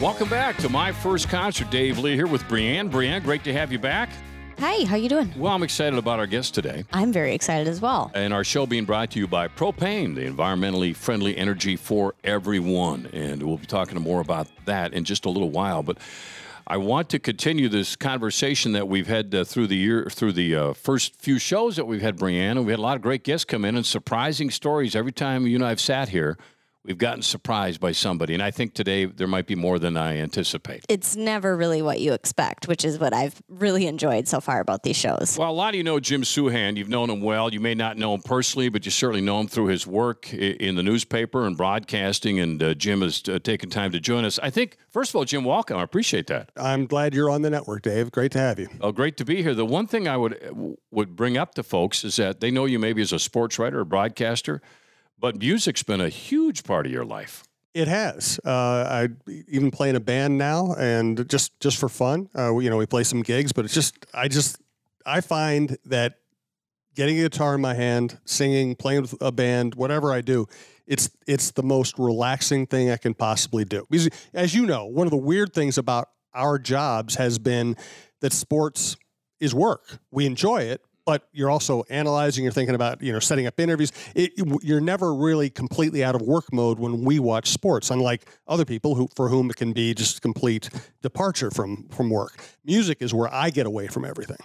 Welcome 0.00 0.30
back 0.30 0.56
to 0.60 0.70
my 0.70 0.92
first 0.92 1.28
concert. 1.28 1.68
Dave 1.68 1.98
Lee 1.98 2.14
here 2.14 2.26
with 2.26 2.42
Brianne. 2.44 2.90
Brianne, 2.90 3.22
great 3.22 3.44
to 3.44 3.52
have 3.52 3.70
you 3.70 3.78
back. 3.78 4.08
Hi, 4.58 4.86
how 4.86 4.96
you 4.96 5.10
doing? 5.10 5.30
Well, 5.36 5.52
I'm 5.52 5.62
excited 5.62 5.98
about 5.98 6.18
our 6.18 6.26
guest 6.26 6.54
today. 6.54 6.84
I'm 6.90 7.12
very 7.12 7.34
excited 7.34 7.68
as 7.68 7.82
well. 7.82 8.10
And 8.14 8.32
our 8.32 8.42
show 8.42 8.64
being 8.64 8.86
brought 8.86 9.10
to 9.10 9.18
you 9.18 9.26
by 9.26 9.48
Propane, 9.48 10.14
the 10.14 10.22
environmentally 10.22 10.96
friendly 10.96 11.36
energy 11.36 11.76
for 11.76 12.14
everyone. 12.24 13.10
And 13.12 13.42
we'll 13.42 13.58
be 13.58 13.66
talking 13.66 14.00
more 14.00 14.22
about 14.22 14.48
that 14.64 14.94
in 14.94 15.04
just 15.04 15.26
a 15.26 15.28
little 15.28 15.50
while. 15.50 15.82
But 15.82 15.98
I 16.66 16.78
want 16.78 17.10
to 17.10 17.18
continue 17.18 17.68
this 17.68 17.94
conversation 17.94 18.72
that 18.72 18.88
we've 18.88 19.06
had 19.06 19.34
uh, 19.34 19.44
through 19.44 19.66
the 19.66 19.76
year, 19.76 20.06
through 20.10 20.32
the 20.32 20.56
uh, 20.56 20.72
first 20.72 21.14
few 21.16 21.38
shows 21.38 21.76
that 21.76 21.84
we've 21.84 22.00
had, 22.00 22.16
Brianne. 22.16 22.52
And 22.52 22.64
we 22.64 22.72
had 22.72 22.78
a 22.78 22.82
lot 22.82 22.96
of 22.96 23.02
great 23.02 23.22
guests 23.22 23.44
come 23.44 23.66
in 23.66 23.76
and 23.76 23.84
surprising 23.84 24.48
stories 24.48 24.96
every 24.96 25.12
time 25.12 25.46
you 25.46 25.56
and 25.56 25.64
I 25.64 25.68
have 25.68 25.80
sat 25.80 26.08
here 26.08 26.38
we've 26.84 26.98
gotten 26.98 27.22
surprised 27.22 27.80
by 27.80 27.92
somebody. 27.92 28.34
And 28.34 28.42
I 28.42 28.50
think 28.50 28.74
today 28.74 29.04
there 29.04 29.26
might 29.26 29.46
be 29.46 29.54
more 29.54 29.78
than 29.78 29.96
I 29.96 30.18
anticipate. 30.18 30.84
It's 30.88 31.16
never 31.16 31.56
really 31.56 31.82
what 31.82 32.00
you 32.00 32.12
expect, 32.12 32.68
which 32.68 32.84
is 32.84 32.98
what 32.98 33.12
I've 33.12 33.40
really 33.48 33.86
enjoyed 33.86 34.28
so 34.28 34.40
far 34.40 34.60
about 34.60 34.82
these 34.82 34.96
shows. 34.96 35.36
Well, 35.38 35.50
a 35.50 35.52
lot 35.52 35.70
of 35.70 35.74
you 35.76 35.84
know 35.84 36.00
Jim 36.00 36.22
Souhan. 36.22 36.76
You've 36.76 36.88
known 36.88 37.10
him 37.10 37.20
well. 37.20 37.52
You 37.52 37.60
may 37.60 37.74
not 37.74 37.96
know 37.96 38.14
him 38.14 38.22
personally, 38.22 38.68
but 38.68 38.84
you 38.84 38.90
certainly 38.90 39.20
know 39.20 39.40
him 39.40 39.48
through 39.48 39.66
his 39.66 39.86
work 39.86 40.32
in 40.32 40.76
the 40.76 40.82
newspaper 40.82 41.46
and 41.46 41.56
broadcasting. 41.56 42.40
And 42.40 42.62
uh, 42.62 42.74
Jim 42.74 43.02
has 43.02 43.22
uh, 43.28 43.38
taken 43.38 43.70
time 43.70 43.92
to 43.92 44.00
join 44.00 44.24
us. 44.24 44.38
I 44.42 44.50
think, 44.50 44.76
first 44.90 45.10
of 45.10 45.16
all, 45.16 45.24
Jim, 45.24 45.44
welcome. 45.44 45.76
I 45.76 45.82
appreciate 45.82 46.26
that. 46.28 46.50
I'm 46.56 46.86
glad 46.86 47.14
you're 47.14 47.30
on 47.30 47.42
the 47.42 47.50
network, 47.50 47.82
Dave. 47.82 48.10
Great 48.10 48.32
to 48.32 48.38
have 48.38 48.58
you. 48.58 48.68
Oh, 48.80 48.92
great 48.92 49.16
to 49.18 49.24
be 49.24 49.42
here. 49.42 49.54
The 49.54 49.66
one 49.66 49.86
thing 49.86 50.08
I 50.08 50.16
would 50.16 50.76
would 50.90 51.16
bring 51.16 51.36
up 51.36 51.54
to 51.54 51.62
folks 51.62 52.04
is 52.04 52.16
that 52.16 52.40
they 52.40 52.50
know 52.50 52.64
you 52.64 52.78
maybe 52.78 53.02
as 53.02 53.12
a 53.12 53.18
sports 53.18 53.58
writer 53.58 53.80
or 53.80 53.84
broadcaster, 53.84 54.60
but 55.20 55.36
music's 55.36 55.82
been 55.82 56.00
a 56.00 56.08
huge 56.08 56.64
part 56.64 56.86
of 56.86 56.92
your 56.92 57.04
life. 57.04 57.44
It 57.72 57.86
has. 57.86 58.40
Uh, 58.44 58.50
I 58.50 59.08
even 59.48 59.70
play 59.70 59.90
in 59.90 59.96
a 59.96 60.00
band 60.00 60.38
now, 60.38 60.74
and 60.74 61.28
just 61.28 61.58
just 61.60 61.78
for 61.78 61.88
fun, 61.88 62.28
uh, 62.36 62.56
you 62.58 62.68
know, 62.70 62.76
we 62.76 62.86
play 62.86 63.04
some 63.04 63.22
gigs. 63.22 63.52
But 63.52 63.64
it's 63.64 63.74
just, 63.74 63.94
I 64.12 64.26
just, 64.26 64.58
I 65.06 65.20
find 65.20 65.78
that 65.84 66.14
getting 66.96 67.18
a 67.18 67.22
guitar 67.22 67.54
in 67.54 67.60
my 67.60 67.74
hand, 67.74 68.18
singing, 68.24 68.74
playing 68.74 69.02
with 69.02 69.14
a 69.20 69.30
band, 69.30 69.76
whatever 69.76 70.12
I 70.12 70.20
do, 70.20 70.46
it's 70.86 71.10
it's 71.28 71.52
the 71.52 71.62
most 71.62 71.98
relaxing 71.98 72.66
thing 72.66 72.90
I 72.90 72.96
can 72.96 73.14
possibly 73.14 73.64
do. 73.64 73.86
Because, 73.88 74.08
as 74.34 74.52
you 74.54 74.66
know, 74.66 74.86
one 74.86 75.06
of 75.06 75.12
the 75.12 75.16
weird 75.16 75.52
things 75.54 75.78
about 75.78 76.08
our 76.34 76.58
jobs 76.58 77.14
has 77.14 77.38
been 77.38 77.76
that 78.20 78.32
sports 78.32 78.96
is 79.38 79.54
work. 79.54 80.00
We 80.10 80.26
enjoy 80.26 80.62
it, 80.62 80.82
but 81.04 81.28
you're 81.32 81.50
also 81.50 81.84
analyzing. 81.90 82.44
You're 82.44 82.52
thinking 82.52 82.74
about 82.74 83.02
you 83.02 83.12
know 83.12 83.18
setting 83.20 83.46
up 83.46 83.58
interviews. 83.58 83.92
It, 84.14 84.32
you're 84.62 84.80
never 84.80 85.14
really 85.14 85.50
completely 85.50 86.04
out 86.04 86.14
of 86.14 86.22
work 86.22 86.52
mode 86.52 86.78
when 86.78 87.04
we 87.04 87.18
watch 87.18 87.48
sports, 87.50 87.90
unlike 87.90 88.28
other 88.46 88.64
people 88.64 88.94
who 88.94 89.08
for 89.14 89.28
whom 89.28 89.50
it 89.50 89.56
can 89.56 89.72
be 89.72 89.94
just 89.94 90.22
complete 90.22 90.70
departure 91.02 91.50
from 91.50 91.88
from 91.88 92.10
work. 92.10 92.40
Music 92.64 92.98
is 93.00 93.14
where 93.14 93.32
I 93.32 93.50
get 93.50 93.66
away 93.66 93.88
from 93.88 94.04
everything. 94.04 94.38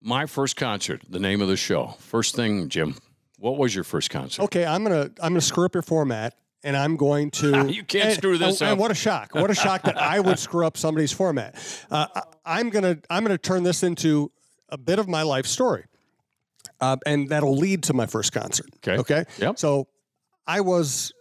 My 0.00 0.26
first 0.26 0.56
concert. 0.56 1.02
The 1.08 1.20
name 1.20 1.40
of 1.40 1.48
the 1.48 1.56
show. 1.56 1.94
First 1.98 2.34
thing, 2.34 2.68
Jim. 2.68 2.96
What 3.38 3.58
was 3.58 3.74
your 3.74 3.84
first 3.84 4.10
concert? 4.10 4.42
Okay, 4.42 4.64
I'm 4.64 4.82
gonna 4.82 5.10
I'm 5.22 5.32
gonna 5.32 5.40
screw 5.40 5.64
up 5.64 5.74
your 5.74 5.82
format 5.82 6.34
and 6.64 6.76
I'm 6.76 6.96
going 6.96 7.30
to. 7.32 7.66
you 7.72 7.84
can't 7.84 8.06
and, 8.06 8.14
screw 8.14 8.38
this 8.38 8.60
and, 8.60 8.68
up. 8.68 8.72
And 8.72 8.80
what 8.80 8.90
a 8.90 8.94
shock! 8.94 9.34
What 9.34 9.50
a 9.50 9.54
shock 9.54 9.82
that 9.82 10.00
I 10.00 10.20
would 10.20 10.38
screw 10.38 10.66
up 10.66 10.76
somebody's 10.76 11.12
format. 11.12 11.56
Uh, 11.90 12.06
I, 12.44 12.60
am 12.60 12.70
gonna 12.70 12.98
I'm 13.10 13.24
gonna 13.24 13.38
turn 13.38 13.62
this 13.62 13.82
into 13.82 14.30
a 14.72 14.78
bit 14.78 14.98
of 14.98 15.06
my 15.06 15.22
life 15.22 15.46
story 15.46 15.84
uh, 16.82 16.96
and 17.06 17.28
that'll 17.28 17.56
lead 17.56 17.84
to 17.84 17.94
my 17.94 18.06
first 18.06 18.32
concert. 18.32 18.66
Okay. 18.76 18.98
Okay. 18.98 19.24
Yep. 19.38 19.58
So 19.58 19.86
I 20.46 20.60
was, 20.60 21.12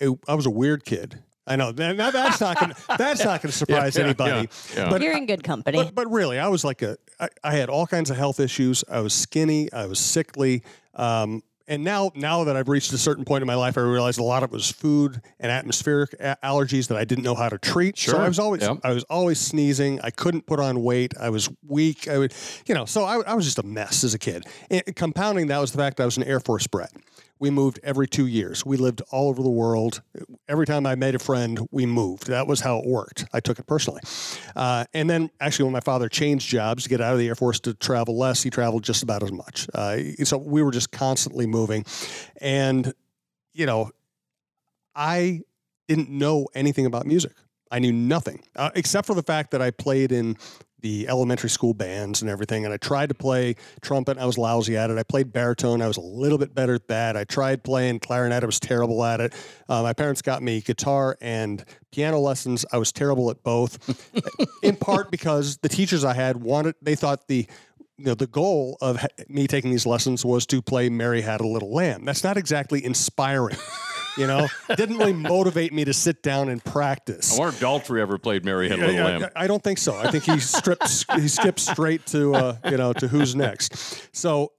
I 0.00 0.34
was 0.34 0.46
a 0.46 0.50
weird 0.50 0.84
kid. 0.84 1.18
I 1.46 1.56
know. 1.56 1.72
Now 1.72 2.10
that's 2.10 2.40
not 2.40 2.58
going. 2.58 2.72
That's 2.96 3.22
not 3.22 3.42
going 3.42 3.52
to 3.52 3.58
surprise 3.58 3.98
yeah, 3.98 4.04
anybody. 4.04 4.48
Yeah, 4.74 4.84
yeah. 4.84 4.88
But 4.88 5.02
you're 5.02 5.14
in 5.14 5.26
good 5.26 5.44
company. 5.44 5.76
But, 5.76 5.94
but 5.94 6.10
really, 6.10 6.38
I 6.38 6.48
was 6.48 6.64
like 6.64 6.80
a. 6.80 6.96
I, 7.20 7.28
I 7.42 7.54
had 7.54 7.68
all 7.68 7.86
kinds 7.86 8.08
of 8.08 8.16
health 8.16 8.40
issues. 8.40 8.82
I 8.90 9.00
was 9.00 9.12
skinny. 9.12 9.70
I 9.70 9.84
was 9.84 9.98
sickly. 9.98 10.62
Um, 10.94 11.42
and 11.66 11.82
now 11.84 12.10
now 12.14 12.44
that 12.44 12.56
I've 12.56 12.68
reached 12.68 12.92
a 12.92 12.98
certain 12.98 13.24
point 13.24 13.42
in 13.42 13.46
my 13.46 13.54
life, 13.54 13.78
I 13.78 13.80
realized 13.80 14.18
a 14.18 14.22
lot 14.22 14.42
of 14.42 14.50
it 14.50 14.52
was 14.52 14.70
food 14.70 15.20
and 15.40 15.50
atmospheric 15.50 16.14
a- 16.20 16.36
allergies 16.42 16.88
that 16.88 16.98
I 16.98 17.04
didn't 17.04 17.24
know 17.24 17.34
how 17.34 17.48
to 17.48 17.58
treat. 17.58 17.96
Sure. 17.96 18.14
So 18.14 18.20
I 18.20 18.28
was 18.28 18.38
always 18.38 18.62
I 18.62 18.92
was 18.92 19.04
always 19.04 19.40
sneezing. 19.40 20.00
I 20.02 20.10
couldn't 20.10 20.46
put 20.46 20.60
on 20.60 20.82
weight. 20.82 21.14
I 21.18 21.30
was 21.30 21.48
weak. 21.66 22.08
I 22.08 22.18
would, 22.18 22.34
you 22.66 22.74
know, 22.74 22.84
so 22.84 23.04
I, 23.04 23.20
I 23.22 23.34
was 23.34 23.44
just 23.44 23.58
a 23.58 23.62
mess 23.62 24.04
as 24.04 24.14
a 24.14 24.18
kid. 24.18 24.44
And 24.70 24.82
compounding 24.96 25.46
that 25.48 25.58
was 25.58 25.72
the 25.72 25.78
fact 25.78 25.96
that 25.96 26.02
I 26.02 26.06
was 26.06 26.16
an 26.16 26.24
Air 26.24 26.40
Force 26.40 26.66
brat. 26.66 26.92
We 27.44 27.50
moved 27.50 27.78
every 27.82 28.08
two 28.08 28.26
years. 28.26 28.64
We 28.64 28.78
lived 28.78 29.02
all 29.10 29.28
over 29.28 29.42
the 29.42 29.50
world. 29.50 30.00
Every 30.48 30.64
time 30.64 30.86
I 30.86 30.94
made 30.94 31.14
a 31.14 31.18
friend, 31.18 31.60
we 31.70 31.84
moved. 31.84 32.28
That 32.28 32.46
was 32.46 32.60
how 32.60 32.78
it 32.78 32.86
worked. 32.86 33.26
I 33.34 33.40
took 33.40 33.58
it 33.58 33.66
personally. 33.66 34.00
Uh, 34.56 34.86
and 34.94 35.10
then, 35.10 35.28
actually, 35.42 35.64
when 35.64 35.74
my 35.74 35.80
father 35.80 36.08
changed 36.08 36.48
jobs 36.48 36.84
to 36.84 36.88
get 36.88 37.02
out 37.02 37.12
of 37.12 37.18
the 37.18 37.28
Air 37.28 37.34
Force 37.34 37.60
to 37.60 37.74
travel 37.74 38.16
less, 38.16 38.42
he 38.42 38.48
traveled 38.48 38.82
just 38.82 39.02
about 39.02 39.22
as 39.22 39.30
much. 39.30 39.68
Uh, 39.74 39.98
so 40.24 40.38
we 40.38 40.62
were 40.62 40.70
just 40.70 40.90
constantly 40.90 41.46
moving. 41.46 41.84
And, 42.40 42.94
you 43.52 43.66
know, 43.66 43.90
I 44.94 45.42
didn't 45.86 46.08
know 46.08 46.46
anything 46.54 46.86
about 46.86 47.04
music. 47.04 47.34
I 47.74 47.80
knew 47.80 47.92
nothing 47.92 48.40
uh, 48.54 48.70
except 48.76 49.04
for 49.04 49.14
the 49.14 49.22
fact 49.22 49.50
that 49.50 49.60
I 49.60 49.72
played 49.72 50.12
in 50.12 50.36
the 50.80 51.08
elementary 51.08 51.50
school 51.50 51.74
bands 51.74 52.22
and 52.22 52.30
everything. 52.30 52.64
And 52.64 52.72
I 52.72 52.76
tried 52.76 53.08
to 53.08 53.16
play 53.16 53.56
trumpet. 53.80 54.16
I 54.16 54.26
was 54.26 54.38
lousy 54.38 54.76
at 54.76 54.90
it. 54.90 54.98
I 54.98 55.02
played 55.02 55.32
baritone. 55.32 55.82
I 55.82 55.88
was 55.88 55.96
a 55.96 56.02
little 56.02 56.38
bit 56.38 56.54
better 56.54 56.74
at 56.74 56.86
that. 56.86 57.16
I 57.16 57.24
tried 57.24 57.64
playing 57.64 57.98
clarinet. 57.98 58.44
I 58.44 58.46
was 58.46 58.60
terrible 58.60 59.02
at 59.02 59.20
it. 59.20 59.34
Uh, 59.68 59.82
my 59.82 59.92
parents 59.92 60.22
got 60.22 60.40
me 60.40 60.60
guitar 60.60 61.16
and 61.20 61.64
piano 61.90 62.20
lessons. 62.20 62.64
I 62.70 62.78
was 62.78 62.92
terrible 62.92 63.28
at 63.30 63.42
both, 63.42 63.98
in 64.62 64.76
part 64.76 65.10
because 65.10 65.56
the 65.56 65.68
teachers 65.68 66.04
I 66.04 66.14
had 66.14 66.36
wanted, 66.36 66.76
they 66.80 66.94
thought 66.94 67.26
the 67.26 67.46
you 67.96 68.04
know 68.04 68.14
the 68.14 68.26
goal 68.26 68.76
of 68.80 69.04
me 69.28 69.46
taking 69.48 69.72
these 69.72 69.86
lessons 69.86 70.24
was 70.24 70.46
to 70.46 70.62
play 70.62 70.90
Mary 70.90 71.22
Had 71.22 71.40
a 71.40 71.46
Little 71.46 71.72
Lamb. 71.72 72.04
That's 72.04 72.22
not 72.22 72.36
exactly 72.36 72.84
inspiring. 72.84 73.56
You 74.16 74.26
know, 74.26 74.48
didn't 74.76 74.98
really 74.98 75.12
motivate 75.12 75.72
me 75.72 75.84
to 75.84 75.92
sit 75.92 76.22
down 76.22 76.48
and 76.48 76.64
practice. 76.64 77.36
I 77.36 77.40
wonder 77.40 77.54
if 77.54 77.60
Daltrey 77.60 78.00
ever 78.00 78.18
played 78.18 78.44
Mary 78.44 78.68
Had 78.68 78.78
a 78.78 78.86
Little 78.86 79.04
Lamb. 79.04 79.30
I, 79.34 79.44
I 79.44 79.46
don't 79.46 79.62
think 79.62 79.78
so. 79.78 79.96
I 79.96 80.10
think 80.10 80.24
he 80.24 80.38
stripped, 80.38 81.06
he 81.16 81.28
skipped 81.28 81.60
straight 81.60 82.06
to 82.06 82.34
uh, 82.34 82.56
you 82.70 82.76
know 82.76 82.92
to 82.92 83.08
who's 83.08 83.34
next. 83.34 84.08
So 84.14 84.52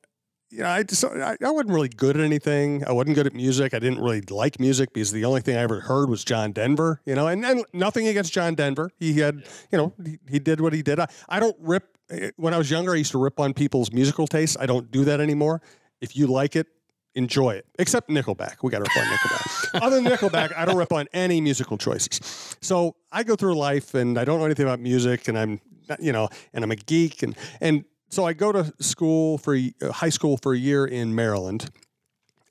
you 0.55 0.61
know, 0.61 0.69
I 0.69 0.83
just 0.83 1.03
I, 1.03 1.38
I, 1.43 1.51
wasn't 1.51 1.71
really 1.71 1.89
good 1.89 2.16
at 2.16 2.23
anything. 2.23 2.85
I 2.85 2.91
wasn't 2.91 3.16
good 3.16 3.27
at 3.27 3.33
music. 3.33 3.73
I 3.73 3.79
didn't 3.79 3.99
really 3.99 4.21
like 4.21 4.59
music 4.59 4.93
because 4.93 5.11
the 5.11 5.25
only 5.25 5.41
thing 5.41 5.57
I 5.57 5.61
ever 5.61 5.81
heard 5.81 6.09
was 6.09 6.23
John 6.23 6.51
Denver. 6.51 7.01
You 7.05 7.16
know, 7.16 7.27
and, 7.27 7.43
and 7.45 7.66
nothing 7.73 8.07
against 8.07 8.31
John 8.31 8.55
Denver. 8.55 8.91
He 8.97 9.19
had, 9.19 9.43
you 9.72 9.77
know, 9.77 9.93
he, 10.03 10.19
he 10.29 10.39
did 10.39 10.61
what 10.61 10.73
he 10.73 10.81
did. 10.81 10.99
I, 10.99 11.07
I 11.27 11.39
don't 11.39 11.57
rip. 11.59 11.97
Eh, 12.09 12.31
when 12.37 12.53
I 12.53 12.57
was 12.57 12.72
younger, 12.72 12.93
I 12.93 12.95
used 12.95 13.11
to 13.11 13.17
rip 13.17 13.39
on 13.39 13.53
people's 13.53 13.91
musical 13.91 14.27
tastes. 14.27 14.55
I 14.59 14.66
don't 14.66 14.89
do 14.91 15.03
that 15.05 15.19
anymore. 15.19 15.61
If 15.99 16.16
you 16.16 16.27
like 16.27 16.55
it, 16.55 16.67
enjoy 17.16 17.55
it. 17.55 17.66
Except 17.79 18.09
Nickelback. 18.09 18.57
We 18.63 18.69
got 18.69 18.77
to 18.77 18.83
rip 18.83 18.97
on 18.97 19.05
Nickelback. 19.05 19.44
Other 19.81 20.01
than 20.01 20.05
Nickelback, 20.05 20.55
I 20.55 20.65
don't 20.65 20.77
rip 20.77 20.91
on 20.91 21.07
any 21.13 21.41
musical 21.41 21.77
choices. 21.77 22.57
So 22.61 22.95
I 23.11 23.23
go 23.23 23.35
through 23.35 23.55
life 23.55 23.93
and 23.93 24.17
I 24.17 24.25
don't 24.25 24.39
know 24.39 24.45
anything 24.45 24.65
about 24.65 24.79
music, 24.79 25.27
and 25.27 25.37
I'm, 25.37 25.61
you 25.99 26.11
know, 26.11 26.29
and 26.53 26.63
I'm 26.63 26.71
a 26.71 26.75
geek, 26.75 27.23
and 27.23 27.35
and 27.61 27.85
so 28.09 28.25
I 28.25 28.33
go 28.33 28.51
to 28.51 28.73
school 28.79 29.37
for 29.37 29.55
uh, 29.55 29.91
high 29.91 30.09
school 30.09 30.37
for 30.37 30.53
a 30.53 30.57
year 30.57 30.85
in 30.85 31.15
Maryland, 31.15 31.69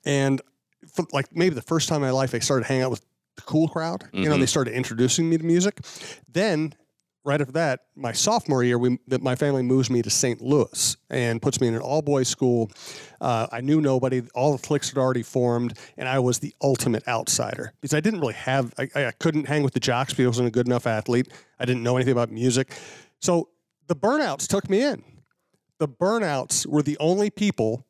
and 0.05 0.41
for, 0.93 1.05
like 1.11 1.35
maybe 1.35 1.55
the 1.55 1.61
first 1.61 1.89
time 1.89 1.97
in 1.97 2.01
my 2.03 2.11
life, 2.11 2.33
I 2.35 2.39
started 2.39 2.65
hanging 2.65 2.83
out 2.83 2.91
with 2.91 3.05
the 3.35 3.41
cool 3.41 3.67
crowd. 3.67 4.01
Mm-hmm. 4.01 4.17
You 4.17 4.23
know, 4.25 4.31
they 4.31 4.37
mm-hmm. 4.39 4.45
started 4.45 4.73
introducing 4.73 5.29
me 5.29 5.37
to 5.37 5.43
music. 5.43 5.81
Then 6.31 6.73
right 7.25 7.41
after 7.41 7.53
that, 7.53 7.81
my 7.95 8.11
sophomore 8.11 8.63
year, 8.63 8.77
we, 8.77 8.99
my 9.19 9.35
family 9.35 9.63
moves 9.63 9.89
me 9.89 10.01
to 10.03 10.09
St. 10.09 10.41
Louis 10.41 10.95
and 11.09 11.41
puts 11.41 11.59
me 11.59 11.67
in 11.67 11.73
an 11.75 11.81
all 11.81 12.01
boys 12.01 12.29
school. 12.29 12.71
Uh, 13.19 13.47
I 13.51 13.61
knew 13.61 13.81
nobody, 13.81 14.21
all 14.35 14.55
the 14.55 14.61
cliques 14.61 14.89
had 14.89 14.99
already 14.99 15.23
formed, 15.23 15.77
and 15.97 16.07
I 16.07 16.19
was 16.19 16.39
the 16.39 16.53
ultimate 16.61 17.05
outsider 17.07 17.73
because 17.81 17.95
I 17.95 17.99
didn't 17.99 18.21
really 18.21 18.35
have, 18.35 18.73
I, 18.77 18.87
I 18.95 19.11
couldn't 19.19 19.47
hang 19.47 19.63
with 19.63 19.73
the 19.73 19.79
jocks 19.79 20.13
because 20.13 20.25
I 20.25 20.29
wasn't 20.29 20.47
a 20.49 20.51
good 20.51 20.67
enough 20.67 20.85
athlete. 20.85 21.27
I 21.59 21.65
didn't 21.65 21.83
know 21.83 21.97
anything 21.97 22.13
about 22.13 22.31
music. 22.31 22.71
So 23.19 23.49
the 23.87 23.95
burnouts 23.95 24.47
took 24.47 24.69
me 24.69 24.83
in. 24.83 25.03
The 25.79 25.87
burnouts 25.87 26.65
were 26.65 26.83
the 26.83 26.97
only 26.99 27.29
people 27.29 27.85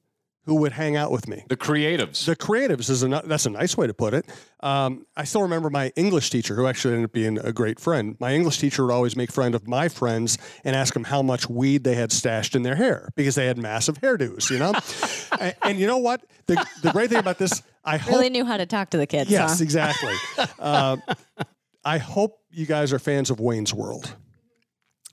who 0.46 0.56
would 0.56 0.72
hang 0.72 0.96
out 0.96 1.12
with 1.12 1.28
me. 1.28 1.44
The 1.50 1.58
creatives. 1.58 2.26
The 2.26 2.36
creatives 2.36 2.90
is 2.90 3.04
a 3.04 3.08
that's 3.26 3.46
a 3.46 3.50
nice 3.50 3.76
way 3.76 3.88
to 3.88 3.94
put 3.94 4.14
it. 4.14 4.26
Um, 4.62 5.06
I 5.18 5.24
still 5.24 5.42
remember 5.42 5.70
my 5.70 5.92
English 5.96 6.30
teacher, 6.30 6.56
who 6.56 6.68
actually 6.68 6.94
ended 6.94 7.06
up 7.06 7.14
being 7.14 7.40
a 7.40 7.52
great 7.52 7.80
friend. 7.80 8.16
My 8.20 8.34
English 8.34 8.60
teacher 8.60 8.86
would 8.86 8.94
always 8.94 9.16
make 9.16 9.32
friend 9.32 9.56
of 9.56 9.68
my 9.68 9.90
friends 9.90 10.38
and 10.64 10.76
ask 10.76 10.94
them 10.94 11.04
how 11.04 11.22
much 11.22 11.50
weed 11.50 11.84
they 11.84 11.96
had 11.96 12.12
stashed 12.12 12.56
in 12.56 12.62
their 12.62 12.76
hair 12.76 13.10
because 13.16 13.36
they 13.36 13.48
had 13.48 13.58
massive 13.58 14.00
hairdos, 14.02 14.50
you 14.52 14.60
know. 14.60 14.74
and, 15.40 15.56
and, 15.64 15.80
you 15.80 15.88
know 15.88 15.98
what? 15.98 16.24
The, 16.46 16.64
the 16.84 16.92
great 16.92 17.10
thing 17.10 17.20
about 17.20 17.40
this, 17.40 17.64
I 17.84 17.98
hope, 17.98 18.14
really 18.14 18.30
knew 18.30 18.46
how 18.46 18.58
to 18.58 18.66
talk 18.66 18.92
to 18.92 18.98
the 18.98 19.08
kids. 19.08 19.30
Yes, 19.30 19.60
huh? 19.60 19.64
exactly. 19.64 20.14
uh, 20.60 20.98
I 21.84 21.98
hope 21.98 22.40
you 22.52 22.66
guys 22.66 22.94
are 22.94 23.00
fans 23.00 23.30
of 23.30 23.40
Wayne's 23.40 23.74
World 23.74 24.16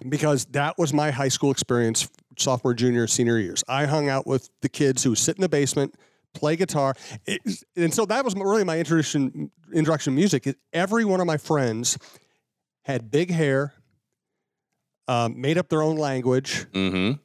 because 0.08 0.44
that 0.46 0.78
was 0.78 0.92
my 0.92 1.10
high 1.10 1.28
school 1.28 1.50
experience 1.50 2.08
sophomore, 2.36 2.74
junior, 2.74 3.06
senior 3.06 3.38
years. 3.38 3.62
I 3.68 3.86
hung 3.86 4.08
out 4.08 4.26
with 4.26 4.50
the 4.60 4.68
kids 4.68 5.02
who 5.04 5.14
sit 5.14 5.36
in 5.36 5.42
the 5.42 5.48
basement, 5.48 5.94
play 6.34 6.56
guitar, 6.56 6.94
it, 7.26 7.40
and 7.76 7.92
so 7.92 8.04
that 8.06 8.24
was 8.24 8.34
really 8.34 8.64
my 8.64 8.78
introduction 8.78 9.50
introduction 9.72 10.12
to 10.12 10.16
music. 10.16 10.56
Every 10.72 11.04
one 11.04 11.20
of 11.20 11.26
my 11.26 11.36
friends 11.36 11.98
had 12.82 13.10
big 13.10 13.30
hair, 13.30 13.74
um, 15.08 15.40
made 15.40 15.58
up 15.58 15.68
their 15.68 15.82
own 15.82 15.96
language, 15.96 16.66
Mm-hmm. 16.72 17.18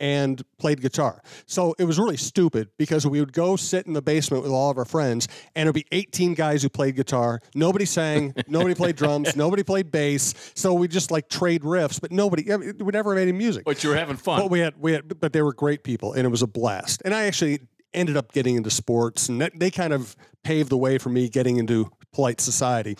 And 0.00 0.42
played 0.58 0.80
guitar. 0.80 1.22
So 1.46 1.74
it 1.78 1.84
was 1.84 1.98
really 1.98 2.16
stupid 2.16 2.68
because 2.78 3.06
we 3.06 3.20
would 3.20 3.32
go 3.32 3.56
sit 3.56 3.86
in 3.86 3.92
the 3.92 4.02
basement 4.02 4.42
with 4.42 4.52
all 4.52 4.70
of 4.70 4.78
our 4.78 4.84
friends, 4.84 5.28
and 5.54 5.68
it'd 5.68 5.74
be 5.74 5.86
18 5.92 6.34
guys 6.34 6.62
who 6.62 6.68
played 6.68 6.96
guitar. 6.96 7.40
Nobody 7.54 7.84
sang, 7.84 8.34
nobody 8.48 8.74
played 8.74 8.96
drums, 8.96 9.36
nobody 9.36 9.62
played 9.62 9.90
bass. 9.90 10.34
So 10.54 10.74
we 10.74 10.88
just 10.88 11.10
like 11.10 11.28
trade 11.28 11.62
riffs, 11.62 12.00
but 12.00 12.12
nobody, 12.12 12.52
I 12.52 12.56
mean, 12.56 12.74
we 12.78 12.92
never 12.92 13.14
made 13.14 13.22
any 13.22 13.32
music. 13.32 13.64
But 13.64 13.82
you 13.82 13.90
were 13.90 13.96
having 13.96 14.16
fun. 14.16 14.40
But 14.40 14.50
we 14.50 14.60
had, 14.60 14.74
we 14.78 14.92
had, 14.92 15.20
but 15.20 15.32
they 15.32 15.42
were 15.42 15.52
great 15.52 15.84
people, 15.84 16.12
and 16.12 16.26
it 16.26 16.30
was 16.30 16.42
a 16.42 16.46
blast. 16.46 17.02
And 17.04 17.14
I 17.14 17.24
actually 17.24 17.60
ended 17.92 18.16
up 18.16 18.32
getting 18.32 18.56
into 18.56 18.70
sports, 18.70 19.28
and 19.28 19.40
that, 19.40 19.52
they 19.58 19.70
kind 19.70 19.92
of 19.92 20.16
paved 20.42 20.70
the 20.70 20.76
way 20.76 20.98
for 20.98 21.08
me 21.08 21.28
getting 21.28 21.56
into 21.56 21.90
polite 22.12 22.40
society. 22.40 22.96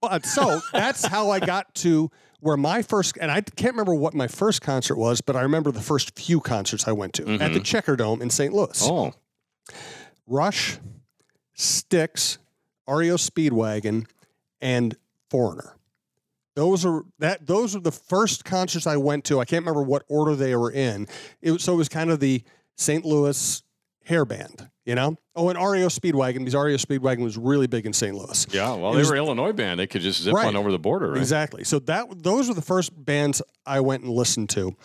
But 0.00 0.26
so 0.26 0.60
that's 0.72 1.04
how 1.04 1.30
I 1.30 1.38
got 1.38 1.72
to 1.76 2.10
where 2.42 2.56
my 2.56 2.82
first, 2.82 3.16
and 3.20 3.30
I 3.30 3.40
can't 3.40 3.72
remember 3.72 3.94
what 3.94 4.14
my 4.14 4.26
first 4.26 4.62
concert 4.62 4.96
was, 4.96 5.20
but 5.20 5.36
I 5.36 5.42
remember 5.42 5.70
the 5.70 5.80
first 5.80 6.18
few 6.18 6.40
concerts 6.40 6.88
I 6.88 6.92
went 6.92 7.14
to 7.14 7.22
at 7.34 7.52
the 7.52 7.60
mm-hmm. 7.60 7.92
Checkerdome 7.92 8.20
in 8.20 8.30
St. 8.30 8.52
Louis. 8.52 8.82
oh, 8.82 9.14
Rush, 10.26 10.78
Styx, 11.54 12.38
REO 12.88 13.14
Speedwagon, 13.14 14.06
and 14.60 14.96
Foreigner. 15.30 15.76
Those 16.56 16.84
are 16.84 17.04
that. 17.20 17.46
Those 17.46 17.76
are 17.76 17.80
the 17.80 17.92
first 17.92 18.44
concerts 18.44 18.88
I 18.88 18.96
went 18.96 19.24
to. 19.26 19.38
I 19.38 19.44
can't 19.44 19.64
remember 19.64 19.82
what 19.82 20.02
order 20.08 20.34
they 20.34 20.56
were 20.56 20.72
in. 20.72 21.06
It 21.40 21.52
was, 21.52 21.62
so 21.62 21.74
it 21.74 21.76
was 21.76 21.88
kind 21.88 22.10
of 22.10 22.18
the 22.18 22.42
St. 22.76 23.04
Louis 23.04 23.62
hair 24.04 24.24
band, 24.24 24.68
you 24.84 24.96
know. 24.96 25.16
Oh, 25.34 25.48
and 25.48 25.58
REO 25.58 25.86
Speedwagon 25.88 26.38
because 26.40 26.54
REO 26.54 26.76
Speedwagon 26.76 27.20
was 27.22 27.38
really 27.38 27.66
big 27.66 27.86
in 27.86 27.92
St. 27.94 28.14
Louis. 28.14 28.46
yeah. 28.52 28.74
Well, 28.74 28.90
It 28.90 28.94
they 28.94 28.98
was- 28.98 29.10
were 29.10 29.16
Illinois 29.16 29.52
band. 29.52 29.80
They 29.80 29.86
could 29.86 30.02
just 30.02 30.20
zip 30.22 30.34
Right. 30.34 30.46
on 30.46 30.56
over 30.56 30.70
the 30.70 30.78
border, 30.78 31.08
right? 31.12 31.18
Exactly. 31.18 31.64
So 31.64 31.78
that 31.80 32.06
those 32.22 32.48
were 32.48 32.54
the 32.54 32.60
first 32.62 32.92
bands 33.02 33.40
I 33.64 33.80
went 33.80 34.02
and 34.02 34.12
listened 34.12 34.50
to, 34.50 34.76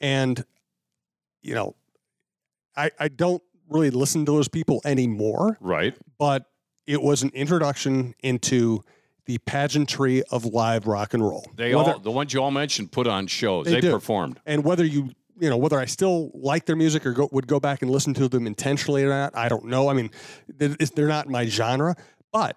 and 0.00 0.44
you 1.42 1.54
know, 1.54 1.74
I 2.76 2.90
I 2.98 3.08
don't 3.08 3.42
really 3.68 3.90
listen 3.90 4.24
to 4.26 4.32
those 4.32 4.48
people 4.48 4.80
anymore, 4.84 5.56
Right. 5.60 5.96
but 6.18 6.44
it 6.86 7.02
was 7.02 7.22
an 7.22 7.30
introduction 7.34 8.14
into 8.22 8.84
the 9.24 9.38
pageantry 9.38 10.22
of 10.24 10.44
live 10.44 10.86
rock 10.86 11.14
and 11.14 11.22
roll. 11.22 11.44
They 11.56 11.74
Whether- 11.74 11.94
all, 11.94 11.98
the 11.98 12.10
ones 12.12 12.32
you 12.32 12.40
all 12.42 12.50
mentioned, 12.52 12.92
put 12.92 13.06
on 13.08 13.26
shows. 13.26 13.66
They 13.66 13.80
They, 13.80 13.90
performed. 13.90 14.40
and 14.46 14.62
whether 14.62 14.84
you 14.84 15.10
you 15.38 15.50
know 15.50 15.56
whether 15.56 15.78
I 15.78 15.84
still 15.86 16.30
like 16.34 16.66
their 16.66 16.76
music 16.76 17.04
or 17.06 17.12
go, 17.12 17.28
would 17.32 17.46
go 17.46 17.60
back 17.60 17.82
and 17.82 17.90
listen 17.90 18.14
to 18.14 18.28
them 18.28 18.46
intentionally 18.46 19.04
or 19.04 19.08
not, 19.08 19.36
I 19.36 19.48
don't 19.48 19.66
know. 19.66 19.88
I 19.88 19.92
mean, 19.94 20.10
they're 20.58 21.08
not 21.08 21.28
my 21.28 21.46
genre, 21.46 21.94
but 22.32 22.56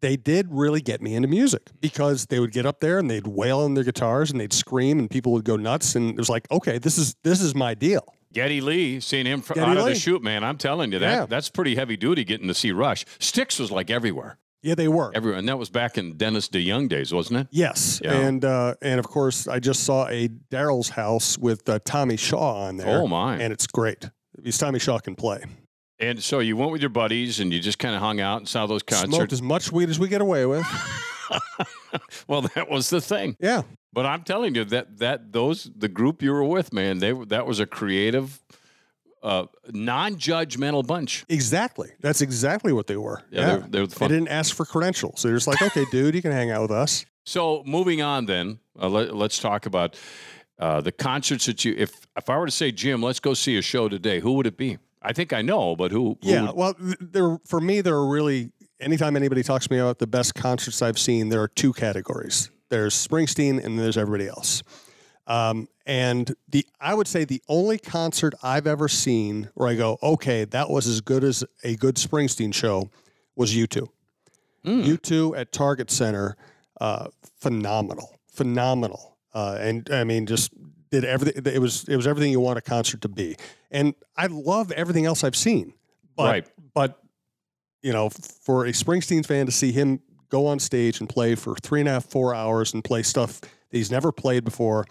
they 0.00 0.16
did 0.16 0.46
really 0.50 0.80
get 0.80 1.02
me 1.02 1.14
into 1.14 1.28
music 1.28 1.62
because 1.80 2.26
they 2.26 2.38
would 2.38 2.52
get 2.52 2.66
up 2.66 2.80
there 2.80 2.98
and 2.98 3.10
they'd 3.10 3.26
wail 3.26 3.60
on 3.60 3.74
their 3.74 3.84
guitars 3.84 4.30
and 4.30 4.40
they'd 4.40 4.52
scream 4.52 4.98
and 4.98 5.10
people 5.10 5.32
would 5.32 5.44
go 5.44 5.56
nuts 5.56 5.94
and 5.96 6.10
it 6.10 6.16
was 6.18 6.28
like, 6.28 6.46
okay, 6.50 6.78
this 6.78 6.98
is 6.98 7.16
this 7.24 7.40
is 7.40 7.54
my 7.54 7.74
deal. 7.74 8.14
Geddy 8.32 8.60
Lee, 8.60 9.00
seeing 9.00 9.24
him 9.26 9.40
fr- 9.40 9.58
out 9.58 9.76
of 9.76 9.84
the 9.86 9.94
shoot, 9.94 10.22
man. 10.22 10.44
I'm 10.44 10.58
telling 10.58 10.92
you 10.92 10.98
that 10.98 11.10
Yeah. 11.10 11.26
that's 11.26 11.48
pretty 11.48 11.74
heavy 11.74 11.96
duty 11.96 12.24
getting 12.24 12.46
to 12.48 12.54
see 12.54 12.72
Rush. 12.72 13.04
Styx 13.18 13.58
was 13.58 13.70
like 13.72 13.90
everywhere, 13.90 14.38
Yeah, 14.62 14.74
they 14.74 14.88
were. 14.88 15.12
Everyone. 15.14 15.38
and 15.40 15.48
that 15.48 15.58
was 15.58 15.70
back 15.70 15.96
in 15.98 16.16
Dennis 16.16 16.48
DeYoung 16.48 16.88
days, 16.88 17.12
wasn't 17.12 17.40
it? 17.40 17.46
Yes, 17.50 18.00
Yeah. 18.04 18.14
and 18.14 18.44
uh, 18.44 18.74
and 18.82 18.98
of 18.98 19.06
course, 19.06 19.46
I 19.46 19.60
just 19.60 19.84
saw 19.84 20.06
a 20.08 20.28
Daryl's 20.50 20.88
House 20.90 21.38
with 21.38 21.68
uh, 21.68 21.78
Tommy 21.84 22.16
Shaw 22.16 22.66
on 22.66 22.76
there. 22.76 22.98
Oh 23.00 23.06
my! 23.06 23.36
and 23.38 23.52
it's 23.52 23.66
great 23.66 24.10
because 24.36 24.58
Tommy 24.58 24.78
Shaw 24.78 24.98
can 24.98 25.14
play. 25.14 25.44
And 26.00 26.22
so 26.22 26.38
you 26.38 26.56
went 26.56 26.70
with 26.72 26.80
your 26.80 26.90
buddies, 26.90 27.40
and 27.40 27.52
you 27.52 27.60
just 27.60 27.78
kind 27.78 27.94
of 27.94 28.00
hung 28.00 28.20
out 28.20 28.36
and 28.38 28.48
saw 28.48 28.66
those 28.66 28.82
concerts. 28.84 29.14
Smoked 29.14 29.32
as 29.32 29.42
much 29.42 29.72
weed 29.72 29.88
as 29.88 29.98
we 29.98 30.08
get 30.08 30.20
away 30.20 30.46
with. 30.46 30.64
well, 32.28 32.42
that 32.54 32.68
was 32.70 32.90
the 32.90 33.00
thing. 33.00 33.36
Yeah, 33.40 33.62
But 33.92 34.06
I'm 34.06 34.22
telling 34.22 34.54
you 34.54 34.64
that 34.66 34.98
that 34.98 35.32
those 35.32 35.70
the 35.76 35.88
group 35.88 36.22
you 36.22 36.32
were 36.32 36.44
with, 36.44 36.72
man, 36.72 36.98
they 36.98 37.12
that 37.12 37.46
was 37.46 37.60
a 37.60 37.66
creative, 37.66 38.40
uh, 39.22 39.46
non-judgmental 39.72 40.86
bunch. 40.86 41.24
exactly. 41.28 41.90
That's 42.00 42.20
exactly 42.20 42.72
what 42.72 42.86
they 42.86 42.96
were. 42.96 43.22
Yeah, 43.30 43.40
Yeah, 43.40 43.46
they're, 43.68 43.68
they're 43.68 43.86
they 43.86 44.08
didn't 44.08 44.28
ask 44.28 44.54
for 44.54 44.64
credentials. 44.64 45.22
They're 45.22 45.34
just 45.34 45.46
like, 45.46 45.60
okay, 45.62 45.84
dude, 45.90 46.14
you 46.14 46.22
can 46.22 46.32
hang 46.32 46.50
out 46.50 46.62
with 46.62 46.70
us. 46.70 47.04
So 47.24 47.62
moving 47.66 48.00
on, 48.02 48.26
then 48.26 48.58
uh, 48.80 48.88
let, 48.88 49.14
let's 49.14 49.38
talk 49.38 49.66
about 49.66 49.98
uh, 50.58 50.80
the 50.80 50.92
concerts 50.92 51.46
that 51.46 51.64
you. 51.64 51.74
If 51.76 52.06
if 52.16 52.30
I 52.30 52.38
were 52.38 52.46
to 52.46 52.52
say, 52.52 52.72
Jim, 52.72 53.02
let's 53.02 53.20
go 53.20 53.34
see 53.34 53.58
a 53.58 53.62
show 53.62 53.88
today, 53.88 54.20
who 54.20 54.32
would 54.32 54.46
it 54.46 54.56
be? 54.56 54.78
I 55.02 55.12
think 55.12 55.32
I 55.32 55.42
know, 55.42 55.76
but 55.76 55.90
who? 55.92 56.18
who 56.22 56.30
Yeah, 56.30 56.46
would- 56.46 56.56
well, 56.56 56.74
there 57.00 57.38
for 57.46 57.60
me, 57.60 57.80
there 57.82 57.94
are 57.94 58.08
really 58.08 58.50
anytime 58.80 59.14
anybody 59.16 59.42
talks 59.42 59.66
to 59.66 59.72
me 59.72 59.78
about 59.78 59.98
the 59.98 60.06
best 60.06 60.34
concerts 60.34 60.80
I've 60.82 60.98
seen, 60.98 61.28
there 61.28 61.42
are 61.42 61.48
two 61.48 61.72
categories. 61.72 62.50
There's 62.70 62.94
Springsteen, 62.94 63.62
and 63.64 63.78
there's 63.78 63.96
everybody 63.98 64.28
else. 64.28 64.62
Um, 65.26 65.68
and 65.88 66.36
the 66.46 66.66
I 66.80 66.94
would 66.94 67.08
say 67.08 67.24
the 67.24 67.42
only 67.48 67.78
concert 67.78 68.34
I've 68.42 68.66
ever 68.66 68.86
seen 68.86 69.48
where 69.54 69.68
I 69.68 69.74
go, 69.74 69.98
okay, 70.02 70.44
that 70.44 70.68
was 70.68 70.86
as 70.86 71.00
good 71.00 71.24
as 71.24 71.42
a 71.64 71.74
good 71.76 71.96
Springsteen 71.96 72.54
show, 72.54 72.90
was 73.34 73.54
U2. 73.54 73.88
Mm. 74.66 74.84
U2 74.84 75.36
at 75.36 75.50
Target 75.50 75.90
Center, 75.90 76.36
uh, 76.80 77.08
phenomenal, 77.40 78.18
phenomenal, 78.30 79.16
uh, 79.32 79.56
and 79.58 79.88
I 79.90 80.04
mean, 80.04 80.26
just 80.26 80.52
did 80.90 81.06
everything. 81.06 81.42
It 81.52 81.58
was 81.58 81.84
it 81.88 81.96
was 81.96 82.06
everything 82.06 82.30
you 82.32 82.40
want 82.40 82.58
a 82.58 82.62
concert 82.62 83.00
to 83.00 83.08
be, 83.08 83.36
and 83.70 83.94
I 84.14 84.26
love 84.26 84.70
everything 84.72 85.06
else 85.06 85.24
I've 85.24 85.36
seen. 85.36 85.72
But, 86.16 86.24
Right. 86.24 86.46
But 86.74 87.02
you 87.82 87.94
know, 87.94 88.10
for 88.10 88.66
a 88.66 88.72
Springsteen 88.72 89.24
fan 89.24 89.46
to 89.46 89.52
see 89.52 89.72
him 89.72 90.00
go 90.28 90.46
on 90.46 90.58
stage 90.58 91.00
and 91.00 91.08
play 91.08 91.34
for 91.34 91.54
three 91.56 91.80
and 91.80 91.88
a 91.88 91.92
half, 91.92 92.04
four 92.04 92.34
hours 92.34 92.74
and 92.74 92.84
play 92.84 93.02
stuff 93.02 93.40
that 93.40 93.50
he's 93.70 93.90
never 93.90 94.12
played 94.12 94.44
before, 94.44 94.84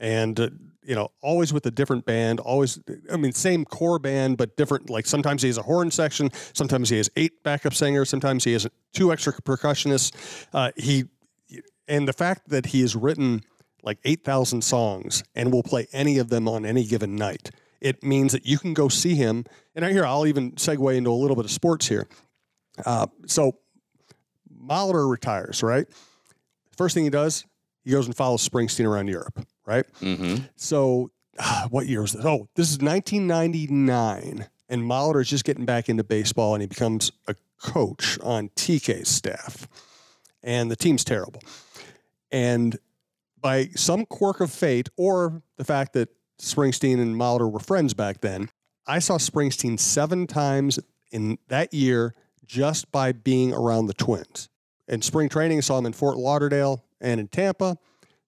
and 0.00 0.40
uh, 0.40 0.48
you 0.82 0.94
know, 0.94 1.10
always 1.22 1.52
with 1.52 1.64
a 1.66 1.70
different 1.70 2.04
band, 2.04 2.40
always, 2.40 2.80
I 3.12 3.16
mean, 3.16 3.32
same 3.32 3.64
core 3.64 3.98
band, 3.98 4.38
but 4.38 4.56
different. 4.56 4.90
Like 4.90 5.06
sometimes 5.06 5.42
he 5.42 5.48
has 5.48 5.58
a 5.58 5.62
horn 5.62 5.90
section, 5.90 6.30
sometimes 6.52 6.88
he 6.88 6.96
has 6.96 7.08
eight 7.16 7.44
backup 7.44 7.74
singers, 7.74 8.08
sometimes 8.08 8.44
he 8.44 8.54
has 8.54 8.66
two 8.92 9.12
extra 9.12 9.32
percussionists. 9.34 10.46
Uh, 10.52 10.72
he, 10.76 11.04
and 11.86 12.08
the 12.08 12.12
fact 12.12 12.48
that 12.48 12.66
he 12.66 12.80
has 12.80 12.96
written 12.96 13.42
like 13.82 13.98
8,000 14.04 14.62
songs 14.62 15.22
and 15.34 15.52
will 15.52 15.62
play 15.62 15.86
any 15.92 16.18
of 16.18 16.28
them 16.28 16.48
on 16.48 16.64
any 16.64 16.84
given 16.84 17.16
night. 17.16 17.50
It 17.80 18.02
means 18.02 18.32
that 18.32 18.46
you 18.46 18.58
can 18.58 18.74
go 18.74 18.88
see 18.88 19.14
him. 19.14 19.44
And 19.74 19.84
here, 19.84 20.04
I'll 20.04 20.26
even 20.26 20.52
segue 20.52 20.96
into 20.96 21.10
a 21.10 21.12
little 21.12 21.36
bit 21.36 21.46
of 21.46 21.50
sports 21.50 21.88
here. 21.88 22.06
Uh, 22.84 23.06
so 23.26 23.56
Molitor 24.62 25.10
retires, 25.10 25.62
right? 25.62 25.86
First 26.76 26.94
thing 26.94 27.04
he 27.04 27.10
does, 27.10 27.44
he 27.84 27.90
goes 27.90 28.06
and 28.06 28.16
follows 28.16 28.46
Springsteen 28.46 28.86
around 28.86 29.08
Europe, 29.08 29.46
right? 29.66 29.84
Mhm. 30.00 30.48
So, 30.56 31.10
ah, 31.38 31.66
what 31.70 31.86
year 31.86 32.02
was 32.02 32.12
this? 32.12 32.24
Oh, 32.24 32.48
this 32.54 32.70
is 32.70 32.80
1999, 32.80 34.48
and 34.68 34.82
Molitor 34.82 35.20
is 35.22 35.28
just 35.28 35.44
getting 35.44 35.64
back 35.64 35.88
into 35.88 36.04
baseball, 36.04 36.54
and 36.54 36.62
he 36.62 36.66
becomes 36.66 37.10
a 37.26 37.34
coach 37.58 38.18
on 38.22 38.50
TK's 38.56 39.08
staff, 39.08 39.66
and 40.42 40.70
the 40.70 40.76
team's 40.76 41.04
terrible. 41.04 41.42
And 42.30 42.78
by 43.40 43.70
some 43.74 44.04
quirk 44.06 44.40
of 44.40 44.52
fate, 44.52 44.88
or 44.96 45.42
the 45.56 45.64
fact 45.64 45.94
that 45.94 46.10
Springsteen 46.38 47.00
and 47.00 47.16
Molitor 47.16 47.50
were 47.50 47.58
friends 47.58 47.94
back 47.94 48.20
then, 48.20 48.50
I 48.86 48.98
saw 48.98 49.16
Springsteen 49.16 49.78
seven 49.80 50.26
times 50.26 50.78
in 51.10 51.38
that 51.48 51.72
year 51.72 52.14
just 52.44 52.90
by 52.92 53.12
being 53.12 53.52
around 53.54 53.86
the 53.86 53.94
Twins. 53.94 54.49
In 54.90 55.00
spring 55.00 55.28
training, 55.28 55.62
saw 55.62 55.78
him 55.78 55.86
in 55.86 55.92
Fort 55.92 56.18
Lauderdale 56.18 56.84
and 57.00 57.20
in 57.20 57.28
Tampa. 57.28 57.78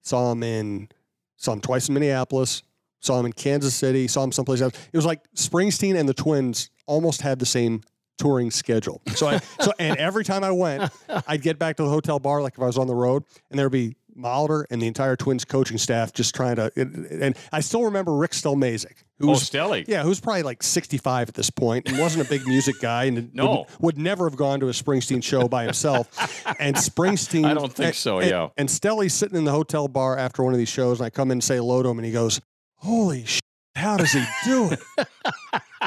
Saw 0.01 0.33
him 0.33 0.43
in, 0.43 0.89
saw 1.37 1.53
him 1.53 1.61
twice 1.61 1.89
in 1.89 1.95
Minneapolis. 1.95 2.63
Saw 3.01 3.19
him 3.19 3.27
in 3.27 3.33
Kansas 3.33 3.75
City. 3.75 4.07
Saw 4.07 4.23
him 4.23 4.33
someplace 4.33 4.61
else. 4.61 4.75
It 4.93 4.97
was 4.97 5.05
like 5.05 5.21
Springsteen 5.35 5.99
and 5.99 6.09
the 6.09 6.15
Twins 6.15 6.71
almost 6.87 7.21
had 7.21 7.41
the 7.41 7.47
same 7.47 7.83
touring 8.17 8.53
schedule. 8.53 9.03
So, 9.17 9.27
I, 9.27 9.39
so 9.61 9.73
and 9.81 9.99
every 9.99 10.25
time 10.25 10.45
I 10.45 10.53
went, 10.53 10.93
I'd 11.27 11.43
get 11.43 11.59
back 11.59 11.77
to 11.79 11.83
the 11.83 11.89
hotel 11.89 12.21
bar 12.21 12.41
like 12.41 12.55
if 12.55 12.61
I 12.63 12.67
was 12.67 12.79
on 12.79 12.87
the 12.87 12.95
road, 12.95 13.25
and 13.51 13.59
there'd 13.59 13.73
be 13.73 13.97
Molitor 14.17 14.65
and 14.71 14.81
the 14.83 14.87
entire 14.87 15.17
Twins 15.17 15.45
coaching 15.45 15.79
staff 15.79 16.13
just 16.13 16.35
trying 16.35 16.57
to. 16.57 16.71
And, 16.77 17.37
I 17.53 17.61
still 17.61 17.85
remember 17.85 18.15
Rick 18.15 18.33
Stelmaszek, 18.33 19.05
who 19.19 19.31
Oh, 19.31 19.35
Stelly. 19.35 19.85
yeah, 19.89 20.03
who's 20.03 20.21
probably 20.21 20.43
like 20.43 20.63
65 20.63 21.29
at 21.31 21.35
this 21.35 21.51
point 21.51 21.89
and 21.89 21.99
wasn't 21.99 22.27
a 22.27 22.29
big 22.29 22.47
music 22.47 22.77
guy 22.81 23.05
and 23.05 23.33
No. 23.35 23.67
would, 23.81 23.81
would 23.81 23.99
never 23.99 24.29
have 24.29 24.37
gone 24.37 24.61
to 24.61 24.67
a 24.69 24.73
Springsteen 24.73 25.23
show 25.23 25.49
by 25.49 25.65
himself. 25.65 26.09
and 26.61 26.77
Springsteen. 26.77 27.45
I 27.45 27.55
don't 27.55 27.73
think 27.73 27.87
and- 27.89 27.97
so, 27.97 28.19
and- 28.19 28.31
yeah. 28.31 28.49
And 28.57 28.69
Stelly's 28.69 29.15
sitting 29.15 29.37
in 29.39 29.45
the 29.45 29.53
hotel 29.53 29.89
bar 29.89 30.17
after 30.19 30.43
one 30.43 30.53
of 30.53 30.59
these 30.59 30.69
shows, 30.69 31.01
and 31.01 31.07
I 31.07 31.11
come 31.11 31.29
in 31.31 31.37
and 31.37 31.45
say 31.45 31.57
hello 31.57 31.83
to 31.83 31.89
him, 31.89 31.99
and 31.99 32.07
he 32.07 32.13
goes, 32.13 32.41
Holy 32.77 33.25
shit, 33.25 33.41
how 33.77 33.97
does 33.97 34.13
he 34.13 34.25
do 34.45 34.71
it? 34.73 35.09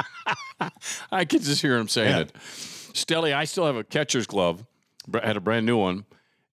I 1.12 1.24
could 1.24 1.42
just 1.42 1.62
hear 1.62 1.76
him 1.76 1.88
saying 1.88 2.10
Yeah. 2.10 2.20
it. 2.20 2.34
Stelly, 2.92 3.34
I 3.34 3.44
still 3.44 3.66
have 3.66 3.76
a 3.76 3.84
catcher's 3.84 4.26
glove. 4.26 4.64
Had 5.22 5.36
a 5.36 5.40
brand 5.40 5.66
new 5.66 5.76
one, 5.76 6.04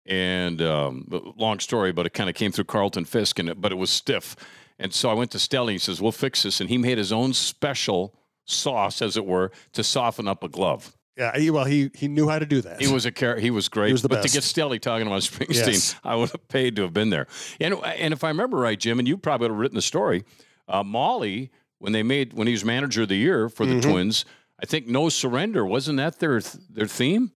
and 0.07 0.61
um, 0.63 1.07
long 1.37 1.59
story, 1.61 1.93
but 1.93 2.07
it 2.07 2.11
kind 2.11 2.29
of 2.29 2.35
came 2.37 2.53
through 2.53 2.65
Carlton 2.65 3.05
Fisk, 3.05 3.39
and 3.39 3.49
it, 3.49 3.61
but 3.61 3.73
it 3.73 3.77
was 3.77 3.91
stiff. 3.91 4.37
And 4.79 4.93
so 4.93 5.11
I 5.11 5.15
went 5.15 5.31
to 5.33 5.39
Stelly. 5.39 5.73
He 5.73 5.79
says, 5.79 6.01
"We'll 6.01 6.13
fix 6.13 6.43
this," 6.43 6.61
and 6.61 6.69
he 6.69 6.79
made 6.79 6.99
his 6.99 7.13
own 7.13 7.33
special 7.35 8.15
sauce, 8.45 9.01
as 9.03 9.17
it 9.17 9.25
were, 9.25 9.53
to 9.73 9.85
soften 9.85 10.27
up 10.27 10.43
a 10.43 10.49
glove. 10.49 10.97
Yeah, 11.17 11.39
he, 11.39 11.51
well, 11.51 11.67
he 11.67 11.91
he 11.95 12.09
knew 12.09 12.29
how 12.29 12.39
to 12.39 12.47
do 12.47 12.61
that. 12.63 12.81
He 12.81 12.89
was 12.93 13.05
a 13.07 13.11
char- 13.11 13.37
he 13.39 13.51
was 13.51 13.69
great. 13.69 13.89
He 13.89 13.93
was 13.93 14.03
the 14.03 14.09
but 14.09 14.23
best. 14.23 14.29
to 14.35 14.41
get 14.41 14.43
Stelly 14.45 14.81
talking 14.81 15.07
about 15.07 15.21
Springsteen, 15.23 15.67
Yes. 15.67 15.95
I 16.03 16.17
would 16.17 16.31
have 16.31 16.49
paid 16.49 16.75
to 16.77 16.83
have 16.83 16.95
been 16.95 17.11
there. 17.11 17.27
And 17.61 17.75
and 17.85 18.13
if 18.15 18.25
I 18.25 18.29
remember 18.29 18.57
right, 18.57 18.79
Jim, 18.81 18.99
and 18.99 19.07
you 19.07 19.19
probably 19.19 19.45
would 19.49 19.53
have 19.55 19.61
written 19.61 19.77
the 19.77 19.83
story, 19.83 20.25
uh, 20.69 20.83
Molly 20.83 21.51
when 21.79 21.93
they 21.93 22.03
made 22.03 22.33
when 22.33 22.47
he 22.47 22.53
was 22.53 22.65
manager 22.65 23.03
of 23.03 23.09
the 23.09 23.17
year 23.17 23.49
for 23.51 23.67
the 23.67 23.75
Mhm. 23.75 23.83
Twins, 23.83 24.25
I 24.61 24.67
think 24.67 24.87
No 24.87 25.09
Surrender 25.11 25.67
wasn't 25.67 25.99
that 25.99 26.19
their 26.19 26.41
their 26.41 26.87
theme? 26.89 27.33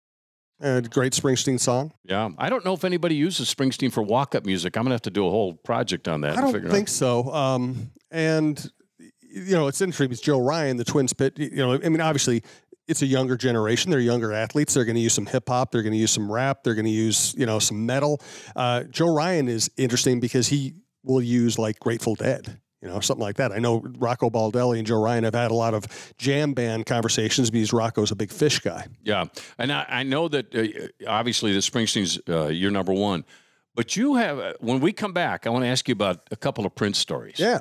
A 0.61 0.83
great 0.83 1.13
Springsteen 1.13 1.61
song. 1.61 1.93
Yeah, 2.05 2.31
I 2.39 2.49
don't 2.49 2.65
know 2.65 2.75
if 2.75 2.85
anybody 2.85 3.15
uses 3.15 3.53
Springsteen 3.53 3.93
for 3.93 4.03
walk 4.03 4.35
up 4.35 4.47
music. 4.47 4.77
I'm 4.77 4.85
gonna 4.85 4.95
have 4.95 5.03
to 5.03 5.11
do 5.11 5.27
a 5.27 5.31
whole 5.31 5.55
project 5.55 6.09
on 6.09 6.23
that. 6.23 6.39
I 6.39 6.41
don't 6.41 6.71
think 6.71 6.89
out. 6.89 6.89
so. 6.89 7.33
Um, 7.33 7.91
and 8.11 8.71
you 9.37 9.55
know, 9.55 9.67
it's 9.67 9.81
interesting 9.81 10.09
because 10.09 10.21
Joe 10.21 10.41
Ryan, 10.41 10.77
the 10.77 10.85
Twins 10.85 11.13
pit. 11.13 11.39
You 11.39 11.57
know, 11.57 11.75
I 11.75 11.89
mean, 11.89 12.01
obviously, 12.01 12.43
it's 12.89 13.03
a 13.03 13.07
younger 13.07 13.37
generation. 13.37 13.91
They're 13.91 14.01
younger 14.01 14.33
athletes. 14.33 14.75
They're 14.75 14.85
going 14.85 14.97
to 14.97 15.01
use 15.01 15.15
some 15.15 15.27
hip 15.27 15.49
hop. 15.49 15.73
They're 15.73 15.83
going 15.83 15.93
to 15.93 15.99
use 15.99 16.11
some 16.11 16.31
rap. 16.31 16.63
They're 16.63 16.75
going 16.75 16.87
to 16.87 16.91
use 16.91 17.35
you 17.37 17.47
know 17.47 17.59
some 17.59 17.85
metal. 17.85 18.21
Uh, 18.55 18.85
Joe 18.85 19.15
Ryan 19.15 19.49
is 19.49 19.71
interesting 19.77 20.21
because 20.21 20.49
he 20.49 20.75
will 21.03 21.23
use 21.23 21.59
like 21.59 21.79
Grateful 21.81 22.15
Dead. 22.15 22.61
You 22.83 22.89
know, 22.89 23.01
something 23.01 23.23
like 23.23 23.37
that. 23.37 23.53
I 23.53 23.59
know 23.59 23.83
Rocco 23.99 24.29
Baldelli 24.29 24.79
and 24.79 24.87
Joe 24.87 25.03
Ryan 25.03 25.25
have 25.25 25.35
had 25.35 25.51
a 25.51 25.55
lot 25.55 25.73
of 25.73 25.87
jam 26.19 26.53
band 26.53 26.85
conversations 26.87 27.51
because 27.51 27.73
Rocco's 27.73 28.11
a 28.11 28.17
big 28.17 28.29
Phish 28.29 28.63
guy. 28.63 28.87
Yeah, 29.03 29.25
and 29.59 29.73
I, 29.73 29.87
I 29.89 30.03
know 30.03 30.29
that 30.29 30.55
uh, 30.55 31.09
obviously 31.09 31.53
the 31.53 31.61
Springsteen's 31.61 32.21
uh, 32.29 32.49
your 32.49 32.71
number 32.71 32.93
one, 32.93 33.25
but 33.75 33.97
you 33.97 34.17
have 34.17 34.39
uh, 34.39 34.53
when 34.61 34.81
we 34.81 34.93
come 34.93 35.13
back, 35.13 35.47
I 35.47 35.51
want 35.51 35.65
to 35.65 35.69
ask 35.69 35.89
you 35.89 35.93
about 35.93 36.29
a 36.31 36.37
couple 36.37 36.67
of 36.67 36.75
Prince 36.75 36.99
stories. 36.99 37.39
Yeah. 37.39 37.61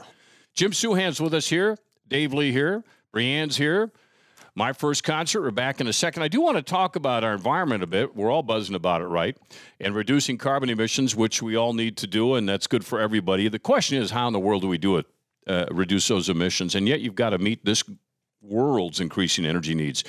Jim 0.53 0.71
Souhan's 0.71 1.21
with 1.21 1.33
us 1.33 1.47
here, 1.47 1.77
Dave 2.07 2.33
Lee 2.33 2.51
here, 2.51 2.83
Brienne's 3.13 3.57
here. 3.57 3.91
My 4.57 4.71
first 4.71 5.03
concert. 5.03 5.41
We're 5.41 5.51
back 5.51 5.81
in 5.81 5.87
a 5.87 5.91
second. 5.91 6.23
I 6.23 6.29
do 6.29 6.39
want 6.39 6.55
to 6.55 6.63
talk 6.63 6.95
about 6.95 7.25
our 7.25 7.33
environment 7.33 7.83
a 7.83 7.87
bit. 7.87 8.15
We're 8.15 8.31
all 8.31 8.41
buzzing 8.41 8.73
about 8.73 9.01
it, 9.01 9.07
right? 9.07 9.37
And 9.81 9.93
reducing 9.93 10.37
carbon 10.37 10.69
emissions, 10.69 11.13
which 11.13 11.41
we 11.41 11.57
all 11.57 11.73
need 11.73 11.97
to 11.97 12.07
do, 12.07 12.35
and 12.35 12.47
that's 12.47 12.65
good 12.65 12.85
for 12.85 13.01
everybody. 13.01 13.49
The 13.49 13.59
question 13.59 14.01
is, 14.01 14.11
how 14.11 14.27
in 14.27 14.33
the 14.33 14.39
world 14.39 14.61
do 14.61 14.69
we 14.69 14.77
do 14.77 14.95
it? 14.95 15.07
Uh, 15.45 15.65
reduce 15.71 16.07
those 16.07 16.29
emissions, 16.29 16.73
and 16.73 16.87
yet 16.87 17.01
you've 17.01 17.15
got 17.15 17.31
to 17.31 17.37
meet 17.37 17.65
this 17.65 17.83
world's 18.41 19.01
increasing 19.01 19.45
energy 19.45 19.75
needs. 19.75 20.05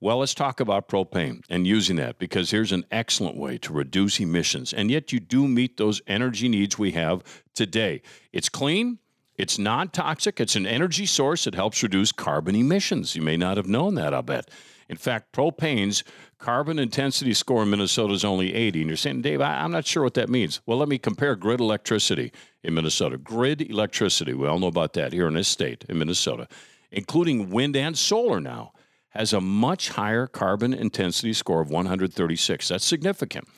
Well, 0.00 0.18
let's 0.18 0.34
talk 0.34 0.58
about 0.58 0.88
propane 0.88 1.44
and 1.48 1.64
using 1.64 1.94
that 1.96 2.18
because 2.18 2.50
here's 2.50 2.72
an 2.72 2.84
excellent 2.90 3.36
way 3.36 3.58
to 3.58 3.72
reduce 3.72 4.18
emissions. 4.18 4.72
And 4.72 4.90
yet 4.90 5.12
you 5.12 5.20
do 5.20 5.46
meet 5.46 5.76
those 5.76 6.02
energy 6.08 6.48
needs 6.48 6.76
we 6.76 6.90
have 6.92 7.22
today. 7.54 8.02
It's 8.32 8.48
clean, 8.48 8.98
it's 9.36 9.58
non 9.58 9.88
toxic, 9.88 10.40
it's 10.40 10.56
an 10.56 10.66
energy 10.66 11.06
source 11.06 11.44
that 11.44 11.54
helps 11.54 11.82
reduce 11.82 12.12
carbon 12.12 12.54
emissions. 12.54 13.16
You 13.16 13.22
may 13.22 13.36
not 13.36 13.56
have 13.56 13.66
known 13.66 13.94
that, 13.94 14.14
I'll 14.14 14.22
bet. 14.22 14.50
In 14.88 14.96
fact, 14.96 15.32
propane's 15.32 16.04
carbon 16.38 16.78
intensity 16.78 17.32
score 17.32 17.62
in 17.62 17.70
Minnesota 17.70 18.12
is 18.12 18.24
only 18.24 18.54
80. 18.54 18.82
And 18.82 18.90
you're 18.90 18.96
saying, 18.96 19.22
Dave, 19.22 19.40
I, 19.40 19.62
I'm 19.62 19.72
not 19.72 19.86
sure 19.86 20.02
what 20.02 20.14
that 20.14 20.28
means. 20.28 20.60
Well, 20.66 20.78
let 20.78 20.88
me 20.88 20.98
compare 20.98 21.36
grid 21.36 21.60
electricity 21.60 22.32
in 22.62 22.74
Minnesota. 22.74 23.16
Grid 23.16 23.62
electricity, 23.62 24.34
we 24.34 24.46
all 24.46 24.58
know 24.58 24.66
about 24.66 24.92
that 24.92 25.12
here 25.12 25.26
in 25.26 25.34
this 25.34 25.48
state, 25.48 25.84
in 25.88 25.98
Minnesota, 25.98 26.46
including 26.92 27.50
wind 27.50 27.76
and 27.76 27.96
solar 27.96 28.40
now, 28.40 28.72
has 29.10 29.32
a 29.32 29.40
much 29.40 29.90
higher 29.90 30.26
carbon 30.26 30.74
intensity 30.74 31.32
score 31.32 31.60
of 31.60 31.70
136. 31.70 32.68
That's 32.68 32.84
significant. 32.84 33.48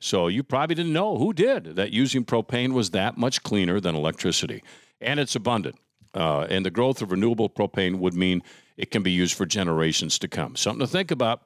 So 0.00 0.26
you 0.26 0.42
probably 0.42 0.74
didn't 0.74 0.92
know 0.92 1.16
who 1.16 1.32
did 1.32 1.76
that 1.76 1.92
using 1.92 2.24
propane 2.24 2.72
was 2.72 2.90
that 2.90 3.16
much 3.16 3.42
cleaner 3.44 3.78
than 3.78 3.94
electricity. 3.94 4.64
And 5.02 5.20
it's 5.20 5.34
abundant. 5.34 5.76
Uh, 6.14 6.46
and 6.48 6.64
the 6.64 6.70
growth 6.70 7.02
of 7.02 7.10
renewable 7.10 7.48
propane 7.48 7.98
would 7.98 8.14
mean 8.14 8.42
it 8.76 8.90
can 8.90 9.02
be 9.02 9.10
used 9.10 9.34
for 9.34 9.46
generations 9.46 10.18
to 10.20 10.28
come. 10.28 10.56
Something 10.56 10.80
to 10.80 10.86
think 10.86 11.10
about. 11.10 11.42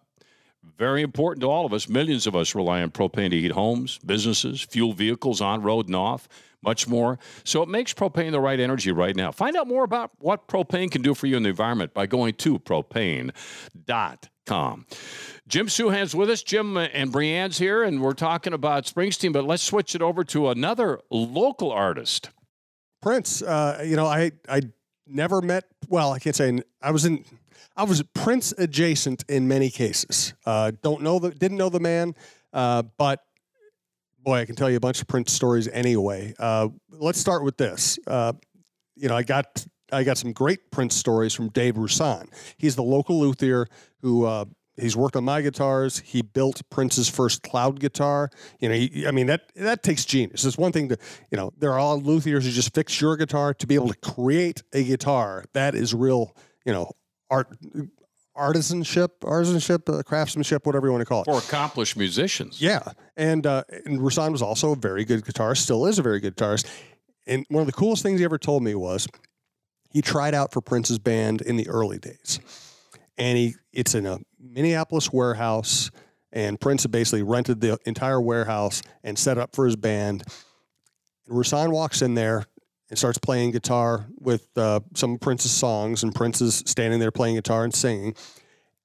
Very 0.78 1.02
important 1.02 1.40
to 1.42 1.46
all 1.48 1.64
of 1.64 1.72
us. 1.72 1.88
Millions 1.88 2.26
of 2.26 2.34
us 2.34 2.54
rely 2.54 2.82
on 2.82 2.90
propane 2.90 3.30
to 3.30 3.40
heat 3.40 3.52
homes, 3.52 3.98
businesses, 4.04 4.60
fuel 4.62 4.92
vehicles 4.92 5.40
on 5.40 5.62
road 5.62 5.86
and 5.86 5.94
off, 5.94 6.28
much 6.62 6.88
more. 6.88 7.18
So 7.44 7.62
it 7.62 7.68
makes 7.68 7.94
propane 7.94 8.32
the 8.32 8.40
right 8.40 8.58
energy 8.58 8.90
right 8.90 9.14
now. 9.14 9.30
Find 9.30 9.56
out 9.56 9.68
more 9.68 9.84
about 9.84 10.10
what 10.18 10.48
propane 10.48 10.90
can 10.90 11.02
do 11.02 11.14
for 11.14 11.28
you 11.28 11.36
in 11.36 11.44
the 11.44 11.50
environment 11.50 11.94
by 11.94 12.06
going 12.06 12.34
to 12.34 12.58
propane.com. 12.58 13.32
Jim 15.48 15.66
Souhan's 15.68 16.14
with 16.14 16.30
us. 16.30 16.42
Jim 16.42 16.76
and 16.76 17.12
Brienne's 17.12 17.58
here, 17.58 17.84
and 17.84 18.02
we're 18.02 18.12
talking 18.12 18.52
about 18.52 18.84
Springsteen, 18.84 19.32
but 19.32 19.44
let's 19.44 19.62
switch 19.62 19.94
it 19.94 20.02
over 20.02 20.25
to 20.25 20.48
another 20.48 21.00
local 21.10 21.70
artist. 21.70 22.30
Prince, 23.06 23.40
uh, 23.40 23.84
you 23.86 23.94
know, 23.94 24.06
I 24.06 24.32
I 24.48 24.62
never 25.06 25.40
met. 25.40 25.62
Well, 25.88 26.12
I 26.12 26.18
can't 26.18 26.34
say 26.34 26.58
I 26.82 26.90
was 26.90 27.04
in. 27.04 27.25
I 27.76 27.84
was 27.84 28.02
Prince 28.14 28.52
adjacent 28.58 29.25
in 29.28 29.46
many 29.46 29.70
cases. 29.70 30.34
Uh, 30.44 30.72
don't 30.82 31.02
know 31.02 31.20
the 31.20 31.30
didn't 31.30 31.56
know 31.56 31.68
the 31.68 31.78
man, 31.78 32.16
uh, 32.52 32.82
but 32.98 33.20
boy, 34.25 34.40
I 34.40 34.44
can 34.44 34.56
tell 34.56 34.68
you 34.68 34.76
a 34.76 34.80
bunch 34.80 35.00
of 35.00 35.06
Prince 35.06 35.32
stories 35.32 35.68
anyway. 35.68 36.34
Uh, 36.36 36.66
let's 36.90 37.20
start 37.20 37.44
with 37.44 37.56
this. 37.56 37.96
Uh, 38.08 38.32
you 38.96 39.08
know, 39.08 39.16
I 39.16 39.22
got 39.22 39.64
I 39.92 40.02
got 40.02 40.18
some 40.18 40.32
great 40.32 40.72
Prince 40.72 40.96
stories 40.96 41.32
from 41.32 41.50
Dave 41.50 41.76
Rusan. 41.76 42.26
He's 42.56 42.75
the 42.75 42.82
local 42.82 43.20
luthier 43.20 43.68
who 44.02 44.25
uh, 44.25 44.46
he's 44.76 44.97
worked 44.97 45.16
on 45.16 45.25
my 45.25 45.42
guitars. 45.42 45.99
He 46.00 46.23
built 46.23 46.62
Prince's 46.71 47.09
first 47.09 47.42
cloud 47.42 47.80
guitar. 47.80 48.30
You 48.61 48.68
know, 48.68 48.75
he, 48.75 49.06
I 49.06 49.11
mean 49.11 49.26
that 49.26 49.52
that 49.56 49.83
takes 49.83 50.04
genius. 50.04 50.45
It's 50.45 50.59
one 50.59 50.73
thing 50.73 50.88
to 50.88 50.99
you 51.30 51.37
know 51.37 51.52
there 51.59 51.73
are 51.73 51.78
all 51.78 52.00
luthiers 52.00 52.45
who 52.45 52.50
just 52.50 52.75
fix 52.75 53.00
your 53.00 53.16
guitar 53.16 53.54
to 53.54 53.66
be 53.66 53.75
able 53.75 53.88
to 53.88 53.99
create 53.99 54.62
a 54.73 54.83
guitar. 54.85 55.45
That 55.52 55.75
is 55.75 55.95
real. 55.95 56.37
You 56.64 56.73
know, 56.73 56.92
art 57.30 57.56
artisanship, 58.37 59.21
artisanship, 59.23 59.88
uh, 59.88 60.02
craftsmanship, 60.02 60.66
whatever 60.66 60.87
you 60.87 60.92
want 60.92 61.00
to 61.00 61.06
call 61.06 61.23
it. 61.23 61.25
For 61.25 61.38
accomplished 61.38 61.97
musicians. 61.97 62.61
Yeah, 62.61 62.83
and 63.16 63.47
uh, 63.47 63.64
and 63.85 64.00
Rusan 64.00 64.33
was 64.33 64.42
also 64.42 64.73
a 64.73 64.76
very 64.76 65.04
good 65.04 65.25
guitarist. 65.25 65.59
Still 65.59 65.87
is 65.87 65.99
a 65.99 66.02
very 66.02 66.21
good 66.21 66.37
guitarist. 66.37 66.66
And 67.26 67.45
one 67.49 67.61
of 67.61 67.66
the 67.66 67.73
coolest 67.73 68.02
things 68.02 68.21
he 68.21 68.25
ever 68.25 68.38
told 68.38 68.62
me 68.62 68.75
was 68.75 69.09
he 69.90 70.00
tried 70.00 70.35
out 70.35 70.52
for 70.52 70.61
Prince's 70.61 70.99
band 70.99 71.40
in 71.40 71.56
the 71.56 71.68
early 71.68 71.99
days, 71.99 72.38
and 73.16 73.38
he 73.38 73.54
it's 73.73 73.95
in 73.95 74.06
a 74.06 74.18
Minneapolis 74.52 75.12
warehouse, 75.12 75.90
and 76.32 76.60
Prince 76.60 76.82
had 76.82 76.92
basically 76.92 77.22
rented 77.22 77.60
the 77.60 77.78
entire 77.86 78.20
warehouse 78.20 78.82
and 79.02 79.18
set 79.18 79.38
up 79.38 79.54
for 79.54 79.66
his 79.66 79.76
band. 79.76 80.22
And 81.26 81.36
Rusan 81.36 81.70
walks 81.70 82.02
in 82.02 82.14
there 82.14 82.44
and 82.88 82.98
starts 82.98 83.18
playing 83.18 83.50
guitar 83.50 84.06
with 84.18 84.46
uh, 84.56 84.80
some 84.94 85.14
of 85.14 85.20
Prince's 85.20 85.50
songs, 85.50 86.02
and 86.02 86.14
Prince 86.14 86.40
is 86.40 86.62
standing 86.66 87.00
there 87.00 87.10
playing 87.10 87.36
guitar 87.36 87.64
and 87.64 87.74
singing. 87.74 88.14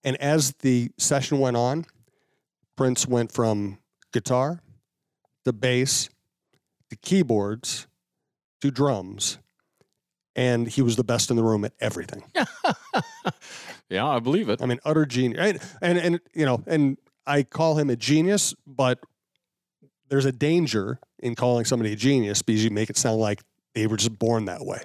And 0.03 0.17
as 0.17 0.53
the 0.59 0.89
session 0.97 1.39
went 1.39 1.57
on, 1.57 1.85
Prince 2.75 3.07
went 3.07 3.31
from 3.31 3.77
guitar 4.11 4.61
to 5.45 5.53
bass 5.53 6.09
to 6.89 6.95
keyboards 6.95 7.87
to 8.61 8.71
drums, 8.71 9.37
and 10.35 10.67
he 10.67 10.81
was 10.81 10.95
the 10.95 11.03
best 11.03 11.29
in 11.29 11.35
the 11.35 11.43
room 11.43 11.63
at 11.65 11.73
everything. 11.79 12.23
Yeah, 13.91 14.07
I 14.07 14.19
believe 14.19 14.47
it. 14.47 14.61
I 14.61 14.65
mean, 14.65 14.79
utter 14.85 15.05
genius. 15.05 15.39
And, 15.39 15.59
and 15.81 15.97
and 15.97 16.19
you 16.33 16.45
know, 16.45 16.63
and 16.65 16.97
I 17.27 17.43
call 17.43 17.77
him 17.77 17.89
a 17.89 17.97
genius, 17.97 18.55
but 18.65 18.99
there's 20.07 20.25
a 20.25 20.31
danger 20.31 20.99
in 21.19 21.35
calling 21.35 21.65
somebody 21.65 21.91
a 21.91 21.95
genius 21.97 22.41
because 22.41 22.63
you 22.63 22.71
make 22.71 22.89
it 22.89 22.97
sound 22.97 23.19
like 23.19 23.41
they 23.75 23.87
were 23.87 23.97
just 23.97 24.17
born 24.17 24.45
that 24.45 24.65
way. 24.65 24.81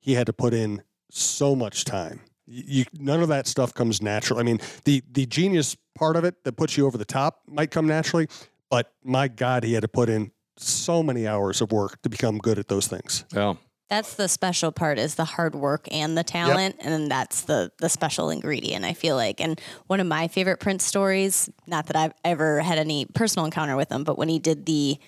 He 0.00 0.14
had 0.14 0.26
to 0.26 0.32
put 0.32 0.52
in 0.52 0.82
so 1.10 1.54
much 1.54 1.84
time. 1.84 2.20
You, 2.46 2.84
none 2.98 3.22
of 3.22 3.28
that 3.28 3.46
stuff 3.46 3.72
comes 3.72 4.02
natural. 4.02 4.40
I 4.40 4.42
mean, 4.42 4.58
the 4.84 5.00
the 5.12 5.24
genius 5.24 5.76
part 5.94 6.16
of 6.16 6.24
it 6.24 6.42
that 6.42 6.56
puts 6.56 6.76
you 6.76 6.86
over 6.86 6.98
the 6.98 7.04
top 7.04 7.42
might 7.46 7.70
come 7.70 7.86
naturally, 7.86 8.26
but 8.68 8.92
my 9.04 9.28
God, 9.28 9.62
he 9.62 9.74
had 9.74 9.82
to 9.82 9.88
put 9.88 10.08
in 10.08 10.32
so 10.56 11.04
many 11.04 11.24
hours 11.28 11.60
of 11.60 11.70
work 11.70 12.02
to 12.02 12.08
become 12.08 12.38
good 12.38 12.58
at 12.58 12.66
those 12.66 12.88
things. 12.88 13.24
Well, 13.32 13.58
That's 13.90 14.14
the 14.14 14.28
special 14.28 14.70
part 14.70 14.98
is 14.98 15.14
the 15.14 15.24
hard 15.24 15.54
work 15.54 15.88
and 15.90 16.16
the 16.16 16.22
talent, 16.22 16.76
and 16.80 16.92
then 16.92 17.08
that's 17.08 17.42
the 17.42 17.72
the 17.78 17.88
special 17.88 18.28
ingredient. 18.28 18.84
I 18.84 18.92
feel 18.92 19.16
like, 19.16 19.40
and 19.40 19.58
one 19.86 19.98
of 20.00 20.06
my 20.06 20.28
favorite 20.28 20.60
Prince 20.60 20.84
stories. 20.84 21.48
Not 21.66 21.86
that 21.86 21.96
I've 21.96 22.12
ever 22.24 22.60
had 22.60 22.78
any 22.78 23.06
personal 23.06 23.46
encounter 23.46 23.76
with 23.76 23.90
him, 23.90 24.04
but 24.04 24.18
when 24.18 24.28
he 24.28 24.38
did 24.38 24.66
the 24.66 24.98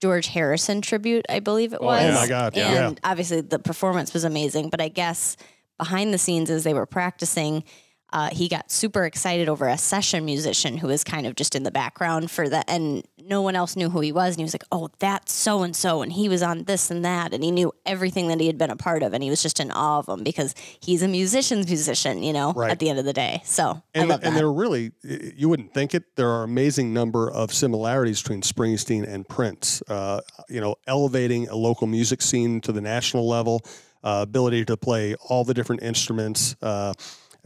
George 0.00 0.28
Harrison 0.28 0.80
tribute, 0.80 1.26
I 1.28 1.40
believe 1.40 1.74
it 1.74 1.78
Oh, 1.82 1.86
was. 1.86 2.00
yeah. 2.02 2.10
Oh 2.10 2.14
my 2.14 2.26
God, 2.26 2.56
yeah. 2.56 2.88
And 2.88 3.00
obviously 3.04 3.42
the 3.42 3.58
performance 3.58 4.14
was 4.14 4.24
amazing, 4.24 4.70
but 4.70 4.80
I 4.80 4.88
guess 4.88 5.36
behind 5.78 6.14
the 6.14 6.18
scenes 6.18 6.48
as 6.48 6.64
they 6.64 6.72
were 6.74 6.86
practicing. 6.86 7.64
Uh, 8.12 8.30
he 8.30 8.48
got 8.48 8.70
super 8.70 9.04
excited 9.04 9.48
over 9.48 9.66
a 9.66 9.78
session 9.78 10.24
musician 10.24 10.78
who 10.78 10.86
was 10.86 11.04
kind 11.04 11.26
of 11.26 11.34
just 11.34 11.54
in 11.54 11.62
the 11.62 11.70
background 11.70 12.30
for 12.30 12.48
that, 12.48 12.64
and 12.68 13.06
no 13.24 13.42
one 13.42 13.56
else 13.56 13.76
knew 13.76 13.90
who 13.90 14.00
he 14.00 14.12
was. 14.12 14.34
And 14.34 14.38
he 14.38 14.44
was 14.44 14.54
like, 14.54 14.64
"Oh, 14.70 14.90
that's 14.98 15.32
so 15.32 15.62
and 15.62 15.74
so," 15.74 16.02
and 16.02 16.12
he 16.12 16.28
was 16.28 16.42
on 16.42 16.64
this 16.64 16.90
and 16.90 17.04
that, 17.04 17.32
and 17.32 17.42
he 17.42 17.50
knew 17.50 17.72
everything 17.86 18.28
that 18.28 18.40
he 18.40 18.46
had 18.46 18.58
been 18.58 18.70
a 18.70 18.76
part 18.76 19.02
of, 19.02 19.14
and 19.14 19.22
he 19.22 19.30
was 19.30 19.42
just 19.42 19.60
in 19.60 19.70
awe 19.70 19.98
of 19.98 20.08
him 20.08 20.22
because 20.22 20.54
he's 20.80 21.02
a 21.02 21.08
musician's 21.08 21.66
musician, 21.66 22.22
you 22.22 22.32
know. 22.32 22.52
Right. 22.52 22.70
At 22.70 22.78
the 22.78 22.90
end 22.90 22.98
of 22.98 23.04
the 23.04 23.12
day, 23.12 23.42
so 23.44 23.82
and, 23.94 24.04
I 24.04 24.06
love 24.06 24.24
and 24.24 24.36
there 24.36 24.46
are 24.46 24.52
really 24.52 24.92
you 25.02 25.48
wouldn't 25.48 25.72
think 25.74 25.94
it 25.94 26.16
there 26.16 26.28
are 26.28 26.42
amazing 26.42 26.92
number 26.92 27.30
of 27.30 27.52
similarities 27.52 28.22
between 28.22 28.42
springsteen 28.42 29.06
and 29.06 29.28
prince 29.28 29.82
uh, 29.88 30.20
you 30.48 30.60
know 30.60 30.76
elevating 30.86 31.48
a 31.48 31.56
local 31.56 31.86
music 31.86 32.22
scene 32.22 32.60
to 32.60 32.72
the 32.72 32.80
national 32.80 33.28
level 33.28 33.62
uh, 34.04 34.20
ability 34.22 34.64
to 34.64 34.76
play 34.76 35.14
all 35.28 35.44
the 35.44 35.54
different 35.54 35.82
instruments 35.82 36.56
uh, 36.62 36.92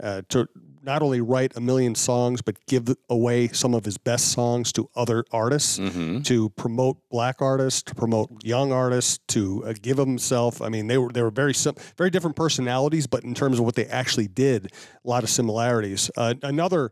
uh, 0.01 0.21
to 0.29 0.47
not 0.83 1.01
only 1.01 1.19
write 1.19 1.55
a 1.57 1.59
million 1.59 1.93
songs, 1.95 2.41
but 2.41 2.55
give 2.65 2.87
away 3.09 3.49
some 3.49 3.73
of 3.73 3.83
his 3.83 3.97
best 3.97 4.31
songs 4.31 4.71
to 4.71 4.89
other 4.95 5.25
artists, 5.31 5.79
Mm-hmm. 5.79 6.21
to 6.21 6.49
promote 6.51 6.97
black 7.09 7.41
artists, 7.41 7.81
to 7.83 7.95
promote 7.95 8.29
young 8.45 8.71
artists, 8.71 9.19
to 9.29 9.65
uh, 9.65 9.73
give 9.81 9.97
himself. 9.97 10.61
I 10.61 10.69
mean, 10.69 10.87
they 10.87 10.97
were 10.97 11.11
they 11.11 11.21
were 11.21 11.31
very 11.31 11.53
sim- 11.53 11.75
very 11.97 12.09
different 12.09 12.35
personalities, 12.37 13.05
but 13.05 13.23
in 13.25 13.33
terms 13.33 13.59
of 13.59 13.65
what 13.65 13.75
they 13.75 13.85
actually 13.87 14.27
did, 14.29 14.67
a 15.03 15.07
lot 15.09 15.23
of 15.23 15.29
similarities. 15.29 16.09
Uh, 16.15 16.35
another, 16.43 16.91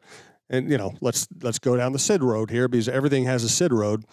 and 0.49 0.69
you 0.69 0.77
know, 0.77 0.93
let's 0.99 1.27
let's 1.41 1.59
go 1.59 1.77
down 1.77 1.93
the 1.93 1.99
Sid 1.99 2.21
Road 2.21 2.49
here 2.51 2.67
because 2.67 2.89
everything 2.89 3.23
has 3.25 3.43
a 3.45 3.49
Sid 3.49 3.71
Road. 3.71 4.03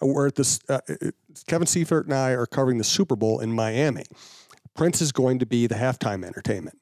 Uh, 0.00 0.06
We're 0.06 0.28
at 0.28 0.36
this. 0.36 0.60
Uh, 0.68 0.78
uh, 0.88 1.10
Kevin 1.46 1.66
Seifert 1.66 2.06
and 2.06 2.14
I 2.14 2.30
are 2.30 2.46
covering 2.46 2.78
the 2.78 2.84
Super 2.84 3.16
Bowl 3.16 3.40
in 3.40 3.52
Miami. 3.52 4.04
Prince 4.74 5.00
is 5.02 5.12
going 5.12 5.38
to 5.40 5.46
be 5.46 5.66
the 5.66 5.74
halftime 5.74 6.24
entertainment. 6.24 6.78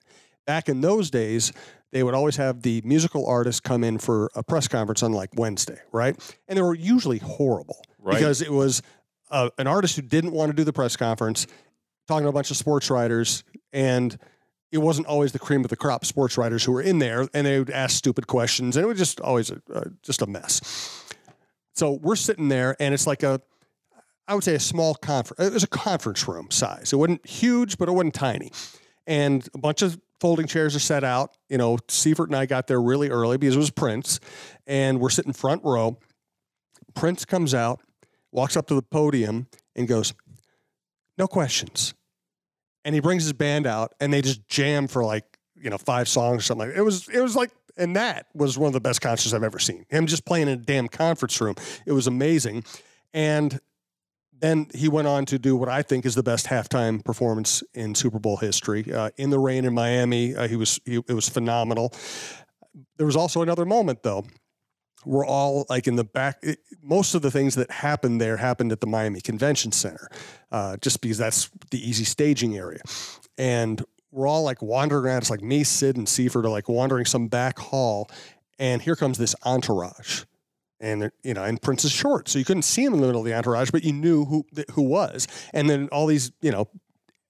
Back 0.47 0.69
in 0.69 0.81
those 0.81 1.11
days, 1.11 1.53
they 1.93 2.03
would 2.03 2.15
always 2.15 2.37
have 2.37 2.63
the 2.63 2.83
musical 2.85 3.27
artists 3.27 3.61
come 3.61 3.85
in 3.85 3.99
for 3.99 4.31
a 4.35 4.43
press 4.43 4.67
conference 4.69 5.03
on 5.03 5.13
like 5.13 5.31
Wednesday, 5.37 5.79
right? 5.93 6.17
And 6.49 6.57
they 6.57 6.63
were 6.63 6.75
usually 6.75 7.19
horrible 7.19 7.83
Right. 7.99 8.15
because 8.17 8.43
it 8.43 8.51
was 8.53 8.83
uh, 9.31 9.51
an 9.59 9.67
artist 9.67 9.97
who 9.97 10.03
didn't 10.03 10.33
want 10.33 10.51
to 10.51 10.57
do 10.57 10.65
the 10.65 10.73
press 10.73 10.97
conference, 10.97 11.47
talking 12.09 12.25
to 12.25 12.29
a 12.29 12.33
bunch 12.33 12.51
of 12.51 12.57
sports 12.57 12.91
writers, 12.91 13.45
and 13.73 14.19
it 14.73 14.79
wasn't 14.79 15.07
always 15.07 15.33
the 15.33 15.39
cream 15.39 15.63
of 15.63 15.71
the 15.71 15.77
crop 15.77 16.05
sports 16.05 16.37
writers 16.37 16.65
who 16.65 16.73
were 16.73 16.83
in 16.83 16.99
there, 16.99 17.29
and 17.33 17.47
they 17.47 17.59
would 17.59 17.71
ask 17.71 17.95
stupid 17.97 18.27
questions, 18.27 18.77
and 18.77 18.85
it 18.85 18.89
was 18.89 18.99
just 18.99 19.21
always 19.21 19.51
a, 19.51 19.63
uh, 19.73 19.85
just 20.03 20.23
a 20.23 20.27
mess. 20.27 21.05
So 21.75 21.93
we're 22.03 22.17
sitting 22.17 22.49
there, 22.49 22.75
and 22.81 22.93
it's 22.93 23.07
like 23.07 23.23
a, 23.23 23.41
I 24.27 24.35
would 24.35 24.45
say 24.45 24.55
a 24.55 24.61
small 24.61 24.95
conference. 24.95 25.41
It 25.47 25.53
was 25.53 25.63
a 25.63 25.69
conference 25.69 26.27
room 26.27 26.51
size. 26.51 26.93
It 26.93 26.97
wasn't 26.97 27.25
huge, 27.27 27.79
but 27.79 27.89
it 27.89 27.93
wasn't 27.93 28.15
tiny. 28.15 28.51
And 29.07 29.47
a 29.55 29.59
bunch 29.59 29.83
of 29.83 29.99
folding 30.23 30.47
chairs 30.47 30.77
are 30.77 30.81
set 30.81 31.03
out. 31.03 31.37
You 31.49 31.59
know, 31.59 31.79
Seifert 31.89 32.29
and 32.29 32.37
I 32.37 32.47
got 32.47 32.69
there 32.69 32.81
really 32.81 33.11
early 33.11 33.37
because 33.39 33.57
it 33.57 33.59
was 33.59 33.71
Prince, 33.71 34.21
and 34.69 35.01
we're 35.01 35.11
sitting 35.11 35.33
front 35.33 35.65
row. 35.65 35.99
Prince 36.95 37.25
comes 37.25 37.55
out, 37.55 37.81
walks 38.31 38.57
up 38.57 38.69
to 38.69 38.75
the 38.77 38.83
podium, 38.83 39.49
and 39.75 39.89
goes, 39.89 40.15
"No 41.19 41.27
questions." 41.27 41.93
And 42.85 42.95
he 42.95 43.01
brings 43.01 43.25
his 43.25 43.33
band 43.33 43.67
out, 43.67 43.95
and 44.01 44.13
they 44.13 44.23
just 44.23 44.47
jam 44.47 44.87
for 44.87 45.05
like 45.05 45.25
you 45.57 45.71
know 45.71 45.79
five 45.79 46.07
songs 46.07 46.39
or 46.39 46.43
something. 46.43 46.69
Like 46.69 46.77
it 46.77 46.83
was 46.83 47.09
it 47.09 47.21
was 47.21 47.35
like, 47.35 47.51
and 47.77 47.97
that 47.97 48.27
was 48.33 48.57
one 48.57 48.69
of 48.69 48.75
the 48.75 48.81
best 48.81 49.01
concerts 49.01 49.35
I've 49.35 49.43
ever 49.43 49.59
seen. 49.59 49.87
Him 49.89 50.07
just 50.07 50.25
playing 50.25 50.47
in 50.47 50.55
a 50.61 50.63
damn 50.63 50.87
conference 50.87 51.41
room. 51.41 51.57
It 51.85 51.93
was 51.93 52.07
amazing, 52.07 52.63
and 53.13 53.59
then 54.43 54.67
he 54.75 54.89
went 54.89 55.07
on 55.07 55.25
to 55.27 55.39
do 55.39 55.55
what 55.55 55.69
I 55.69 55.83
think 55.83 56.05
is 56.05 56.17
the 56.17 56.23
best 56.23 56.47
halftime 56.47 57.03
performance 57.05 57.63
in 57.75 57.95
Super 57.95 58.19
Bowl 58.19 58.37
history. 58.37 58.93
Uh, 58.93 59.11
in 59.17 59.31
the 59.31 59.39
rain 59.39 59.65
in 59.65 59.73
Miami, 59.73 60.35
uh, 60.35 60.49
he 60.49 60.57
was 60.57 60.81
he, 60.85 60.97
it 60.97 61.13
was 61.13 61.29
phenomenal. 61.29 61.95
There 62.97 63.07
was 63.07 63.17
also 63.17 63.43
another 63.43 63.65
moment 63.65 64.03
though. 64.03 64.25
We're 65.05 65.27
all 65.27 65.65
like 65.69 65.87
in 65.87 65.95
the 65.95 66.05
back. 66.05 66.39
It, 66.43 66.59
most 66.83 67.15
of 67.15 67.23
the 67.23 67.31
things 67.31 67.55
that 67.55 67.71
happened 67.71 68.21
there 68.21 68.37
happened 68.37 68.73
at 68.73 68.81
the 68.81 68.87
Miami 68.87 69.21
Convention 69.21 69.71
Center, 69.71 70.09
uh, 70.51 70.77
just 70.79 71.01
because 71.01 71.19
that's 71.19 71.49
the 71.71 71.89
easy 71.89 72.05
staging 72.05 72.57
area. 72.57 72.81
And 73.39 73.83
we're 74.11 74.27
all 74.27 74.43
like 74.43 74.61
wandering 74.61 75.05
around. 75.05 75.19
It's 75.19 75.31
like 75.31 75.43
me, 75.43 75.63
Sid, 75.63 75.97
and 75.97 76.09
Seifert 76.09 76.45
are 76.45 76.51
like 76.51 76.69
wandering 76.69 77.05
some 77.05 77.29
back 77.29 77.61
hall, 77.61 78.11
and 78.59 78.83
here 78.83 78.97
comes 78.97 79.19
this 79.19 79.37
entourage 79.45 80.25
and 80.83 81.11
you 81.23 81.33
know, 81.33 81.45
and 81.45 81.63
Prince 81.63 81.85
is 81.87 81.93
short, 81.93 82.29
so 82.29 82.39
you 82.39 82.45
couldn't 82.45 82.63
see 82.65 82.85
him 82.85 82.93
in 82.93 83.01
the 83.01 83.07
middle 83.07 83.23
of 83.23 83.27
the 83.27 83.33
entourage, 83.35 83.71
but 83.71 83.85
you 83.85 83.93
knew 83.95 84.25
who 84.27 84.45
who 84.73 84.83
was. 84.83 85.27
And 85.55 85.71
then 85.71 85.89
all 85.93 86.07
these, 86.07 86.33
you 86.43 86.51
know, 86.51 86.69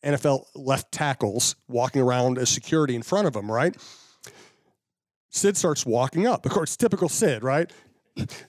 NFL 0.03 0.47
left 0.57 0.91
tackles 0.91 1.55
walking 1.69 2.03
around 2.03 2.39
as 2.39 2.49
security 2.49 2.97
in 2.97 3.03
front 3.03 3.29
of 3.29 3.37
him, 3.37 3.49
right? 3.51 3.77
Sid 5.31 5.57
starts 5.57 5.87
walking 5.87 6.27
up. 6.27 6.45
Of 6.45 6.53
course, 6.53 6.77
typical 6.77 7.09
Sid, 7.09 7.43
right? 7.45 7.71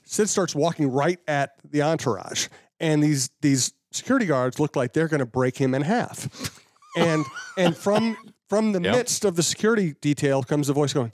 Sid 0.03 0.27
starts 0.29 0.55
walking 0.55 0.91
right 0.91 1.19
at 1.27 1.51
the 1.69 1.81
entourage, 1.81 2.47
and 2.79 3.01
these 3.03 3.29
these 3.41 3.73
security 3.91 4.25
guards 4.25 4.59
look 4.59 4.75
like 4.75 4.93
they're 4.93 5.07
going 5.07 5.19
to 5.19 5.25
break 5.25 5.57
him 5.57 5.73
in 5.75 5.81
half. 5.83 6.59
And 6.97 7.25
and 7.57 7.75
from 7.75 8.17
from 8.49 8.71
the 8.73 8.81
Yep. 8.83 8.95
midst 8.95 9.25
of 9.25 9.35
the 9.35 9.43
security 9.43 9.95
detail 10.01 10.43
comes 10.43 10.67
the 10.67 10.73
voice 10.73 10.91
going, 10.93 11.11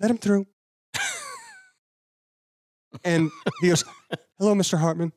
"Let 0.00 0.10
him 0.10 0.18
through." 0.18 0.46
And 3.04 3.30
he 3.60 3.68
goes, 3.68 3.84
"Hello, 4.38 4.54
Mr. 4.54 4.78
Hartman." 4.78 5.12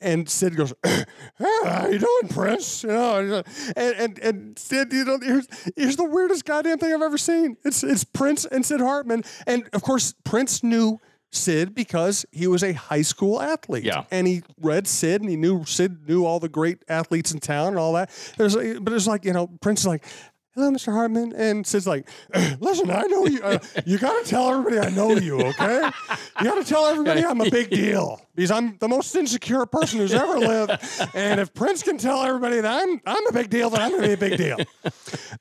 And 0.00 0.28
Sid 0.28 0.56
goes, 0.56 0.74
"Hey, 0.84 1.04
"How 1.38 1.86
you 1.88 1.98
doing, 1.98 2.28
Prince?" 2.28 2.82
You 2.82 2.88
know, 2.90 3.42
and 3.76 3.94
and 3.96 4.18
and 4.18 4.58
Sid, 4.58 4.92
you 4.92 5.04
know, 5.04 5.18
here's 5.22 5.46
here's 5.76 5.96
the 5.96 6.04
weirdest 6.04 6.44
goddamn 6.44 6.78
thing 6.78 6.92
I've 6.92 7.02
ever 7.02 7.18
seen. 7.18 7.56
It's 7.64 7.84
it's 7.84 8.02
Prince 8.04 8.44
and 8.44 8.66
Sid 8.66 8.80
Hartman, 8.80 9.22
and 9.46 9.68
of 9.72 9.82
course 9.82 10.14
Prince 10.24 10.64
knew 10.64 10.98
Sid 11.30 11.74
because 11.74 12.26
he 12.30 12.46
was 12.46 12.62
a 12.62 12.72
high 12.72 13.02
school 13.02 13.40
athlete. 13.40 13.84
Yeah. 13.84 14.04
and 14.10 14.26
he 14.26 14.42
read 14.60 14.86
Sid, 14.86 15.20
and 15.22 15.30
he 15.30 15.36
knew 15.36 15.64
Sid 15.64 16.08
knew 16.08 16.26
all 16.26 16.40
the 16.40 16.48
great 16.48 16.82
athletes 16.88 17.32
in 17.32 17.38
town 17.38 17.68
and 17.68 17.78
all 17.78 17.92
that. 17.94 18.10
There's, 18.36 18.54
but 18.54 18.92
it's 18.92 19.06
like 19.06 19.24
you 19.24 19.32
know, 19.32 19.48
Prince 19.60 19.80
is 19.80 19.86
like. 19.86 20.04
Hello, 20.54 20.70
Mr. 20.70 20.92
Hartman. 20.92 21.32
And 21.32 21.66
Sid's 21.66 21.86
like, 21.86 22.06
listen, 22.60 22.90
I 22.90 23.02
know 23.04 23.26
you. 23.26 23.42
Uh, 23.42 23.58
you 23.86 23.98
got 23.98 24.22
to 24.22 24.28
tell 24.28 24.50
everybody 24.50 24.78
I 24.86 24.90
know 24.90 25.12
you, 25.12 25.40
okay? 25.40 25.90
You 26.40 26.44
got 26.44 26.56
to 26.56 26.64
tell 26.64 26.84
everybody 26.86 27.24
I'm 27.24 27.40
a 27.40 27.48
big 27.48 27.70
deal 27.70 28.20
because 28.34 28.50
I'm 28.50 28.76
the 28.78 28.88
most 28.88 29.14
insecure 29.14 29.66
person 29.66 29.98
who's 29.98 30.14
ever 30.14 30.38
lived. 30.38 30.72
And 31.14 31.40
if 31.40 31.52
Prince 31.52 31.82
can 31.82 31.98
tell 31.98 32.22
everybody 32.22 32.60
that 32.60 32.82
I'm 32.82 33.00
I'm 33.06 33.26
a 33.26 33.32
big 33.32 33.50
deal, 33.50 33.70
then 33.70 33.80
I'm 33.80 33.90
going 33.90 34.02
to 34.02 34.08
be 34.08 34.14
a 34.14 34.16
big 34.30 34.38
deal. 34.38 34.56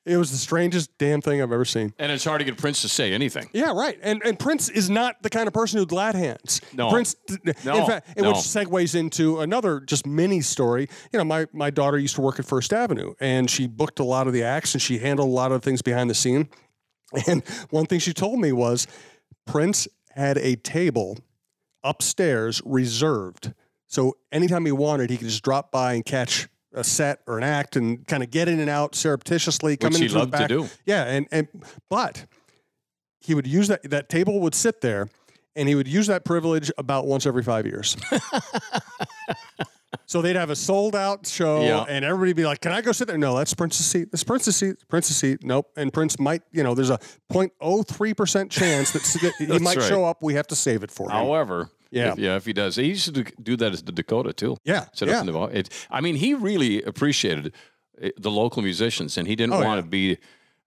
It 0.06 0.18
was 0.18 0.32
the 0.32 0.38
strangest 0.38 0.98
damn 0.98 1.22
thing 1.22 1.42
I've 1.42 1.52
ever 1.52 1.66
seen. 1.66 1.94
And 2.00 2.12
it's 2.12 2.24
hard 2.26 2.40
to 2.40 2.46
get 2.46 2.58
Prince 2.58 2.82
to 2.82 2.90
say 2.90 3.14
anything. 3.14 3.50
Yeah, 3.54 3.72
right. 3.74 3.98
And 4.02 4.22
and 4.24 4.38
Prince 4.38 4.70
is 4.70 4.90
not 4.90 5.22
the 5.24 5.30
kind 5.30 5.48
of 5.48 5.54
person 5.54 5.80
who 5.80 5.86
glad 5.86 6.16
hands. 6.16 6.62
No. 6.74 6.90
Prince. 6.90 7.16
No, 7.66 7.78
In 7.78 7.86
fact, 7.88 8.10
and 8.16 8.24
no. 8.24 8.30
which 8.30 8.40
segues 8.40 8.96
into 8.96 9.40
another 9.40 9.80
just 9.80 10.06
mini 10.06 10.42
story. 10.42 10.88
You 11.14 11.20
know, 11.20 11.24
my 11.26 11.48
my 11.54 11.70
daughter 11.70 11.98
used 11.98 12.16
to 12.16 12.22
work 12.22 12.40
at 12.40 12.46
First 12.46 12.74
Avenue, 12.74 13.14
and 13.20 13.50
she 13.50 13.68
booked 13.68 14.00
a 14.00 14.04
lot 14.04 14.28
of 14.28 14.34
the 14.34 14.44
acts, 14.44 14.74
and 14.74 14.82
she 14.82 14.98
handled 14.98 15.30
a 15.30 15.32
lot 15.32 15.52
of 15.52 15.62
things 15.64 15.82
behind 15.82 16.10
the 16.10 16.16
scene. 16.16 16.50
And 17.28 17.44
one 17.72 17.86
thing 17.88 18.00
she 18.00 18.14
told 18.14 18.40
me 18.40 18.52
was, 18.54 18.88
Prince 19.46 19.88
had 20.16 20.38
a 20.38 20.56
table 20.56 21.18
upstairs 21.84 22.62
reserved, 22.66 23.54
so 23.88 24.16
anytime 24.32 24.66
he 24.66 24.72
wanted, 24.72 25.10
he 25.10 25.18
could 25.18 25.28
just 25.28 25.44
drop 25.44 25.72
by 25.72 25.94
and 25.94 26.06
catch 26.06 26.48
a 26.74 26.84
set 26.84 27.20
or 27.28 27.38
an 27.38 27.44
act 27.44 27.76
and 27.76 28.08
kind 28.08 28.24
of 28.24 28.32
get 28.32 28.48
in 28.48 28.62
and 28.62 28.70
out 28.70 28.96
surreptitiously. 28.96 29.76
Come 29.76 29.92
Which 29.92 30.02
in 30.02 30.08
he 30.08 30.16
loved 30.16 30.34
to 30.34 30.48
do. 30.48 30.70
Yeah, 30.86 31.04
and 31.04 31.28
and 31.32 31.48
but 31.90 32.26
he 33.20 33.36
would 33.36 33.48
use 33.48 33.68
that 33.68 33.84
that 33.90 34.08
table 34.08 34.40
would 34.40 34.56
sit 34.56 34.82
there 34.82 35.10
and 35.56 35.68
he 35.68 35.76
would 35.76 35.88
use 35.88 36.08
that 36.08 36.24
privilege 36.24 36.72
about 36.78 37.06
once 37.06 37.26
every 37.26 37.44
five 37.44 37.66
years. 37.66 37.98
so 40.12 40.22
they'd 40.22 40.36
have 40.36 40.50
a 40.50 40.56
sold 40.58 40.94
out 40.94 41.26
show 41.26 41.62
Yeah. 41.64 41.86
and 41.88 42.04
everybody'd 42.04 42.36
be 42.36 42.44
like, 42.46 42.60
Can 42.60 42.74
I 42.74 42.82
go 42.82 42.92
sit 42.92 43.08
there? 43.08 43.18
No, 43.18 43.38
that's 43.38 43.54
Prince's 43.54 43.86
seat. 43.86 44.12
That's 44.12 44.26
Prince's 44.26 44.58
seat. 44.58 44.76
Prince's 44.90 45.16
seat. 45.16 45.40
Nope. 45.42 45.68
And 45.78 45.94
Prince 45.94 46.20
might, 46.20 46.42
you 46.52 46.64
know, 46.64 46.76
there's 46.76 46.90
a 46.90 47.00
0.03% 47.32 48.50
chance 48.50 48.92
that 48.92 49.34
he 49.38 49.48
might 49.60 49.78
right. 49.78 49.88
show 49.88 50.04
up. 50.04 50.22
We 50.22 50.34
have 50.34 50.48
to 50.48 50.56
save 50.56 50.84
it 50.84 50.92
for 50.92 51.06
him. 51.06 51.12
However, 51.12 51.70
Yeah. 51.92 52.12
if, 52.12 52.20
yeah, 52.20 52.36
if 52.36 52.46
he 52.46 52.52
does, 52.52 52.76
he 52.76 52.88
used 52.88 53.16
to 53.16 53.24
do 53.24 53.56
that 53.56 53.72
as 53.72 53.84
the 53.84 53.94
Dakota 53.94 54.34
too. 54.34 54.58
Yeah, 54.66 54.88
Sit 54.94 55.08
yeah. 55.08 55.22
up 55.22 55.28
in 55.28 55.34
the 55.34 55.44
it, 55.60 55.70
I 55.90 56.02
mean, 56.02 56.16
he 56.18 56.34
really 56.34 56.84
appreciated 56.84 57.54
the 58.18 58.32
local 58.32 58.62
musicians, 58.62 59.18
and 59.18 59.28
he 59.30 59.36
didn't 59.38 59.54
Oh, 59.54 59.64
want 59.64 59.78
yeah. 59.78 59.82
to 59.82 59.88
be 59.88 60.18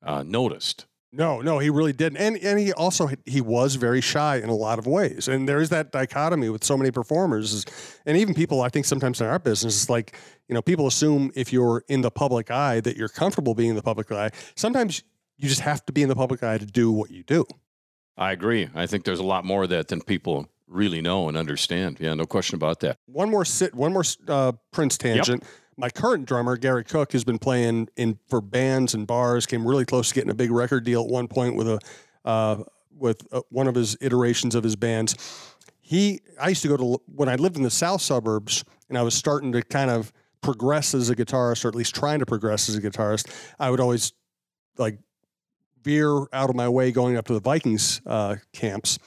uh, 0.03 0.23
noticed. 0.23 0.87
No, 1.17 1.41
no, 1.41 1.61
he 1.61 1.71
really 1.71 1.93
didn't. 1.93 2.19
And 2.19 2.37
and 2.39 2.59
he 2.59 2.73
also 2.73 3.09
he 3.25 3.41
was 3.41 3.77
very 3.77 4.01
shy 4.01 4.37
in 4.37 4.49
a 4.49 4.55
lot 4.55 4.81
of 4.81 4.87
ways. 4.87 5.29
And 5.29 5.49
there 5.49 5.61
is 5.61 5.69
that 5.69 5.93
dichotomy 5.93 6.49
with 6.49 6.65
so 6.65 6.77
many 6.77 6.91
performers 6.91 7.65
and 8.05 8.17
even 8.17 8.35
people 8.35 8.63
I 8.63 8.69
think 8.69 8.85
sometimes 8.85 9.21
in 9.21 9.29
our 9.29 9.39
business 9.39 9.81
it's 9.81 9.89
like, 9.89 10.19
you 10.49 10.55
know, 10.55 10.63
people 10.63 10.89
assume 10.89 11.31
if 11.37 11.53
you're 11.53 11.85
in 11.89 12.01
the 12.01 12.11
public 12.11 12.51
eye 12.51 12.81
that 12.81 12.97
you're 12.97 13.09
comfortable 13.09 13.55
being 13.55 13.71
in 13.71 13.77
the 13.77 13.83
public 13.83 14.11
eye. 14.11 14.31
Sometimes 14.57 15.05
you 15.37 15.49
just 15.49 15.61
have 15.61 15.87
to 15.87 15.93
be 15.93 16.03
in 16.03 16.09
the 16.09 16.17
public 16.17 16.43
eye 16.43 16.59
to 16.59 16.67
do 16.67 16.91
what 16.91 17.11
you 17.11 17.23
do. 17.23 17.47
I 18.17 18.33
agree. 18.33 18.69
I 18.75 18.87
think 18.87 19.05
there's 19.05 19.21
a 19.21 19.25
lot 19.25 19.45
more 19.45 19.65
of 19.65 19.71
that 19.71 19.89
than 19.89 20.01
people 20.01 20.49
really 20.67 21.01
know 21.01 21.29
and 21.29 21.37
understand. 21.37 21.99
Yeah, 22.01 22.15
no 22.15 22.27
question 22.27 22.57
about 22.57 22.81
that. 22.81 22.99
One 23.07 23.31
more 23.31 23.45
sit, 23.45 23.75
one 23.75 23.93
more 23.93 24.05
uh, 24.27 24.53
Prince 24.73 24.99
tangent. 24.99 25.45
My 25.77 25.91
current 25.91 26.27
drummer 26.27 26.57
Gary 26.57 26.85
Cook 26.85 27.13
has 27.13 27.25
been 27.25 27.39
playing 27.39 27.89
in 27.97 28.19
for 28.29 28.41
bands 28.41 28.95
and 28.95 29.07
bars. 29.07 29.47
Came 29.47 29.67
really 29.67 29.85
close 29.85 30.09
to 30.09 30.15
getting 30.15 30.31
a 30.31 30.35
big 30.35 30.51
record 30.51 30.85
deal 30.85 31.03
at 31.03 31.09
one 31.09 31.29
point 31.29 31.57
with 31.57 31.69
a 31.69 31.79
uh, 32.25 32.63
with 32.97 33.27
uh, 33.33 33.43
one 33.51 33.67
of 33.67 33.75
his 33.75 33.97
iterations 34.01 34.55
of 34.55 34.63
his 34.63 34.77
bands. 34.77 35.17
He, 35.81 36.21
I 36.41 36.49
used 36.49 36.63
to 36.63 36.69
go 36.69 36.77
to 36.77 37.03
when 37.07 37.29
I 37.29 37.35
lived 37.35 37.57
in 37.57 37.63
the 37.63 37.71
south 37.71 38.01
suburbs, 38.01 38.65
and 38.89 38.97
I 38.97 39.03
was 39.03 39.15
starting 39.15 39.53
to 39.53 39.63
kind 39.63 39.91
of 39.91 40.13
progress 40.41 40.95
as 40.95 41.11
a 41.11 41.17
guitarist, 41.17 41.65
or 41.65 41.69
at 41.69 41.75
least 41.75 41.95
trying 41.95 42.21
to 42.21 42.27
progress 42.27 42.69
as 42.69 42.77
a 42.77 42.81
guitarist. 42.81 43.31
I 43.59 43.71
would 43.71 43.81
always 43.81 44.13
like 44.79 44.99
veer 45.83 46.27
out 46.33 46.51
of 46.51 46.57
my 46.57 46.69
way 46.69 46.93
going 46.93 47.17
up 47.17 47.27
to 47.27 47.35
the 47.35 47.41
Vikings 47.41 48.01
uh, 48.07 48.37
camps 48.53 48.99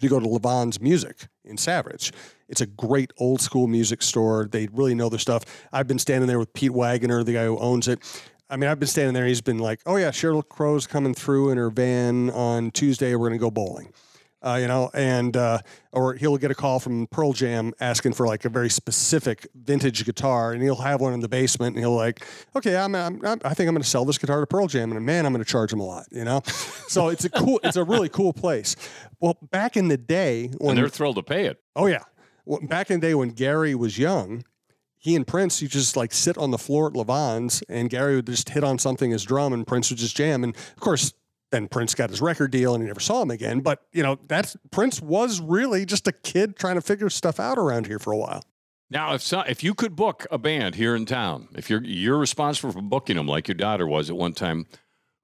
to 0.00 0.08
go 0.08 0.18
to 0.18 0.28
Levon's 0.28 0.80
Music 0.80 1.28
in 1.44 1.56
Savage. 1.56 2.12
It's 2.48 2.60
a 2.60 2.66
great 2.66 3.12
old 3.18 3.40
school 3.40 3.66
music 3.66 4.02
store. 4.02 4.48
They 4.50 4.68
really 4.72 4.94
know 4.94 5.08
their 5.08 5.18
stuff. 5.18 5.44
I've 5.72 5.86
been 5.86 5.98
standing 5.98 6.28
there 6.28 6.38
with 6.38 6.52
Pete 6.52 6.72
Wagoner, 6.72 7.22
the 7.24 7.34
guy 7.34 7.44
who 7.44 7.58
owns 7.58 7.88
it. 7.88 8.00
I 8.50 8.56
mean, 8.56 8.70
I've 8.70 8.78
been 8.78 8.88
standing 8.88 9.14
there. 9.14 9.26
He's 9.26 9.42
been 9.42 9.58
like, 9.58 9.80
"Oh 9.84 9.96
yeah, 9.96 10.10
Sheryl 10.10 10.46
Crow's 10.46 10.86
coming 10.86 11.14
through 11.14 11.50
in 11.50 11.58
her 11.58 11.70
van 11.70 12.30
on 12.30 12.70
Tuesday. 12.70 13.14
We're 13.14 13.28
going 13.28 13.38
to 13.38 13.44
go 13.44 13.50
bowling." 13.50 13.92
Uh, 14.40 14.56
you 14.60 14.68
know, 14.68 14.88
and 14.94 15.36
uh, 15.36 15.58
or 15.90 16.14
he'll 16.14 16.36
get 16.36 16.50
a 16.50 16.54
call 16.54 16.78
from 16.78 17.08
Pearl 17.08 17.32
Jam 17.32 17.72
asking 17.80 18.12
for 18.12 18.24
like 18.24 18.44
a 18.44 18.48
very 18.48 18.70
specific 18.70 19.48
vintage 19.52 20.04
guitar, 20.04 20.52
and 20.52 20.62
he'll 20.62 20.76
have 20.76 21.00
one 21.00 21.12
in 21.12 21.18
the 21.18 21.28
basement, 21.28 21.74
and 21.74 21.84
he'll 21.84 21.96
like, 21.96 22.24
okay, 22.54 22.76
I'm, 22.76 22.94
I'm, 22.94 23.20
I'm 23.26 23.40
I 23.44 23.52
think 23.54 23.68
I'm 23.68 23.74
going 23.74 23.82
to 23.82 23.88
sell 23.88 24.04
this 24.04 24.16
guitar 24.16 24.38
to 24.38 24.46
Pearl 24.46 24.68
Jam, 24.68 24.92
and 24.92 25.04
man, 25.04 25.26
I'm 25.26 25.32
going 25.32 25.44
to 25.44 25.50
charge 25.50 25.72
him 25.72 25.80
a 25.80 25.84
lot, 25.84 26.06
you 26.12 26.24
know. 26.24 26.42
so 26.46 27.08
it's 27.08 27.24
a 27.24 27.30
cool, 27.30 27.58
it's 27.64 27.76
a 27.76 27.82
really 27.82 28.08
cool 28.08 28.32
place. 28.32 28.76
Well, 29.18 29.36
back 29.50 29.76
in 29.76 29.88
the 29.88 29.96
day 29.96 30.52
when 30.58 30.70
and 30.70 30.78
they're 30.78 30.88
thrilled 30.88 31.16
to 31.16 31.22
pay 31.24 31.46
it. 31.46 31.60
Oh 31.74 31.86
yeah, 31.86 32.04
back 32.62 32.90
in 32.90 33.00
the 33.00 33.06
day 33.06 33.14
when 33.14 33.30
Gary 33.30 33.74
was 33.74 33.98
young, 33.98 34.44
he 34.96 35.14
and 35.14 35.26
Prince, 35.26 35.62
you 35.62 35.68
just 35.68 35.96
like 35.96 36.12
sit 36.12 36.36
on 36.36 36.50
the 36.50 36.58
floor 36.58 36.88
at 36.88 36.94
Levon's, 36.94 37.62
and 37.68 37.88
Gary 37.88 38.16
would 38.16 38.26
just 38.26 38.48
hit 38.48 38.64
on 38.64 38.78
something 38.78 39.10
his 39.10 39.22
drum, 39.22 39.52
and 39.52 39.66
Prince 39.66 39.90
would 39.90 39.98
just 39.98 40.16
jam. 40.16 40.42
And 40.42 40.56
of 40.56 40.80
course, 40.80 41.12
then 41.50 41.68
Prince 41.68 41.94
got 41.94 42.10
his 42.10 42.20
record 42.20 42.50
deal, 42.50 42.74
and 42.74 42.82
he 42.82 42.88
never 42.88 43.00
saw 43.00 43.22
him 43.22 43.30
again. 43.30 43.60
But 43.60 43.82
you 43.92 44.02
know, 44.02 44.18
that's 44.26 44.56
Prince 44.70 45.00
was 45.00 45.40
really 45.40 45.86
just 45.86 46.06
a 46.08 46.12
kid 46.12 46.56
trying 46.56 46.74
to 46.74 46.80
figure 46.80 47.08
stuff 47.10 47.38
out 47.38 47.58
around 47.58 47.86
here 47.86 47.98
for 47.98 48.12
a 48.12 48.18
while. 48.18 48.42
Now, 48.90 49.14
if 49.14 49.22
so, 49.22 49.40
if 49.40 49.62
you 49.62 49.74
could 49.74 49.94
book 49.94 50.26
a 50.30 50.38
band 50.38 50.74
here 50.74 50.96
in 50.96 51.06
town, 51.06 51.48
if 51.54 51.70
you're 51.70 51.82
you're 51.84 52.18
responsible 52.18 52.72
for 52.72 52.82
booking 52.82 53.16
them, 53.16 53.28
like 53.28 53.46
your 53.46 53.54
daughter 53.54 53.86
was 53.86 54.10
at 54.10 54.16
one 54.16 54.32
time, 54.32 54.66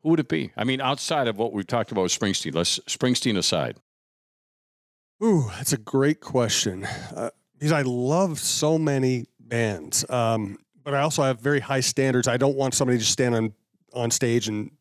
who 0.02 0.10
would 0.10 0.20
it 0.20 0.28
be? 0.28 0.52
I 0.56 0.64
mean, 0.64 0.80
outside 0.80 1.28
of 1.28 1.38
what 1.38 1.52
we've 1.52 1.66
talked 1.66 1.90
about 1.90 2.02
with 2.02 2.18
Springsteen, 2.18 2.54
let's 2.54 2.78
Springsteen 2.80 3.36
aside. 3.38 3.78
Ooh, 5.24 5.50
that's 5.56 5.72
a 5.72 5.78
great 5.78 6.20
question. 6.20 6.84
Uh, 6.84 7.30
because 7.54 7.72
I 7.72 7.80
love 7.80 8.38
so 8.38 8.76
many 8.76 9.24
bands, 9.40 10.04
um, 10.10 10.58
but 10.82 10.92
I 10.92 11.00
also 11.00 11.22
have 11.22 11.40
very 11.40 11.60
high 11.60 11.80
standards. 11.80 12.28
I 12.28 12.36
don't 12.36 12.56
want 12.56 12.74
somebody 12.74 12.98
to 12.98 13.00
just 13.00 13.12
stand 13.12 13.34
on 13.34 13.54
on 13.94 14.10
stage 14.10 14.48
and 14.48 14.72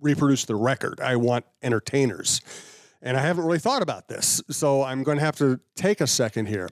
reproduce 0.00 0.46
the 0.46 0.56
record. 0.56 1.00
I 1.00 1.14
want 1.14 1.44
entertainers, 1.62 2.40
and 3.02 3.16
I 3.16 3.20
haven't 3.20 3.44
really 3.44 3.60
thought 3.60 3.82
about 3.82 4.08
this, 4.08 4.42
so 4.50 4.82
I'm 4.82 5.04
going 5.04 5.18
to 5.18 5.24
have 5.24 5.36
to 5.36 5.60
take 5.76 6.00
a 6.00 6.08
second 6.08 6.46
here. 6.46 6.68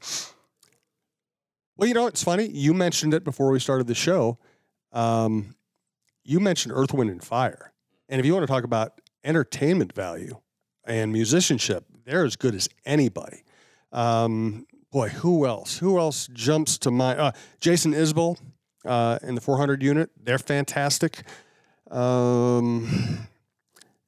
Well, 1.76 1.86
you 1.86 1.94
know, 1.94 2.08
it's 2.08 2.24
funny. 2.24 2.48
You 2.48 2.74
mentioned 2.74 3.14
it 3.14 3.22
before 3.22 3.52
we 3.52 3.60
started 3.60 3.86
the 3.86 3.94
show. 3.94 4.38
Um, 4.90 5.54
you 6.24 6.40
mentioned 6.40 6.74
Earth, 6.74 6.92
Wind, 6.92 7.10
and 7.10 7.22
Fire, 7.22 7.72
and 8.08 8.18
if 8.18 8.26
you 8.26 8.34
want 8.34 8.42
to 8.42 8.52
talk 8.52 8.64
about 8.64 9.00
entertainment 9.22 9.92
value 9.92 10.40
and 10.84 11.12
musicianship, 11.12 11.84
they're 12.08 12.24
as 12.24 12.36
good 12.36 12.54
as 12.54 12.68
anybody. 12.86 13.44
Um, 13.92 14.66
boy, 14.90 15.08
who 15.08 15.46
else? 15.46 15.78
Who 15.78 15.98
else 15.98 16.28
jumps 16.32 16.78
to 16.78 16.90
mind? 16.90 17.20
Uh, 17.20 17.32
Jason 17.60 17.92
Isbell 17.92 18.38
uh, 18.84 19.18
in 19.22 19.34
the 19.34 19.40
400 19.40 19.82
unit. 19.82 20.10
They're 20.22 20.38
fantastic. 20.38 21.22
Um, 21.90 23.28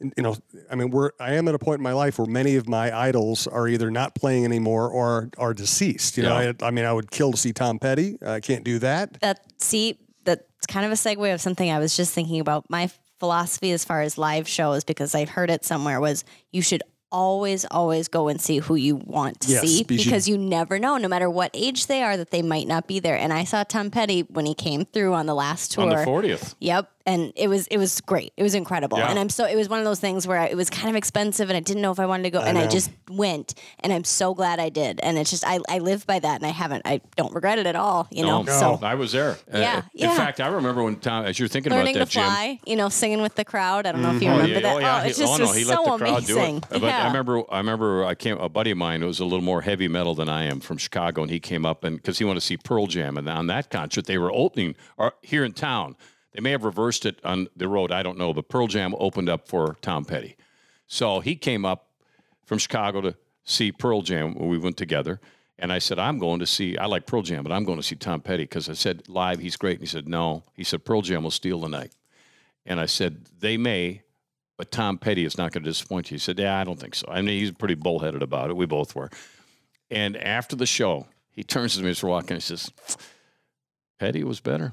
you 0.01 0.23
know, 0.23 0.37
I 0.71 0.77
mean, 0.77 0.91
we're 0.91 1.11
I 1.21 1.35
am 1.35 1.47
at 1.49 1.55
a 1.55 1.59
point 1.59 1.79
in 1.79 1.83
my 1.83 1.93
life 1.93 2.19
where 2.19 2.27
many 2.27 2.57
of 2.57 2.69
my 2.69 2.97
idols 2.97 3.47
are 3.47 3.69
either 3.69 3.91
not 3.91 4.15
playing 4.15 4.47
anymore 4.47 4.89
or 4.89 5.31
are 5.37 5.53
deceased. 5.53 6.17
You 6.17 6.23
know, 6.23 6.35
I, 6.35 6.55
I 6.63 6.71
mean, 6.71 6.87
I 6.87 6.93
would 6.93 7.11
kill 7.11 7.33
to 7.33 7.37
see 7.37 7.53
Tom 7.53 7.79
Petty. 7.79 8.17
I 8.25 8.41
can't 8.41 8.65
do 8.65 8.79
that. 8.79 9.21
That 9.21 9.41
see, 9.59 9.99
that's 10.25 10.67
kind 10.69 10.87
of 10.87 10.93
a 10.93 10.95
segue 10.95 11.35
of 11.35 11.41
something 11.41 11.71
I 11.71 11.79
was 11.79 11.97
just 11.97 12.15
thinking 12.15 12.41
about. 12.41 12.65
My 12.71 12.91
philosophy 13.19 13.73
as 13.73 13.85
far 13.85 14.01
as 14.01 14.17
live 14.17 14.49
shows, 14.49 14.85
because 14.85 15.15
I've 15.15 15.29
heard 15.29 15.51
it 15.51 15.67
somewhere, 15.67 16.01
was 16.01 16.25
you 16.51 16.63
should 16.63 16.83
always, 17.13 17.65
always 17.71 18.09
go 18.09 18.29
and 18.29 18.41
see 18.41 18.59
who 18.59 18.75
you 18.75 18.97
want 18.97 19.41
to 19.41 19.53
Yes, 19.53 19.63
see 19.63 19.83
because 19.85 20.05
because, 20.05 20.29
you- 20.29 20.35
you 20.35 20.39
never 20.39 20.79
know, 20.79 20.97
no 20.97 21.09
matter 21.09 21.29
what 21.29 21.51
age 21.55 21.87
they 21.87 22.03
are, 22.03 22.17
that 22.17 22.31
they 22.31 22.43
might 22.43 22.67
not 22.69 22.87
be 22.87 23.01
there. 23.01 23.17
And 23.17 23.33
I 23.33 23.45
saw 23.45 23.65
Tom 23.65 23.91
Petty 23.91 24.23
when 24.23 24.47
he 24.47 24.55
came 24.55 24.85
through 24.85 25.15
on 25.15 25.27
the 25.27 25.35
last 25.35 25.73
tour. 25.73 25.85
On 25.85 25.91
the 25.91 25.97
40th. 26.05 26.55
Yep, 26.61 26.89
and 27.07 27.33
it 27.37 27.49
was 27.49 27.67
it 27.69 27.79
was 27.79 28.01
great. 28.03 28.33
It 28.37 28.43
was 28.43 28.55
incredible, 28.55 28.99
Yeah. 28.99 29.09
and 29.11 29.19
I'm 29.19 29.29
so 29.29 29.45
it 29.47 29.57
was 29.57 29.69
one 29.69 29.79
of 29.79 29.85
those 29.85 30.01
things 30.01 30.27
where 30.27 30.39
I, 30.39 30.47
it 30.47 30.57
was 30.57 30.69
kind 30.71 30.89
of 30.91 30.97
expensive, 30.97 31.49
and 31.51 31.57
I 31.57 31.61
didn't 31.61 31.83
know 31.83 31.91
if 31.93 31.99
I 32.01 32.07
wanted 32.07 32.25
to 32.25 32.31
go, 32.31 32.41
and 32.41 32.59
I 32.59 32.67
just 32.67 32.91
went, 33.11 33.55
and 33.81 33.93
I'm 33.93 34.05
so 34.05 34.35
glad 34.35 34.61
I 34.61 34.69
did. 34.69 35.01
And 35.03 35.19
it's 35.19 35.31
just 35.31 35.45
I 35.47 35.61
I 35.69 35.79
live 35.79 36.07
by 36.07 36.19
that, 36.19 36.37
and 36.37 36.47
I 36.47 36.51
haven't 36.51 36.83
I 36.85 37.01
don't 37.17 37.35
regret 37.35 37.59
it 37.59 37.67
at 37.67 37.77
all. 37.77 38.07
You 38.11 38.25
know, 38.25 38.43
No, 38.43 38.53
so 38.53 38.79
I 38.83 38.95
was 38.95 39.13
there. 39.13 39.33
Uh, 39.53 39.59
Yeah, 39.59 39.83
In 39.95 40.11
fact, 40.17 40.41
I 40.41 40.49
remember 40.49 40.83
when 40.83 40.97
Tom, 40.97 41.25
as 41.25 41.39
you're 41.39 41.49
thinking 41.49 41.73
learning 41.73 41.97
about 41.97 42.11
to 42.11 42.15
that, 42.17 42.23
Jim. 42.23 42.33
fly, 42.33 42.61
you 42.67 42.77
know, 42.77 42.89
singing 42.89 43.23
with 43.23 43.35
the 43.35 43.45
crowd. 43.45 43.87
I 43.87 43.93
don't 43.93 44.03
know 44.03 44.15
if 44.15 44.23
you 44.23 44.29
Oh, 44.29 44.33
remember 44.33 44.55
yeah, 44.55 44.61
that. 44.61 44.75
oh, 44.77 44.79
yeah. 44.79 45.01
it 45.03 45.07
he- 45.07 45.13
just 45.15 45.23
oh, 45.23 45.37
no, 45.37 45.47
was 45.47 45.57
he 45.57 45.65
so 45.65 45.71
let 45.83 45.85
the 45.99 46.05
crowd 46.05 46.19
amazing. 46.19 46.59
do 46.61 46.67
it. 46.71 46.71
But 46.71 46.83
yeah. 46.83 47.05
I 47.05 47.07
remember, 47.07 47.43
I 47.51 47.59
remember, 47.59 48.05
I 48.05 48.15
came. 48.15 48.39
A 48.39 48.49
buddy 48.49 48.71
of 48.73 48.79
mine 48.79 49.01
who 49.01 49.07
was 49.07 49.21
a 49.21 49.25
little 49.25 49.41
more 49.45 49.63
heavy 49.63 49.89
metal 49.89 50.15
than 50.15 50.29
I 50.29 50.45
am 50.45 50.61
from 50.61 50.77
Chicago, 50.79 51.23
and 51.23 51.31
he 51.31 51.41
came 51.41 51.65
up 51.67 51.83
and 51.85 51.97
because 51.97 52.19
he 52.19 52.25
wanted 52.25 52.41
to 52.41 52.47
see 52.47 52.57
Pearl 52.57 52.87
Jam, 52.87 53.17
and 53.17 53.29
on 53.29 53.47
that 53.49 53.71
concert 53.71 54.07
they 54.07 54.19
were 54.19 54.33
opening 54.33 54.75
or 54.99 55.15
here 55.23 55.45
in 55.45 55.53
town. 55.53 55.97
They 56.33 56.41
may 56.41 56.51
have 56.53 56.65
reversed 56.65 57.07
it 57.07 57.19
on 57.25 57.49
the 57.57 57.69
road, 57.69 57.91
I 57.91 58.03
don't 58.03 58.19
know, 58.19 58.33
but 58.33 58.49
Pearl 58.49 58.67
Jam 58.67 58.95
opened 58.99 59.29
up 59.29 59.49
for 59.49 59.77
Tom 59.83 60.05
Petty. 60.05 60.37
So 60.87 61.21
he 61.21 61.37
came 61.37 61.65
up 61.65 61.89
from 62.45 62.59
Chicago 62.59 63.01
to 63.01 63.17
see 63.45 63.73
Pearl 63.73 64.03
Jam. 64.03 64.35
when 64.35 64.49
We 64.49 64.59
went 64.59 64.77
together. 64.77 65.21
And 65.59 65.73
I 65.73 65.79
said, 65.79 65.99
I'm 65.99 66.19
going 66.19 66.41
to 66.41 66.47
see, 66.47 66.79
I 66.79 66.87
like 66.87 67.07
Pearl 67.07 67.23
Jam, 67.23 67.43
but 67.43 67.53
I'm 67.53 67.65
going 67.65 67.79
to 67.79 67.83
see 67.83 67.95
Tom 67.95 68.21
Petty 68.23 68.45
because 68.45 68.69
I 68.69 68.73
said, 68.73 69.09
live, 69.09 69.41
he's 69.41 69.57
great. 69.57 69.75
And 69.75 69.83
he 69.83 69.87
said, 69.87 70.09
no. 70.09 70.43
He 70.55 70.65
said, 70.65 70.85
Pearl 70.87 71.03
Jam 71.03 71.23
will 71.23 71.31
steal 71.31 71.61
the 71.61 71.69
night. 71.69 71.93
And 72.65 72.81
I 72.81 72.87
said, 72.87 73.27
they 73.41 73.59
may, 73.59 74.03
but 74.57 74.71
Tom 74.71 74.97
Petty 74.97 75.25
is 75.25 75.37
not 75.37 75.53
going 75.53 75.63
to 75.63 75.71
disappoint 75.71 76.11
you. 76.11 76.15
He 76.15 76.19
said, 76.19 76.39
yeah, 76.39 76.59
I 76.59 76.65
don't 76.65 76.81
think 76.81 76.95
so. 76.95 77.07
I 77.11 77.21
mean, 77.21 77.39
he's 77.39 77.51
pretty 77.51 77.75
bullheaded 77.75 78.23
about 78.23 78.49
it. 78.49 78.57
We 78.57 78.67
both 78.67 78.95
were. 78.95 79.11
And 79.91 80.17
after 80.17 80.57
the 80.57 80.67
show, 80.67 81.07
he 81.31 81.45
turns 81.45 81.77
to 81.77 81.83
me 81.83 81.91
as 81.91 82.03
we're 82.03 82.09
walking. 82.09 82.33
And 82.33 82.43
he 82.43 82.47
says, 82.47 82.71
Petty 83.99 84.25
was 84.25 84.41
better. 84.41 84.73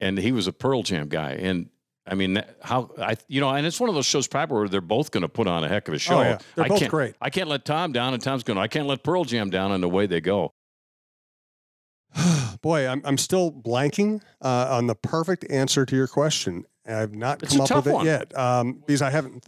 And 0.00 0.18
he 0.18 0.32
was 0.32 0.46
a 0.46 0.52
Pearl 0.52 0.82
Jam 0.82 1.08
guy. 1.08 1.32
And 1.32 1.70
I 2.06 2.14
mean, 2.14 2.42
how 2.62 2.90
I, 2.98 3.16
you 3.28 3.40
know, 3.40 3.50
and 3.50 3.66
it's 3.66 3.78
one 3.78 3.88
of 3.88 3.94
those 3.94 4.06
shows 4.06 4.26
probably 4.26 4.56
where 4.58 4.68
they're 4.68 4.80
both 4.80 5.10
going 5.10 5.22
to 5.22 5.28
put 5.28 5.46
on 5.46 5.64
a 5.64 5.68
heck 5.68 5.88
of 5.88 5.94
a 5.94 5.98
show. 5.98 6.18
Oh, 6.18 6.22
yeah. 6.22 6.38
They're 6.54 6.64
I 6.64 6.68
both 6.68 6.78
can't, 6.80 6.90
great. 6.90 7.14
I 7.20 7.30
can't 7.30 7.48
let 7.48 7.64
Tom 7.64 7.92
down, 7.92 8.14
and 8.14 8.22
Tom's 8.22 8.44
going. 8.44 8.58
I 8.58 8.68
can't 8.68 8.86
let 8.86 9.02
Pearl 9.02 9.24
Jam 9.24 9.50
down, 9.50 9.72
and 9.72 9.84
away 9.84 10.06
they 10.06 10.20
go. 10.20 10.54
Boy, 12.62 12.88
I'm, 12.88 13.02
I'm 13.04 13.18
still 13.18 13.52
blanking 13.52 14.22
uh, 14.40 14.68
on 14.70 14.86
the 14.86 14.94
perfect 14.94 15.50
answer 15.50 15.84
to 15.84 15.96
your 15.96 16.08
question. 16.08 16.64
I've 16.86 17.14
not 17.14 17.42
It's 17.42 17.52
come 17.52 17.60
up 17.62 17.70
with 17.70 17.86
it 17.86 17.92
one. 17.92 18.06
yet 18.06 18.36
um, 18.36 18.82
because 18.86 19.02
I 19.02 19.10
haven't. 19.10 19.44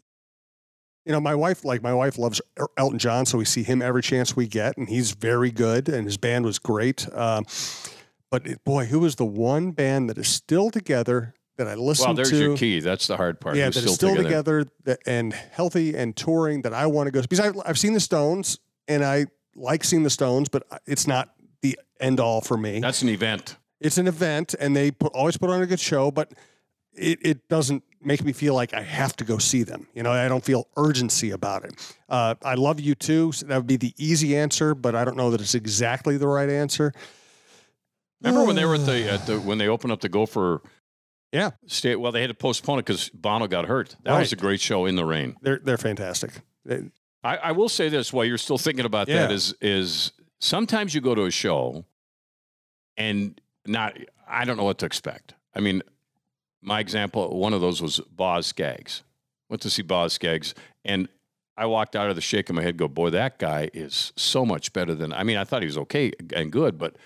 You 1.06 1.12
know, 1.12 1.20
my 1.20 1.34
wife, 1.34 1.64
like 1.64 1.82
my 1.82 1.94
wife, 1.94 2.18
loves 2.18 2.42
Elton 2.76 2.98
John, 2.98 3.24
so 3.24 3.38
we 3.38 3.46
see 3.46 3.62
him 3.62 3.80
every 3.80 4.02
chance 4.02 4.36
we 4.36 4.46
get, 4.46 4.76
and 4.76 4.86
he's 4.86 5.12
very 5.12 5.50
good, 5.50 5.88
and 5.88 6.04
his 6.04 6.18
band 6.18 6.44
was 6.44 6.58
great. 6.58 7.10
Um, 7.14 7.46
but 8.30 8.46
it, 8.46 8.64
boy, 8.64 8.86
who 8.86 9.04
is 9.04 9.16
the 9.16 9.24
one 9.24 9.72
band 9.72 10.08
that 10.08 10.18
is 10.18 10.28
still 10.28 10.70
together 10.70 11.34
that 11.56 11.68
I 11.68 11.74
listen 11.74 12.04
to? 12.04 12.08
Well, 12.08 12.14
there's 12.14 12.30
to? 12.30 12.38
your 12.38 12.56
key. 12.56 12.80
That's 12.80 13.06
the 13.06 13.16
hard 13.16 13.40
part. 13.40 13.56
Yeah, 13.56 13.66
Who's 13.66 13.74
that 13.76 13.84
is 13.84 13.94
still 13.94 14.16
together, 14.16 14.64
that, 14.84 15.00
and 15.06 15.32
healthy 15.32 15.94
and 15.94 16.16
touring 16.16 16.62
that 16.62 16.72
I 16.72 16.86
want 16.86 17.08
to 17.08 17.10
go 17.10 17.20
see. 17.20 17.26
because 17.28 17.46
I've, 17.46 17.60
I've 17.66 17.78
seen 17.78 17.92
the 17.92 18.00
Stones 18.00 18.58
and 18.88 19.04
I 19.04 19.26
like 19.54 19.84
seeing 19.84 20.02
the 20.02 20.10
Stones, 20.10 20.48
but 20.48 20.62
it's 20.86 21.06
not 21.06 21.34
the 21.60 21.78
end 22.00 22.20
all 22.20 22.40
for 22.40 22.56
me. 22.56 22.80
That's 22.80 23.02
an 23.02 23.08
event. 23.08 23.56
it's 23.80 23.98
an 23.98 24.06
event 24.06 24.54
and 24.58 24.74
they 24.74 24.90
put, 24.90 25.12
always 25.12 25.36
put 25.36 25.50
on 25.50 25.60
a 25.60 25.66
good 25.66 25.80
show, 25.80 26.10
but 26.10 26.32
it, 26.94 27.18
it 27.22 27.48
doesn't 27.48 27.82
make 28.02 28.24
me 28.24 28.32
feel 28.32 28.54
like 28.54 28.72
I 28.72 28.82
have 28.82 29.14
to 29.16 29.24
go 29.24 29.38
see 29.38 29.62
them. 29.62 29.86
You 29.94 30.02
know, 30.02 30.10
I 30.10 30.28
don't 30.28 30.44
feel 30.44 30.68
urgency 30.76 31.32
about 31.32 31.64
it. 31.64 31.94
Uh, 32.08 32.34
I 32.42 32.54
love 32.54 32.78
U2. 32.78 33.34
So 33.34 33.46
that 33.46 33.56
would 33.56 33.66
be 33.66 33.76
the 33.76 33.92
easy 33.98 34.36
answer, 34.36 34.74
but 34.74 34.94
I 34.94 35.04
don't 35.04 35.16
know 35.16 35.30
that 35.30 35.40
it's 35.40 35.54
exactly 35.54 36.16
the 36.16 36.26
right 36.26 36.48
answer. 36.48 36.92
Remember 38.22 38.44
when 38.46 38.56
they 38.56 38.64
were 38.64 38.74
at 38.74 38.86
the, 38.86 39.10
at 39.10 39.26
the 39.26 39.40
when 39.40 39.58
they 39.58 39.68
opened 39.68 39.92
up 39.92 40.00
the 40.00 40.08
Gopher 40.08 40.62
Yeah, 41.32 41.50
state? 41.66 41.96
Well, 41.96 42.12
they 42.12 42.20
had 42.20 42.28
to 42.28 42.34
postpone 42.34 42.78
it 42.78 42.86
because 42.86 43.08
Bono 43.10 43.46
got 43.46 43.66
hurt. 43.66 43.96
That 44.04 44.18
was 44.18 44.32
a 44.32 44.36
great 44.36 44.60
show 44.60 44.86
in 44.86 44.96
the 44.96 45.04
rain. 45.04 45.36
they're 45.42 45.58
they're 45.58 45.78
fantastic. 45.78 46.32
They- 46.64 46.90
I, 47.22 47.36
I 47.36 47.52
will 47.52 47.68
say 47.68 47.90
this 47.90 48.14
while 48.14 48.24
you're 48.24 48.38
still 48.38 48.56
thinking 48.56 48.86
about 48.86 49.06
that 49.08 49.28
Yeah. 49.30 49.34
is 49.34 49.54
is 49.60 50.12
sometimes 50.40 50.94
you 50.94 51.02
go 51.02 51.14
to 51.14 51.24
a 51.24 51.30
show 51.30 51.84
and 52.96 53.38
not 53.66 53.96
I 54.26 54.44
don't 54.44 54.56
know 54.56 54.64
what 54.64 54.78
to 54.78 54.86
expect. 54.86 55.34
I 55.54 55.60
mean, 55.60 55.82
my 56.62 56.80
example, 56.80 57.38
one 57.38 57.52
of 57.52 57.60
those 57.60 57.82
was 57.82 58.00
Boz 58.10 58.46
Skaggs. 58.46 59.02
Went 59.48 59.60
to 59.62 59.70
see 59.70 59.82
Boz 59.82 60.12
Skaggs 60.14 60.54
and 60.84 61.08
I 61.58 61.66
walked 61.66 61.94
out 61.94 62.08
of 62.08 62.16
the 62.16 62.22
shaking 62.22 62.56
my 62.56 62.62
head, 62.62 62.78
go, 62.78 62.88
boy, 62.88 63.10
that 63.10 63.38
guy 63.38 63.68
is 63.74 64.14
so 64.16 64.46
much 64.46 64.72
better 64.72 64.94
than 64.94 65.12
I 65.12 65.22
mean, 65.24 65.36
I 65.36 65.44
thought 65.44 65.60
he 65.60 65.66
was 65.66 65.76
okay 65.78 66.12
and 66.34 66.50
good, 66.50 66.78
but 66.78 66.96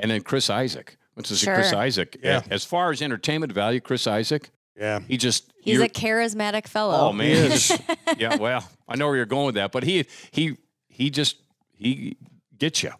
and 0.00 0.10
then 0.10 0.22
Chris 0.22 0.50
Isaak. 0.50 0.96
Went 1.16 1.26
to 1.26 1.36
see 1.36 1.46
Chris 1.46 1.72
Isaak. 1.72 2.16
Yeah. 2.22 2.42
As 2.50 2.64
far 2.64 2.90
as 2.90 3.02
entertainment 3.02 3.52
value, 3.52 3.80
Chris 3.80 4.06
Isaak, 4.06 4.50
yeah, 4.76 5.00
he 5.00 5.16
just 5.16 5.52
He's 5.62 5.80
a 5.80 5.88
charismatic 5.88 6.66
fellow. 6.66 7.08
Oh 7.08 7.12
man, 7.12 7.42
he 7.44 7.48
just- 7.50 7.80
yeah. 8.18 8.36
Well, 8.36 8.66
I 8.88 8.96
know 8.96 9.06
where 9.08 9.16
you're 9.16 9.26
going 9.26 9.46
with 9.46 9.56
that, 9.56 9.72
but 9.72 9.82
he 9.84 10.06
he 10.30 10.56
he 10.88 11.10
just 11.10 11.36
he 11.72 12.16
gets 12.56 12.82
you, 12.82 12.92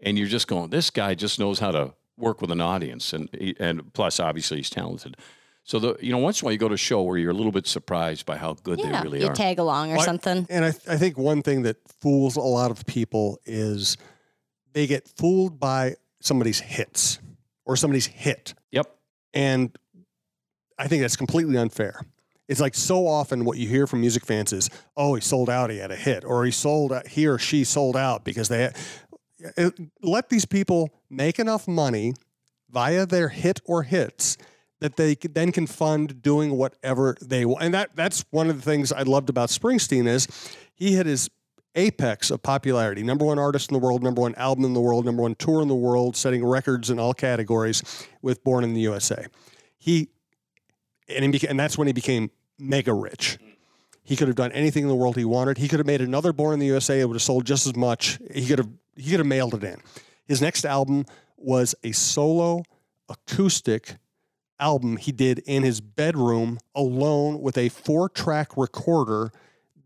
and 0.00 0.18
you're 0.18 0.26
just 0.28 0.48
going. 0.48 0.70
This 0.70 0.90
guy 0.90 1.14
just 1.14 1.38
knows 1.38 1.58
how 1.60 1.70
to 1.70 1.94
work 2.16 2.40
with 2.40 2.50
an 2.50 2.60
audience, 2.60 3.12
and 3.12 3.28
he- 3.38 3.54
and 3.60 3.92
plus, 3.92 4.18
obviously, 4.18 4.56
he's 4.56 4.70
talented. 4.70 5.16
So 5.62 5.78
the 5.78 5.96
you 6.00 6.10
know 6.10 6.18
once 6.18 6.40
in 6.40 6.44
a 6.44 6.46
while 6.46 6.52
you 6.52 6.58
go 6.58 6.68
to 6.68 6.74
a 6.74 6.78
show 6.78 7.02
where 7.02 7.18
you're 7.18 7.30
a 7.30 7.34
little 7.34 7.52
bit 7.52 7.66
surprised 7.66 8.24
by 8.26 8.38
how 8.38 8.54
good 8.54 8.80
yeah, 8.80 8.96
they 8.96 9.02
really 9.04 9.20
you 9.20 9.26
are. 9.26 9.30
You 9.30 9.34
tag 9.36 9.58
along 9.60 9.90
or 9.92 9.96
Well, 9.98 10.00
I- 10.02 10.04
something. 10.06 10.46
And 10.50 10.64
I, 10.64 10.68
I 10.88 10.96
think 10.96 11.18
one 11.18 11.42
thing 11.42 11.62
that 11.62 11.76
fools 12.00 12.34
a 12.36 12.40
lot 12.40 12.70
of 12.72 12.86
people 12.86 13.38
is 13.44 13.96
they 14.72 14.86
get 14.86 15.06
fooled 15.06 15.60
by 15.60 15.96
somebody's 16.20 16.60
hits 16.60 17.20
or 17.64 17.76
somebody's 17.76 18.06
hit. 18.06 18.54
yep. 18.70 18.86
And 19.34 19.76
I 20.78 20.88
think 20.88 21.02
that's 21.02 21.16
completely 21.16 21.56
unfair. 21.56 22.00
It's 22.48 22.60
like 22.60 22.74
so 22.74 23.06
often 23.06 23.44
what 23.44 23.58
you 23.58 23.68
hear 23.68 23.86
from 23.86 24.00
music 24.00 24.24
fans 24.24 24.52
is, 24.52 24.70
"Oh, 24.96 25.14
he 25.14 25.20
sold 25.20 25.50
out. 25.50 25.70
He 25.70 25.78
had 25.78 25.90
a 25.90 25.96
hit," 25.96 26.24
or 26.24 26.44
"He 26.44 26.50
sold 26.50 26.92
out. 26.92 27.08
He 27.08 27.26
or 27.26 27.38
she 27.38 27.64
sold 27.64 27.96
out 27.96 28.24
because 28.24 28.48
they." 28.48 28.62
Had, 28.62 28.76
it, 29.56 29.74
let 30.02 30.30
these 30.30 30.46
people 30.46 30.90
make 31.10 31.38
enough 31.38 31.68
money 31.68 32.14
via 32.70 33.06
their 33.06 33.28
hit 33.28 33.60
or 33.64 33.82
hits 33.82 34.36
that 34.80 34.96
they 34.96 35.14
then 35.14 35.52
can 35.52 35.66
fund 35.66 36.22
doing 36.22 36.56
whatever 36.56 37.16
they 37.20 37.44
want. 37.44 37.64
And 37.64 37.74
that 37.74 37.90
that's 37.94 38.24
one 38.30 38.48
of 38.48 38.56
the 38.56 38.62
things 38.62 38.92
I 38.92 39.02
loved 39.02 39.28
about 39.28 39.50
Springsteen 39.50 40.06
is 40.06 40.26
he 40.74 40.94
had 40.94 41.06
his 41.06 41.28
apex 41.74 42.30
of 42.30 42.42
popularity. 42.42 43.02
Number 43.02 43.24
one 43.24 43.38
artist 43.38 43.70
in 43.70 43.74
the 43.74 43.78
world, 43.78 44.02
number 44.02 44.20
one 44.20 44.34
album 44.34 44.64
in 44.64 44.74
the 44.74 44.80
world, 44.80 45.04
number 45.04 45.22
one 45.22 45.34
tour 45.34 45.62
in 45.62 45.68
the 45.68 45.74
world, 45.74 46.16
setting 46.16 46.44
records 46.44 46.90
in 46.90 46.98
all 46.98 47.14
categories 47.14 48.06
with 48.22 48.42
Born 48.44 48.64
in 48.64 48.74
the 48.74 48.80
USA. 48.80 49.26
He 49.78 50.08
and, 51.08 51.24
he 51.24 51.30
beca- 51.30 51.48
and 51.48 51.58
that's 51.58 51.78
when 51.78 51.86
he 51.86 51.92
became 51.92 52.30
mega 52.58 52.92
rich. 52.92 53.38
He 54.02 54.16
could 54.16 54.28
have 54.28 54.36
done 54.36 54.52
anything 54.52 54.82
in 54.82 54.88
the 54.88 54.94
world 54.94 55.16
he 55.16 55.24
wanted. 55.24 55.58
He 55.58 55.68
could 55.68 55.78
have 55.78 55.86
made 55.86 56.00
another 56.00 56.32
Born 56.32 56.54
in 56.54 56.60
the 56.60 56.66
USA. 56.66 57.00
It 57.00 57.06
would 57.06 57.14
have 57.14 57.22
sold 57.22 57.44
just 57.44 57.66
as 57.66 57.76
much. 57.76 58.18
He 58.32 58.46
could 58.46 58.58
have 58.58 58.68
he 58.96 59.10
could 59.10 59.20
have 59.20 59.26
mailed 59.26 59.54
it 59.54 59.64
in. 59.64 59.80
His 60.26 60.42
next 60.42 60.64
album 60.64 61.06
was 61.36 61.74
a 61.84 61.92
solo 61.92 62.64
acoustic 63.08 63.96
album 64.60 64.96
he 64.96 65.12
did 65.12 65.38
in 65.40 65.62
his 65.62 65.80
bedroom 65.80 66.58
alone 66.74 67.40
with 67.40 67.56
a 67.56 67.68
four 67.68 68.08
track 68.08 68.56
recorder 68.56 69.30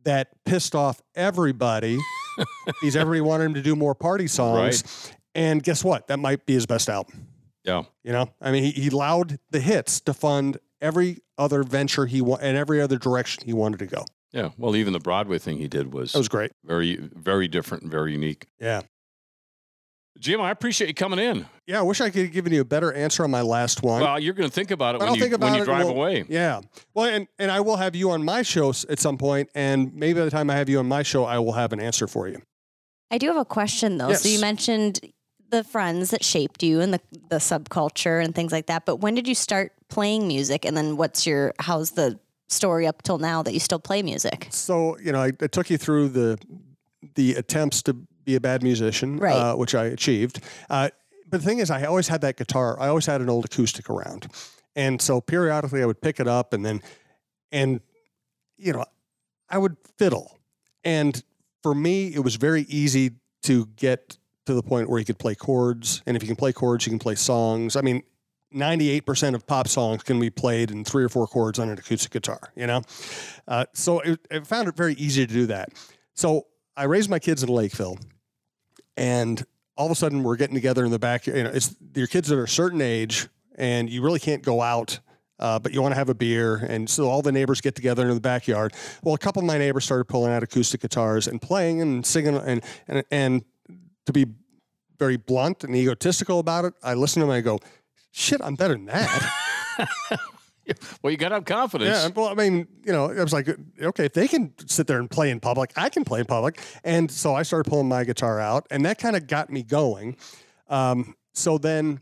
that 0.04 0.28
pissed 0.44 0.74
off 0.74 1.00
everybody 1.14 1.98
because 2.80 2.96
everybody 2.96 3.20
wanted 3.20 3.44
him 3.44 3.54
to 3.54 3.62
do 3.62 3.76
more 3.76 3.94
party 3.94 4.26
songs. 4.26 5.12
And 5.34 5.62
guess 5.62 5.82
what? 5.84 6.08
That 6.08 6.18
might 6.18 6.44
be 6.46 6.54
his 6.54 6.66
best 6.66 6.88
album. 6.88 7.26
Yeah. 7.64 7.84
You 8.04 8.12
know, 8.12 8.28
I 8.40 8.50
mean, 8.52 8.64
he, 8.64 8.70
he 8.72 8.88
allowed 8.88 9.38
the 9.50 9.60
hits 9.60 10.00
to 10.02 10.14
fund 10.14 10.58
every 10.80 11.18
other 11.38 11.62
venture 11.62 12.06
he 12.06 12.20
wa- 12.20 12.38
and 12.40 12.56
every 12.56 12.80
other 12.80 12.98
direction 12.98 13.44
he 13.46 13.52
wanted 13.52 13.78
to 13.78 13.86
go. 13.86 14.04
Yeah. 14.32 14.50
Well, 14.58 14.74
even 14.76 14.92
the 14.92 14.98
Broadway 14.98 15.38
thing 15.38 15.58
he 15.58 15.68
did 15.68 15.92
was, 15.92 16.12
That 16.12 16.18
was 16.18 16.28
great. 16.28 16.52
very, 16.64 16.96
very 16.96 17.48
different 17.48 17.84
and 17.84 17.92
very 17.92 18.12
unique. 18.12 18.46
Yeah. 18.58 18.82
Jim, 20.22 20.40
I 20.40 20.52
appreciate 20.52 20.86
you 20.86 20.94
coming 20.94 21.18
in. 21.18 21.46
Yeah. 21.66 21.80
I 21.80 21.82
wish 21.82 22.00
I 22.00 22.08
could 22.08 22.22
have 22.22 22.32
given 22.32 22.52
you 22.52 22.60
a 22.60 22.64
better 22.64 22.92
answer 22.92 23.24
on 23.24 23.30
my 23.32 23.42
last 23.42 23.82
one. 23.82 24.00
Well, 24.02 24.20
you're 24.20 24.34
going 24.34 24.48
to 24.48 24.54
think 24.54 24.70
about 24.70 24.94
it 24.94 24.98
when 24.98 25.08
I'll 25.08 25.16
you, 25.16 25.20
think 25.20 25.34
about 25.34 25.50
when 25.50 25.58
you 25.58 25.64
drive 25.64 25.86
We'll- 25.86 25.96
away. 25.96 26.24
Yeah. 26.28 26.60
Well, 26.94 27.06
and, 27.12 27.26
and 27.40 27.50
I 27.50 27.58
will 27.58 27.76
have 27.76 27.96
you 27.96 28.12
on 28.12 28.22
my 28.24 28.42
show 28.42 28.70
at 28.88 29.00
some 29.00 29.18
point, 29.18 29.50
and 29.56 29.92
maybe 29.92 30.20
by 30.20 30.24
the 30.24 30.30
time 30.30 30.48
I 30.48 30.54
have 30.54 30.68
you 30.68 30.78
on 30.78 30.86
my 30.86 31.02
show, 31.02 31.24
I 31.24 31.40
will 31.40 31.54
have 31.54 31.72
an 31.72 31.80
answer 31.80 32.06
for 32.06 32.28
you. 32.28 32.40
I 33.10 33.18
do 33.18 33.26
have 33.26 33.36
a 33.36 33.44
question 33.44 33.98
though. 33.98 34.12
So 34.12 34.28
you 34.28 34.40
mentioned 34.40 35.00
the 35.50 35.64
friends 35.64 36.10
that 36.10 36.24
shaped 36.24 36.62
you 36.62 36.80
and 36.80 36.94
the 36.94 37.00
the 37.28 37.36
subculture 37.36 38.24
and 38.24 38.32
things 38.34 38.52
like 38.52 38.66
that. 38.66 38.86
But 38.86 38.96
when 39.00 39.14
did 39.14 39.26
you 39.28 39.34
start 39.34 39.72
playing 39.90 40.28
music? 40.28 40.64
And 40.64 40.76
then 40.76 40.96
what's 40.96 41.26
your 41.26 41.52
how's 41.58 41.90
the 41.90 42.18
story 42.48 42.86
up 42.86 43.02
till 43.02 43.18
now 43.18 43.42
that 43.42 43.52
you 43.52 43.60
still 43.60 43.78
play 43.80 44.02
music? 44.02 44.46
So 44.50 44.96
you 44.98 45.12
know, 45.12 45.20
I, 45.20 45.32
I 45.42 45.46
took 45.48 45.68
you 45.68 45.76
through 45.78 46.08
the 46.10 46.38
the 47.16 47.34
attempts 47.34 47.82
to 47.82 47.96
be 48.24 48.34
a 48.34 48.40
bad 48.40 48.62
musician, 48.62 49.18
Right. 49.18 49.34
uh, 49.34 49.54
which 49.56 49.74
I 49.74 49.86
achieved. 49.86 50.40
Uh, 50.70 50.90
but 51.28 51.40
the 51.40 51.46
thing 51.46 51.58
is, 51.58 51.70
I 51.70 51.84
always 51.84 52.08
had 52.08 52.20
that 52.22 52.36
guitar. 52.36 52.78
I 52.80 52.88
always 52.88 53.06
had 53.06 53.20
an 53.20 53.28
old 53.30 53.44
acoustic 53.44 53.88
around, 53.88 54.28
and 54.76 55.00
so 55.00 55.20
periodically 55.20 55.82
I 55.82 55.86
would 55.86 56.00
pick 56.00 56.20
it 56.20 56.28
up 56.28 56.52
and 56.52 56.64
then, 56.64 56.82
and 57.50 57.80
you 58.58 58.72
know, 58.72 58.84
I 59.48 59.58
would 59.58 59.76
fiddle. 59.98 60.38
And 60.84 61.22
for 61.62 61.74
me, 61.74 62.08
it 62.14 62.20
was 62.20 62.36
very 62.36 62.62
easy 62.62 63.12
to 63.44 63.66
get 63.76 64.18
to 64.46 64.54
the 64.54 64.62
point 64.62 64.88
where 64.90 64.98
you 64.98 65.04
could 65.04 65.18
play 65.18 65.34
chords, 65.34 66.02
and 66.06 66.16
if 66.16 66.22
you 66.22 66.26
can 66.26 66.36
play 66.36 66.52
chords, 66.52 66.86
you 66.86 66.90
can 66.90 66.98
play 66.98 67.14
songs. 67.14 67.76
I 67.76 67.80
mean. 67.82 68.02
98% 68.54 69.34
of 69.34 69.46
pop 69.46 69.66
songs 69.66 70.02
can 70.02 70.20
be 70.20 70.28
played 70.28 70.70
in 70.70 70.84
three 70.84 71.02
or 71.02 71.08
four 71.08 71.26
chords 71.26 71.58
on 71.58 71.70
an 71.70 71.78
acoustic 71.78 72.12
guitar, 72.12 72.52
you 72.54 72.66
know? 72.66 72.82
Uh, 73.48 73.64
so 73.72 74.00
it, 74.00 74.20
I 74.30 74.40
found 74.40 74.68
it 74.68 74.76
very 74.76 74.92
easy 74.96 75.26
to 75.26 75.32
do 75.32 75.46
that. 75.46 75.70
So 76.12 76.48
I 76.76 76.84
raised 76.84 77.08
my 77.08 77.18
kids 77.18 77.42
in 77.42 77.48
Lakeville, 77.48 77.96
and 78.96 79.44
all 79.76 79.86
of 79.86 79.92
a 79.92 79.94
sudden 79.94 80.22
we're 80.22 80.36
getting 80.36 80.54
together 80.54 80.84
in 80.84 80.90
the 80.90 80.98
back. 80.98 81.26
You 81.26 81.44
know, 81.44 81.50
it's 81.52 81.74
your 81.94 82.06
kids 82.06 82.28
that 82.28 82.38
are 82.38 82.44
a 82.44 82.48
certain 82.48 82.80
age, 82.80 83.28
and 83.56 83.88
you 83.88 84.02
really 84.02 84.20
can't 84.20 84.42
go 84.42 84.60
out. 84.60 85.00
Uh, 85.38 85.58
but 85.58 85.72
you 85.72 85.82
want 85.82 85.90
to 85.90 85.96
have 85.96 86.08
a 86.08 86.14
beer, 86.14 86.56
and 86.68 86.88
so 86.88 87.08
all 87.08 87.20
the 87.20 87.32
neighbors 87.32 87.60
get 87.60 87.74
together 87.74 88.08
in 88.08 88.14
the 88.14 88.20
backyard. 88.20 88.72
Well, 89.02 89.14
a 89.14 89.18
couple 89.18 89.42
of 89.42 89.46
my 89.46 89.58
neighbors 89.58 89.84
started 89.84 90.04
pulling 90.04 90.32
out 90.32 90.44
acoustic 90.44 90.82
guitars 90.82 91.26
and 91.26 91.42
playing 91.42 91.80
and 91.80 92.06
singing, 92.06 92.36
and 92.36 92.62
and 92.86 93.02
and 93.10 93.44
to 94.06 94.12
be 94.12 94.26
very 95.00 95.16
blunt 95.16 95.64
and 95.64 95.74
egotistical 95.74 96.38
about 96.38 96.64
it, 96.64 96.74
I 96.80 96.94
listen 96.94 97.20
to 97.20 97.26
them 97.26 97.30
and 97.30 97.38
I 97.38 97.40
go, 97.40 97.58
"Shit, 98.12 98.40
I'm 98.40 98.54
better 98.54 98.74
than 98.74 98.86
that." 98.86 100.18
Well, 101.02 101.10
you 101.10 101.16
got 101.16 101.30
to 101.30 101.36
have 101.36 101.44
confidence. 101.44 101.90
Yeah, 101.90 102.08
well, 102.14 102.28
I 102.28 102.34
mean, 102.34 102.68
you 102.84 102.92
know, 102.92 103.10
I 103.10 103.22
was 103.22 103.32
like, 103.32 103.48
okay, 103.80 104.04
if 104.04 104.12
they 104.12 104.28
can 104.28 104.52
sit 104.66 104.86
there 104.86 105.00
and 105.00 105.10
play 105.10 105.30
in 105.30 105.40
public, 105.40 105.72
I 105.76 105.88
can 105.88 106.04
play 106.04 106.20
in 106.20 106.26
public. 106.26 106.60
And 106.84 107.10
so 107.10 107.34
I 107.34 107.42
started 107.42 107.68
pulling 107.68 107.88
my 107.88 108.04
guitar 108.04 108.38
out, 108.38 108.66
and 108.70 108.84
that 108.84 108.98
kind 108.98 109.16
of 109.16 109.26
got 109.26 109.50
me 109.50 109.62
going. 109.64 110.16
Um, 110.68 111.16
so 111.34 111.58
then, 111.58 112.00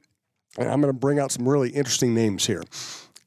I'm 0.58 0.80
going 0.80 0.92
to 0.92 0.98
bring 0.98 1.18
out 1.18 1.32
some 1.32 1.48
really 1.48 1.70
interesting 1.70 2.14
names 2.14 2.46
here. 2.46 2.62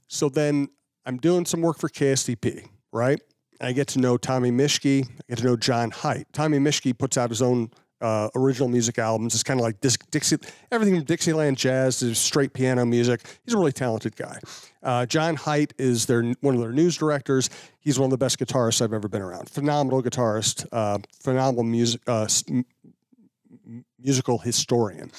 So 0.08 0.30
then 0.30 0.67
I'm 1.06 1.17
doing 1.17 1.46
some 1.46 1.62
work 1.62 1.80
for 1.80 1.89
KSTP, 1.89 2.67
right? 2.91 3.19
I 3.60 3.72
get 3.72 3.88
to 3.89 4.00
know 4.00 4.17
Tommy 4.17 4.52
Mischke. 4.52 5.08
I 5.08 5.24
get 5.30 5.38
to 5.39 5.46
know 5.46 5.56
John 5.56 5.91
Height. 5.91 6.28
Tommy 6.34 6.60
Mischke 6.60 6.98
puts 6.98 7.17
out 7.17 7.30
his 7.30 7.41
own 7.41 7.72
uh, 8.03 8.29
original 8.35 8.67
music 8.67 8.99
albums. 8.99 9.33
It's 9.33 9.43
kind 9.43 9.59
of 9.59 9.63
like 9.63 9.79
Dixie, 9.79 10.37
everything 10.71 10.95
from 10.95 11.05
Dixieland 11.05 11.57
jazz 11.57 11.99
to 11.99 12.13
straight 12.13 12.53
piano 12.53 12.85
music. 12.85 13.21
He's 13.45 13.53
a 13.53 13.57
really 13.57 13.71
talented 13.71 14.15
guy. 14.15 14.39
Uh, 14.83 15.05
John 15.05 15.35
Height 15.35 15.73
is 15.77 16.05
their 16.05 16.21
one 16.41 16.53
of 16.53 16.61
their 16.61 16.73
news 16.73 16.97
directors. 16.97 17.49
He's 17.79 17.97
one 17.97 18.07
of 18.07 18.11
the 18.11 18.17
best 18.17 18.37
guitarists 18.37 18.81
I've 18.81 18.93
ever 18.93 19.07
been 19.07 19.21
around. 19.21 19.49
Phenomenal 19.49 20.03
guitarist, 20.03 20.67
uh, 20.71 20.99
phenomenal 21.21 21.63
music, 21.63 22.01
uh, 22.05 22.27
musical 23.97 24.37
historian. 24.39 25.09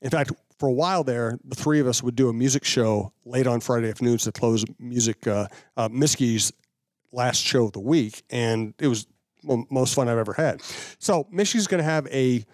In 0.00 0.10
fact, 0.10 0.32
for 0.58 0.68
a 0.68 0.72
while 0.72 1.02
there, 1.02 1.38
the 1.44 1.56
three 1.56 1.80
of 1.80 1.88
us 1.88 2.02
would 2.02 2.14
do 2.14 2.28
a 2.28 2.32
music 2.32 2.64
show 2.64 3.12
late 3.24 3.46
on 3.46 3.60
Friday 3.60 3.88
afternoons 3.88 4.24
to 4.24 4.32
close 4.32 4.64
music 4.78 5.26
uh, 5.26 5.48
uh, 5.76 5.88
Mischke's 5.88 6.52
last 7.12 7.42
show 7.42 7.64
of 7.64 7.72
the 7.72 7.80
week, 7.80 8.22
and 8.30 8.74
it 8.78 8.86
was 8.86 9.06
most 9.42 9.94
fun 9.94 10.08
I've 10.08 10.18
ever 10.18 10.32
had. 10.32 10.62
So 10.98 11.24
Mischke's 11.32 11.66
going 11.66 11.78
to 11.82 11.84
have 11.88 12.06
a 12.08 12.44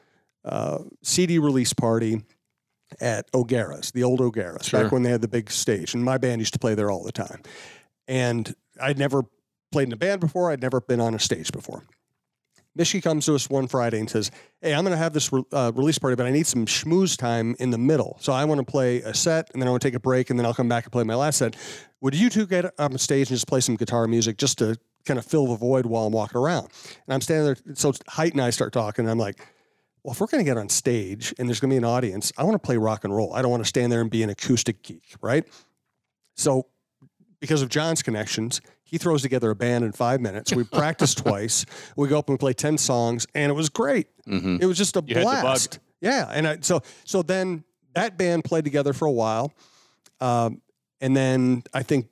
uh, 0.45 0.79
CD 1.03 1.39
release 1.39 1.73
party 1.73 2.23
at 3.01 3.27
O'Gara's, 3.35 3.91
the 3.91 4.05
old 4.05 4.21
O'Gara's, 4.21 4.67
Sure. 4.67 4.85
back 4.85 4.93
when 4.93 5.03
they 5.03 5.11
had 5.11 5.21
the 5.21 5.29
big 5.29 5.51
stage, 5.51 5.95
and 5.95 6.05
my 6.05 6.19
band 6.19 6.41
used 6.41 6.53
to 6.53 6.59
play 6.59 6.75
there 6.75 6.91
all 6.91 7.03
the 7.03 7.13
time. 7.13 7.43
And 8.07 8.55
I'd 8.81 8.99
never 8.99 9.25
played 9.73 9.89
in 9.89 9.93
a 9.93 9.97
band 9.97 10.21
before. 10.21 10.51
I'd 10.53 10.63
never 10.63 10.81
been 10.81 11.01
on 11.01 11.15
a 11.15 11.19
stage 11.19 11.51
before. 11.51 11.83
Mischke 12.79 13.03
comes 13.03 13.25
to 13.25 13.35
us 13.35 13.49
one 13.49 13.67
Friday 13.69 13.99
and 13.99 14.09
says, 14.09 14.31
"Hey, 14.61 14.75
I'm 14.75 14.83
going 14.85 14.93
to 14.93 14.99
have 14.99 15.15
this 15.15 15.33
re- 15.33 15.43
uh, 15.51 15.73
release 15.75 15.99
party, 15.99 16.15
but 16.15 16.27
I 16.27 16.31
need 16.31 16.47
some 16.47 16.67
schmooze 16.67 17.17
time 17.17 17.57
in 17.59 17.71
the 17.71 17.79
middle. 17.79 18.19
So 18.21 18.35
I 18.35 18.45
want 18.45 18.59
to 18.65 18.71
play 18.71 19.01
a 19.01 19.15
set, 19.15 19.51
and 19.55 19.63
then 19.63 19.67
I 19.67 19.71
want 19.71 19.81
to 19.83 19.89
take 19.89 19.95
a 19.95 20.01
break, 20.01 20.29
and 20.29 20.39
then 20.39 20.45
I'll 20.45 20.53
come 20.55 20.69
back 20.69 20.85
and 20.85 20.93
play 20.93 21.03
my 21.03 21.15
last 21.15 21.39
set. 21.39 21.57
Would 22.03 22.15
you 22.15 22.29
two 22.29 22.47
get 22.47 22.67
up 22.67 22.75
on 22.79 22.99
stage 22.99 23.31
and 23.31 23.37
just 23.37 23.47
play 23.49 23.61
some 23.61 23.77
guitar 23.77 24.07
music 24.07 24.37
just 24.37 24.59
to 24.59 24.77
kind 25.07 25.19
of 25.19 25.25
fill 25.25 25.47
the 25.47 25.57
void 25.57 25.87
while 25.87 26.05
I'm 26.07 26.13
walking 26.13 26.39
around?" 26.39 26.69
And 27.07 27.15
I'm 27.15 27.21
standing 27.21 27.47
there. 27.47 27.75
So 27.75 27.93
Height 28.09 28.33
and 28.33 28.43
I 28.43 28.51
start 28.51 28.73
talking, 28.73 29.05
and 29.05 29.11
I'm 29.11 29.19
like, 29.19 29.39
"Well, 30.03 30.13
if 30.13 30.21
we're 30.21 30.27
going 30.27 30.45
to 30.45 30.49
get 30.51 30.59
on 30.59 30.69
stage 30.69 31.35
and 31.39 31.49
there's 31.49 31.61
going 31.61 31.71
to 31.71 31.75
be 31.75 31.79
an 31.79 31.85
audience, 31.85 32.33
I 32.37 32.45
want 32.45 32.55
to 32.55 32.59
play 32.67 32.77
rock 32.77 33.05
and 33.05 33.15
roll. 33.17 33.33
I 33.33 33.41
don't 33.43 33.51
want 33.51 33.63
to 33.63 33.69
stand 33.69 33.91
there 33.93 34.01
and 34.03 34.11
be 34.11 34.23
an 34.23 34.31
acoustic 34.31 34.83
geek, 34.83 35.15
right?" 35.23 35.45
So 36.35 36.67
because 37.41 37.63
of 37.63 37.69
John's 37.69 38.03
connections, 38.03 38.61
he 38.83 38.99
throws 38.99 39.23
together 39.23 39.51
a 39.51 39.55
band 39.57 39.85
in 39.85 39.93
five 39.93 40.21
minutes. 40.21 40.53
We 40.55 40.65
practice 40.83 41.15
twice. 41.15 41.65
We 41.97 42.09
go 42.09 42.19
up 42.19 42.29
and 42.29 42.35
we 42.35 42.39
play 42.39 42.53
ten 42.53 42.79
songs, 42.79 43.27
and 43.35 43.51
it 43.51 43.55
was 43.55 43.69
great. 43.69 44.09
Mhm. 44.27 44.61
It 44.61 44.67
was 44.67 44.77
just 44.79 44.97
a 44.97 45.03
You 45.07 45.15
had 45.17 45.23
the 45.23 45.31
bug. 45.31 45.43
blast. 45.43 45.79
Yeah, 46.01 46.31
and 46.33 46.47
I, 46.47 46.59
so 46.61 46.83
so 47.05 47.23
then 47.23 47.65
that 47.95 48.19
band 48.19 48.45
played 48.45 48.65
together 48.65 48.93
for 48.93 49.07
a 49.07 49.13
while, 49.13 49.53
um, 50.21 50.61
and 51.01 51.17
then 51.17 51.63
I 51.73 51.83
think 51.83 52.09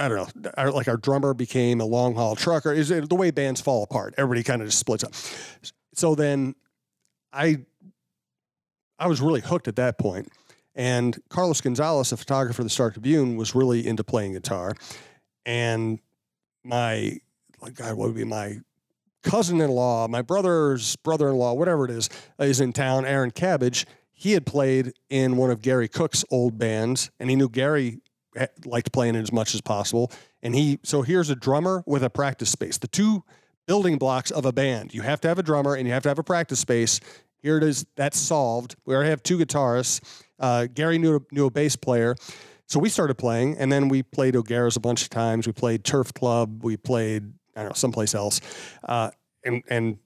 I 0.00 0.08
don't 0.08 0.34
know, 0.44 0.50
our, 0.56 0.70
like 0.72 0.88
our 0.88 0.96
drummer 0.96 1.34
became 1.34 1.80
a 1.80 1.84
long 1.84 2.14
haul 2.14 2.34
trucker. 2.34 2.72
Is 2.72 2.88
the 2.88 3.14
way 3.14 3.30
bands 3.30 3.60
fall 3.60 3.82
apart? 3.82 4.14
Everybody 4.16 4.42
kind 4.42 4.62
of 4.62 4.68
just 4.68 4.78
splits 4.78 5.04
up. 5.04 5.12
So 5.94 6.14
then 6.14 6.54
I 7.32 7.58
I 8.98 9.06
was 9.06 9.20
really 9.20 9.40
hooked 9.40 9.68
at 9.68 9.76
that 9.76 9.98
point. 9.98 10.28
And 10.74 11.18
Carlos 11.28 11.60
Gonzalez, 11.60 12.12
a 12.12 12.16
photographer 12.16 12.58
for 12.58 12.62
the 12.62 12.70
Star 12.70 12.90
Tribune, 12.90 13.36
was 13.36 13.54
really 13.54 13.86
into 13.86 14.04
playing 14.04 14.34
guitar. 14.34 14.74
And 15.44 15.98
my, 16.64 17.18
like, 17.60 17.74
God, 17.74 17.94
what 17.94 18.08
would 18.08 18.16
be 18.16 18.24
my 18.24 18.58
cousin 19.22 19.60
in 19.60 19.70
law, 19.70 20.06
my 20.06 20.22
brother's 20.22 20.96
brother 20.96 21.28
in 21.28 21.36
law, 21.36 21.54
whatever 21.54 21.84
it 21.84 21.90
is, 21.90 22.08
is 22.38 22.60
in 22.60 22.72
town, 22.72 23.04
Aaron 23.04 23.30
Cabbage. 23.30 23.86
He 24.12 24.32
had 24.32 24.46
played 24.46 24.92
in 25.08 25.36
one 25.36 25.50
of 25.50 25.62
Gary 25.62 25.88
Cook's 25.88 26.24
old 26.30 26.58
bands, 26.58 27.10
and 27.18 27.30
he 27.30 27.36
knew 27.36 27.48
Gary 27.48 28.00
liked 28.64 28.92
playing 28.92 29.14
it 29.14 29.22
as 29.22 29.32
much 29.32 29.54
as 29.54 29.60
possible. 29.60 30.10
And 30.42 30.54
he, 30.54 30.78
so 30.82 31.02
here's 31.02 31.30
a 31.30 31.34
drummer 31.36 31.82
with 31.86 32.02
a 32.02 32.10
practice 32.10 32.50
space. 32.50 32.78
The 32.78 32.88
two 32.88 33.24
building 33.66 33.98
blocks 33.98 34.30
of 34.30 34.44
a 34.44 34.52
band. 34.52 34.94
You 34.94 35.02
have 35.02 35.20
to 35.22 35.28
have 35.28 35.38
a 35.38 35.42
drummer 35.42 35.74
and 35.74 35.86
you 35.86 35.92
have 35.92 36.02
to 36.04 36.08
have 36.08 36.18
a 36.18 36.22
practice 36.24 36.60
space. 36.60 37.00
Here 37.42 37.56
it 37.56 37.62
is. 37.62 37.86
That's 37.96 38.18
solved. 38.18 38.76
We 38.84 38.94
already 38.94 39.10
have 39.10 39.22
two 39.22 39.38
guitarists. 39.38 40.00
Uh, 40.38 40.66
Gary 40.72 40.98
knew 40.98 41.16
a, 41.16 41.20
knew 41.34 41.46
a 41.46 41.50
bass 41.50 41.76
player. 41.76 42.14
so 42.66 42.78
we 42.78 42.88
started 42.88 43.14
playing, 43.16 43.56
and 43.58 43.70
then 43.70 43.88
we 43.88 44.02
played 44.02 44.36
O'Gara's 44.36 44.76
a 44.76 44.80
bunch 44.80 45.02
of 45.02 45.10
times. 45.10 45.46
We 45.46 45.52
played 45.52 45.84
Turf 45.84 46.12
Club. 46.14 46.62
We 46.64 46.76
played 46.76 47.32
I 47.56 47.60
don't 47.60 47.70
know 47.70 47.74
someplace 47.74 48.14
else, 48.14 48.40
uh, 48.84 49.10
and 49.44 49.62
and 49.68 49.98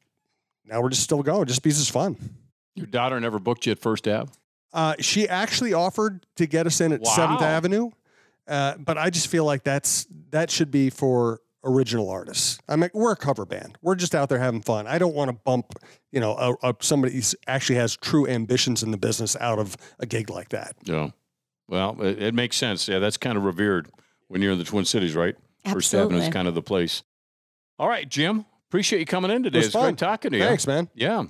now 0.65 0.81
we're 0.81 0.89
just 0.89 1.03
still 1.03 1.23
going, 1.23 1.47
just 1.47 1.63
because 1.63 1.79
it's 1.81 1.91
fun. 1.91 2.17
Your 2.75 2.87
daughter 2.87 3.21
never 3.21 3.39
booked 3.39 3.67
you 3.67 3.73
at 3.73 3.79
First 3.79 4.09
Ave. 4.09 4.33
Uh, 4.73 4.95
she 4.99 5.29
actually 5.29 5.73
offered 5.73 6.27
to 6.37 6.47
get 6.47 6.67
us 6.67 6.81
in 6.81 6.93
at 6.93 7.07
Seventh 7.07 7.41
Wow. 7.43 7.47
Avenue, 7.47 7.91
uh, 8.49 8.77
but 8.79 8.99
I 8.99 9.11
just 9.11 9.29
feel 9.29 9.45
like 9.45 9.65
that's 9.65 10.07
that 10.31 10.51
should 10.51 10.71
be 10.71 10.91
for 10.91 11.41
original 11.65 12.11
artists. 12.11 12.59
I 12.69 12.77
mean, 12.77 12.91
we're 12.93 13.13
a 13.13 13.17
cover 13.17 13.47
band. 13.47 13.79
We're 13.81 13.95
just 13.95 14.15
out 14.15 14.29
there 14.29 14.39
having 14.39 14.61
fun. 14.61 14.87
I 14.87 14.99
don't 14.99 15.15
want 15.15 15.31
to 15.31 15.33
bump, 15.33 15.73
you 16.13 16.21
know, 16.21 16.37
a, 16.37 16.71
a, 16.71 16.75
somebody 16.81 17.15
who 17.15 17.23
actually 17.47 17.77
has 17.77 17.97
true 17.97 18.27
ambitions 18.27 18.83
in 18.83 18.91
the 18.91 18.99
business 18.99 19.35
out 19.41 19.59
of 19.59 19.77
a 19.99 20.07
gig 20.07 20.29
like 20.29 20.51
that. 20.51 20.77
Yeah. 20.85 21.11
Well, 21.69 21.97
it, 22.03 22.23
it 22.23 22.35
makes 22.35 22.57
sense. 22.57 22.87
Yeah, 22.87 22.99
that's 22.99 23.17
kind 23.17 23.39
of 23.39 23.45
revered 23.45 23.89
when 24.29 24.43
you're 24.43 24.53
in 24.53 24.59
the 24.59 24.65
Twin 24.65 24.85
Cities, 24.85 25.15
right? 25.15 25.37
First 25.73 25.95
Avenue 25.95 26.19
is 26.19 26.29
kind 26.29 26.47
of 26.47 26.55
the 26.55 26.63
place. 26.63 27.03
All 27.79 27.89
right, 27.89 28.07
Jim. 28.09 28.45
Appreciate 28.69 28.99
you 28.99 29.07
coming 29.07 29.31
in 29.31 29.43
today. 29.43 29.61
was 29.61 29.67
It's 29.67 29.73
fun. 29.73 29.85
great 29.85 29.99
talking 29.99 30.33
to 30.33 30.37
you. 30.37 30.45
Thanks, 30.45 30.67
man. 30.67 30.91
Yeah. 30.95 31.25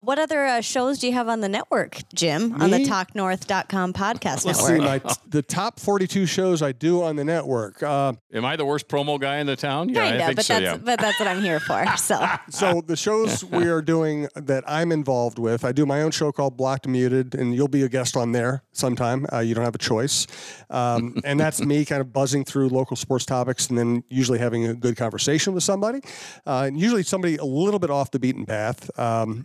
What 0.00 0.20
other 0.20 0.44
uh, 0.46 0.60
shows 0.60 1.00
do 1.00 1.08
you 1.08 1.12
have 1.14 1.28
on 1.28 1.40
the 1.40 1.48
network, 1.48 1.98
Jim? 2.14 2.52
On 2.62 2.70
the 2.70 2.78
Me? 2.78 2.86
TalkNorth.com 2.86 3.92
podcast 3.92 4.44
Let's 4.46 4.68
network? 4.68 5.02
see, 5.02 5.08
my 5.08 5.14
the 5.26 5.42
top 5.42 5.80
42 5.80 6.24
shows 6.24 6.62
I 6.62 6.70
do 6.70 7.02
on 7.02 7.16
the 7.16 7.24
network. 7.24 7.82
Uh, 7.82 8.12
Am 8.32 8.44
I 8.44 8.54
the 8.54 8.64
worst 8.64 8.86
promo 8.86 9.18
guy 9.20 9.38
in 9.38 9.48
the 9.48 9.56
town? 9.56 9.88
Yeah, 9.88 10.04
Kinda, 10.08 10.22
I 10.22 10.26
think 10.26 10.36
but 10.36 10.44
so. 10.44 10.54
that's 10.54 10.62
Yeah. 10.64 10.76
but 10.76 11.00
that's 11.00 11.18
what 11.18 11.26
I'm 11.28 11.42
here 11.42 11.58
for. 11.58 11.84
So 11.98 12.24
so 12.48 12.80
the 12.86 12.96
shows 12.96 13.44
we 13.44 13.66
are 13.66 13.82
doing 13.82 14.28
that 14.36 14.62
I'm 14.68 14.92
involved 14.92 15.38
with, 15.40 15.64
I 15.64 15.72
do 15.72 15.84
my 15.84 16.02
own 16.02 16.12
show 16.12 16.30
called 16.30 16.56
Blocked 16.56 16.86
Muted, 16.86 17.34
and 17.34 17.52
you'll 17.54 17.66
be 17.66 17.82
a 17.82 17.88
guest 17.88 18.16
on 18.16 18.30
there 18.30 18.62
sometime. 18.72 19.26
Uh, 19.32 19.40
you 19.40 19.54
don't 19.56 19.64
have 19.64 19.74
a 19.74 19.78
choice, 19.78 20.28
um, 20.70 21.16
and 21.24 21.40
that's 21.40 21.60
me 21.60 21.84
kind 21.84 22.00
of 22.00 22.12
buzzing 22.12 22.44
through 22.44 22.68
local 22.68 22.94
sports 22.96 23.24
topics, 23.26 23.68
and 23.68 23.76
then 23.76 24.04
usually 24.10 24.38
having 24.38 24.64
a 24.68 24.74
good 24.74 24.96
conversation 24.96 25.54
with 25.54 25.64
somebody, 25.64 26.00
uh, 26.46 26.64
and 26.68 26.78
usually 26.78 27.02
somebody 27.02 27.36
a 27.36 27.44
little 27.44 27.80
bit 27.80 27.90
off 27.90 28.12
the 28.12 28.20
beaten 28.20 28.46
path. 28.46 28.96
Um, 28.96 29.44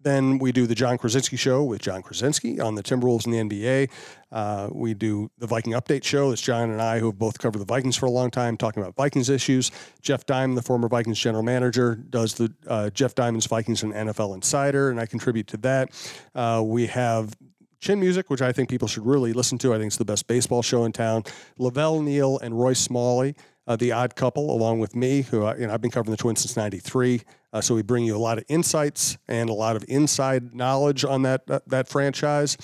then 0.00 0.38
we 0.38 0.52
do 0.52 0.66
the 0.66 0.74
John 0.74 0.98
Krawczynski 0.98 1.38
show 1.38 1.64
with 1.64 1.80
John 1.82 2.02
Krawczynski 2.02 2.62
on 2.62 2.74
the 2.74 2.82
Timberwolves 2.82 3.24
and 3.24 3.50
the 3.50 3.56
NBA. 3.56 3.90
Uh, 4.30 4.68
we 4.72 4.94
do 4.94 5.30
the 5.38 5.46
Viking 5.46 5.72
Update 5.72 6.04
show. 6.04 6.30
It's 6.30 6.42
John 6.42 6.70
and 6.70 6.80
I 6.80 6.98
who 6.98 7.06
have 7.06 7.18
both 7.18 7.38
covered 7.38 7.58
the 7.58 7.64
Vikings 7.64 7.96
for 7.96 8.06
a 8.06 8.10
long 8.10 8.30
time, 8.30 8.56
talking 8.56 8.82
about 8.82 8.94
Vikings 8.94 9.30
issues. 9.30 9.70
Jeff 10.02 10.26
Diamond, 10.26 10.58
the 10.58 10.62
former 10.62 10.88
Vikings 10.88 11.18
general 11.18 11.42
manager, 11.42 11.96
does 11.96 12.34
the 12.34 12.52
uh, 12.66 12.90
Jeff 12.90 13.14
Diamond's 13.14 13.46
Vikings 13.46 13.82
and 13.82 13.92
NFL 13.92 14.34
Insider, 14.34 14.90
and 14.90 15.00
I 15.00 15.06
contribute 15.06 15.46
to 15.48 15.56
that. 15.58 15.90
Uh, 16.34 16.62
we 16.64 16.86
have 16.86 17.34
Chin 17.80 18.00
Music, 18.00 18.30
which 18.30 18.42
I 18.42 18.52
think 18.52 18.68
people 18.68 18.88
should 18.88 19.06
really 19.06 19.32
listen 19.32 19.58
to. 19.58 19.74
I 19.74 19.78
think 19.78 19.88
it's 19.88 19.96
the 19.96 20.04
best 20.04 20.26
baseball 20.26 20.62
show 20.62 20.84
in 20.84 20.92
town. 20.92 21.24
La 21.58 21.70
Velle 21.70 22.00
Neal 22.00 22.38
and 22.38 22.58
Roy 22.58 22.72
Smalley, 22.72 23.36
uh, 23.66 23.76
the 23.76 23.92
odd 23.92 24.14
couple, 24.14 24.50
along 24.50 24.80
with 24.80 24.94
me, 24.94 25.22
who 25.22 25.44
I, 25.44 25.56
you 25.56 25.66
know, 25.66 25.74
I've 25.74 25.80
been 25.80 25.90
covering 25.90 26.12
the 26.12 26.16
Twins 26.16 26.40
since 26.40 26.56
'93. 26.56 27.22
Uh, 27.52 27.60
so 27.60 27.74
we 27.74 27.82
bring 27.82 28.04
you 28.04 28.16
a 28.16 28.18
lot 28.18 28.38
of 28.38 28.44
insights 28.48 29.18
and 29.28 29.48
a 29.48 29.52
lot 29.52 29.76
of 29.76 29.84
inside 29.88 30.54
knowledge 30.54 31.04
on 31.04 31.22
that 31.22 31.46
that, 31.46 31.68
that 31.68 31.88
franchise. 31.88 32.56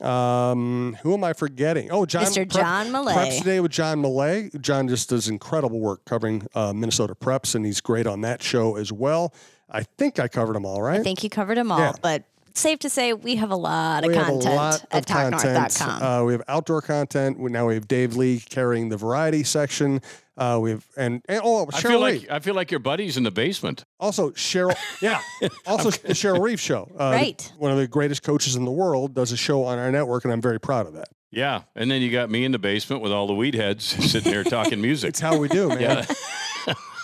Um, 0.00 0.96
who 1.02 1.14
am 1.14 1.24
I 1.24 1.32
forgetting? 1.32 1.90
Oh, 1.90 2.04
John, 2.04 2.24
Mr. 2.24 2.46
John 2.46 2.88
Millea. 2.88 3.14
Preps 3.14 3.38
today 3.38 3.60
with 3.60 3.72
John 3.72 4.02
Millea. 4.02 4.60
John 4.60 4.88
just 4.88 5.08
does 5.08 5.28
incredible 5.28 5.80
work 5.80 6.04
covering 6.04 6.46
uh, 6.54 6.72
Minnesota 6.74 7.14
preps, 7.14 7.54
and 7.54 7.64
he's 7.64 7.80
great 7.80 8.06
on 8.06 8.20
that 8.20 8.42
show 8.42 8.76
as 8.76 8.92
well. 8.92 9.32
I 9.70 9.82
think 9.82 10.18
I 10.18 10.28
covered 10.28 10.54
them 10.54 10.66
all, 10.66 10.82
right? 10.82 11.00
I 11.00 11.02
think 11.02 11.24
you 11.24 11.30
covered 11.30 11.56
them 11.56 11.72
all. 11.72 11.78
Yeah. 11.78 11.92
But 12.02 12.24
safe 12.58 12.78
to 12.80 12.90
say 12.90 13.12
we 13.12 13.36
have 13.36 13.50
a 13.50 13.56
lot 13.56 14.04
of 14.04 14.08
we 14.08 14.14
content 14.14 14.44
have 14.44 14.52
a 14.52 14.56
lot 14.56 14.84
at 14.90 14.98
of 15.00 15.06
content. 15.06 15.42
TalkNorth.com. 15.72 16.02
Uh, 16.02 16.24
we 16.24 16.32
have 16.32 16.42
outdoor 16.48 16.82
content. 16.82 17.38
We, 17.38 17.50
now 17.50 17.66
we 17.66 17.74
have 17.74 17.86
Dave 17.88 18.16
Lee 18.16 18.40
carrying 18.40 18.88
the 18.88 18.96
variety 18.96 19.44
section. 19.44 20.00
Uh, 20.38 20.58
we 20.60 20.70
have 20.70 20.86
and, 20.98 21.22
and 21.28 21.40
oh 21.42 21.62
I 21.62 21.80
Cheryl 21.80 21.80
feel 21.88 22.04
Reeve. 22.04 22.22
like 22.22 22.30
I 22.30 22.40
feel 22.40 22.54
like 22.54 22.70
your 22.70 22.80
buddy's 22.80 23.16
in 23.16 23.22
the 23.22 23.30
basement. 23.30 23.84
also 23.98 24.30
Cheryl. 24.32 24.76
Yeah, 25.00 25.20
also 25.66 25.90
the 25.90 26.12
Cheryl 26.12 26.40
Reeve 26.42 26.60
show. 26.60 26.90
Uh, 26.98 27.10
Right. 27.12 27.52
one 27.58 27.70
of 27.72 27.78
the 27.78 27.86
greatest 27.88 28.22
coaches 28.22 28.54
in 28.56 28.64
the 28.64 28.70
world 28.72 29.14
does 29.14 29.32
a 29.32 29.36
show 29.36 29.64
on 29.64 29.78
our 29.78 29.90
network, 29.90 30.24
and 30.24 30.32
I'm 30.32 30.42
very 30.42 30.60
proud 30.60 30.86
of 30.86 30.92
that. 30.94 31.08
Yeah, 31.30 31.62
and 31.74 31.90
then 31.90 32.02
you 32.02 32.10
got 32.10 32.30
me 32.30 32.44
in 32.44 32.52
the 32.52 32.58
basement 32.58 33.02
with 33.02 33.12
all 33.12 33.26
the 33.26 33.34
weed 33.34 33.54
heads 33.54 33.84
sitting 34.10 34.30
there 34.32 34.44
talking 34.44 34.80
music. 34.80 35.08
It's 35.10 35.20
how 35.20 35.38
we 35.38 35.48
do, 35.48 35.68
man. 35.68 35.80
Yeah, 35.80 36.04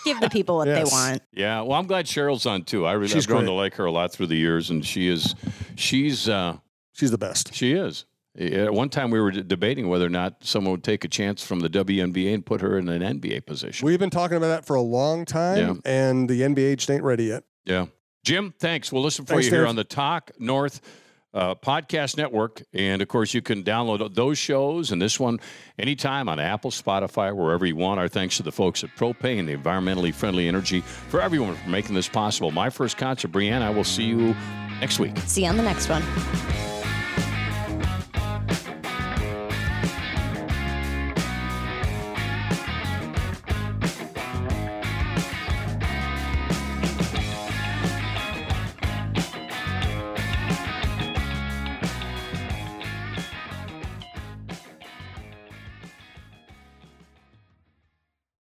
Give 0.05 0.19
the 0.19 0.29
people 0.29 0.57
what 0.57 0.67
Yes. 0.67 0.89
they 0.89 0.95
want. 0.95 1.21
yeah. 1.33 1.61
Well, 1.61 1.73
I'm 1.79 1.87
glad 1.87 2.05
Cheryl's 2.05 2.45
on 2.45 2.63
too. 2.63 2.85
I 2.85 2.93
really, 2.93 3.07
She's 3.07 3.23
I've 3.23 3.27
grown 3.27 3.41
great. 3.41 3.47
to 3.47 3.53
like 3.53 3.75
her 3.75 3.85
a 3.85 3.91
lot 3.91 4.11
through 4.11 4.27
the 4.27 4.35
years, 4.35 4.69
and 4.69 4.85
she 4.85 5.07
is, 5.07 5.35
she's, 5.75 6.27
uh, 6.29 6.57
She's 6.93 7.11
the 7.11 7.17
best. 7.17 7.53
she 7.53 7.73
is. 7.73 8.05
At 8.39 8.73
one 8.73 8.89
time, 8.89 9.11
we 9.11 9.21
were 9.21 9.29
debating 9.31 9.87
whether 9.89 10.05
or 10.07 10.09
not 10.09 10.37
someone 10.43 10.71
would 10.71 10.83
take 10.83 11.03
a 11.05 11.07
chance 11.07 11.45
from 11.45 11.59
the 11.59 11.69
WNBA 11.69 12.33
and 12.33 12.43
put 12.43 12.61
her 12.61 12.79
in 12.79 12.89
an 12.89 13.01
NBA 13.19 13.45
position. 13.45 13.85
We've 13.85 13.99
been 13.99 14.09
talking 14.09 14.37
about 14.37 14.47
that 14.47 14.65
for 14.65 14.75
a 14.75 14.81
long 14.81 15.23
time, 15.23 15.57
Yeah. 15.57 15.73
and 15.85 16.27
the 16.27 16.41
NBA 16.41 16.75
just 16.77 16.89
ain't 16.89 17.03
ready 17.03 17.25
yet. 17.25 17.43
Yeah. 17.65 17.85
Jim, 18.23 18.53
thanks. 18.57 18.91
We'll 18.91 19.03
listen 19.03 19.25
for 19.25 19.33
Thanks, 19.33 19.45
you 19.47 19.51
here 19.53 19.67
on 19.67 19.75
the 19.75 19.83
Talk 19.83 20.31
North 20.39 20.81
uh, 21.33 21.55
Podcast 21.55 22.17
Network. 22.17 22.63
And 22.73 23.01
of 23.01 23.07
course, 23.07 23.33
you 23.33 23.41
can 23.41 23.63
download 23.63 24.13
those 24.13 24.37
shows 24.37 24.91
and 24.91 25.01
this 25.01 25.19
one 25.19 25.39
anytime 25.79 26.29
on 26.29 26.39
Apple, 26.39 26.71
Spotify, 26.71 27.35
wherever 27.35 27.65
you 27.65 27.75
want. 27.75 27.99
Our 27.99 28.07
thanks 28.07 28.37
to 28.37 28.43
the 28.43 28.51
folks 28.51 28.83
at 28.83 28.95
Propane, 28.95 29.45
the 29.45 29.55
environmentally 29.55 30.13
friendly 30.13 30.47
energy, 30.47 30.81
for 30.81 31.21
everyone 31.21 31.55
for 31.55 31.69
making 31.69 31.95
this 31.95 32.09
possible. 32.09 32.51
My 32.51 32.69
first 32.69 32.97
concert, 32.97 33.31
Brianne, 33.31 33.61
I 33.61 33.69
will 33.69 33.83
see 33.83 34.03
you 34.03 34.35
next 34.79 34.99
week. 34.99 35.17
See 35.19 35.43
you 35.43 35.49
on 35.49 35.57
the 35.57 35.63
next 35.63 35.89
one. 35.89 36.03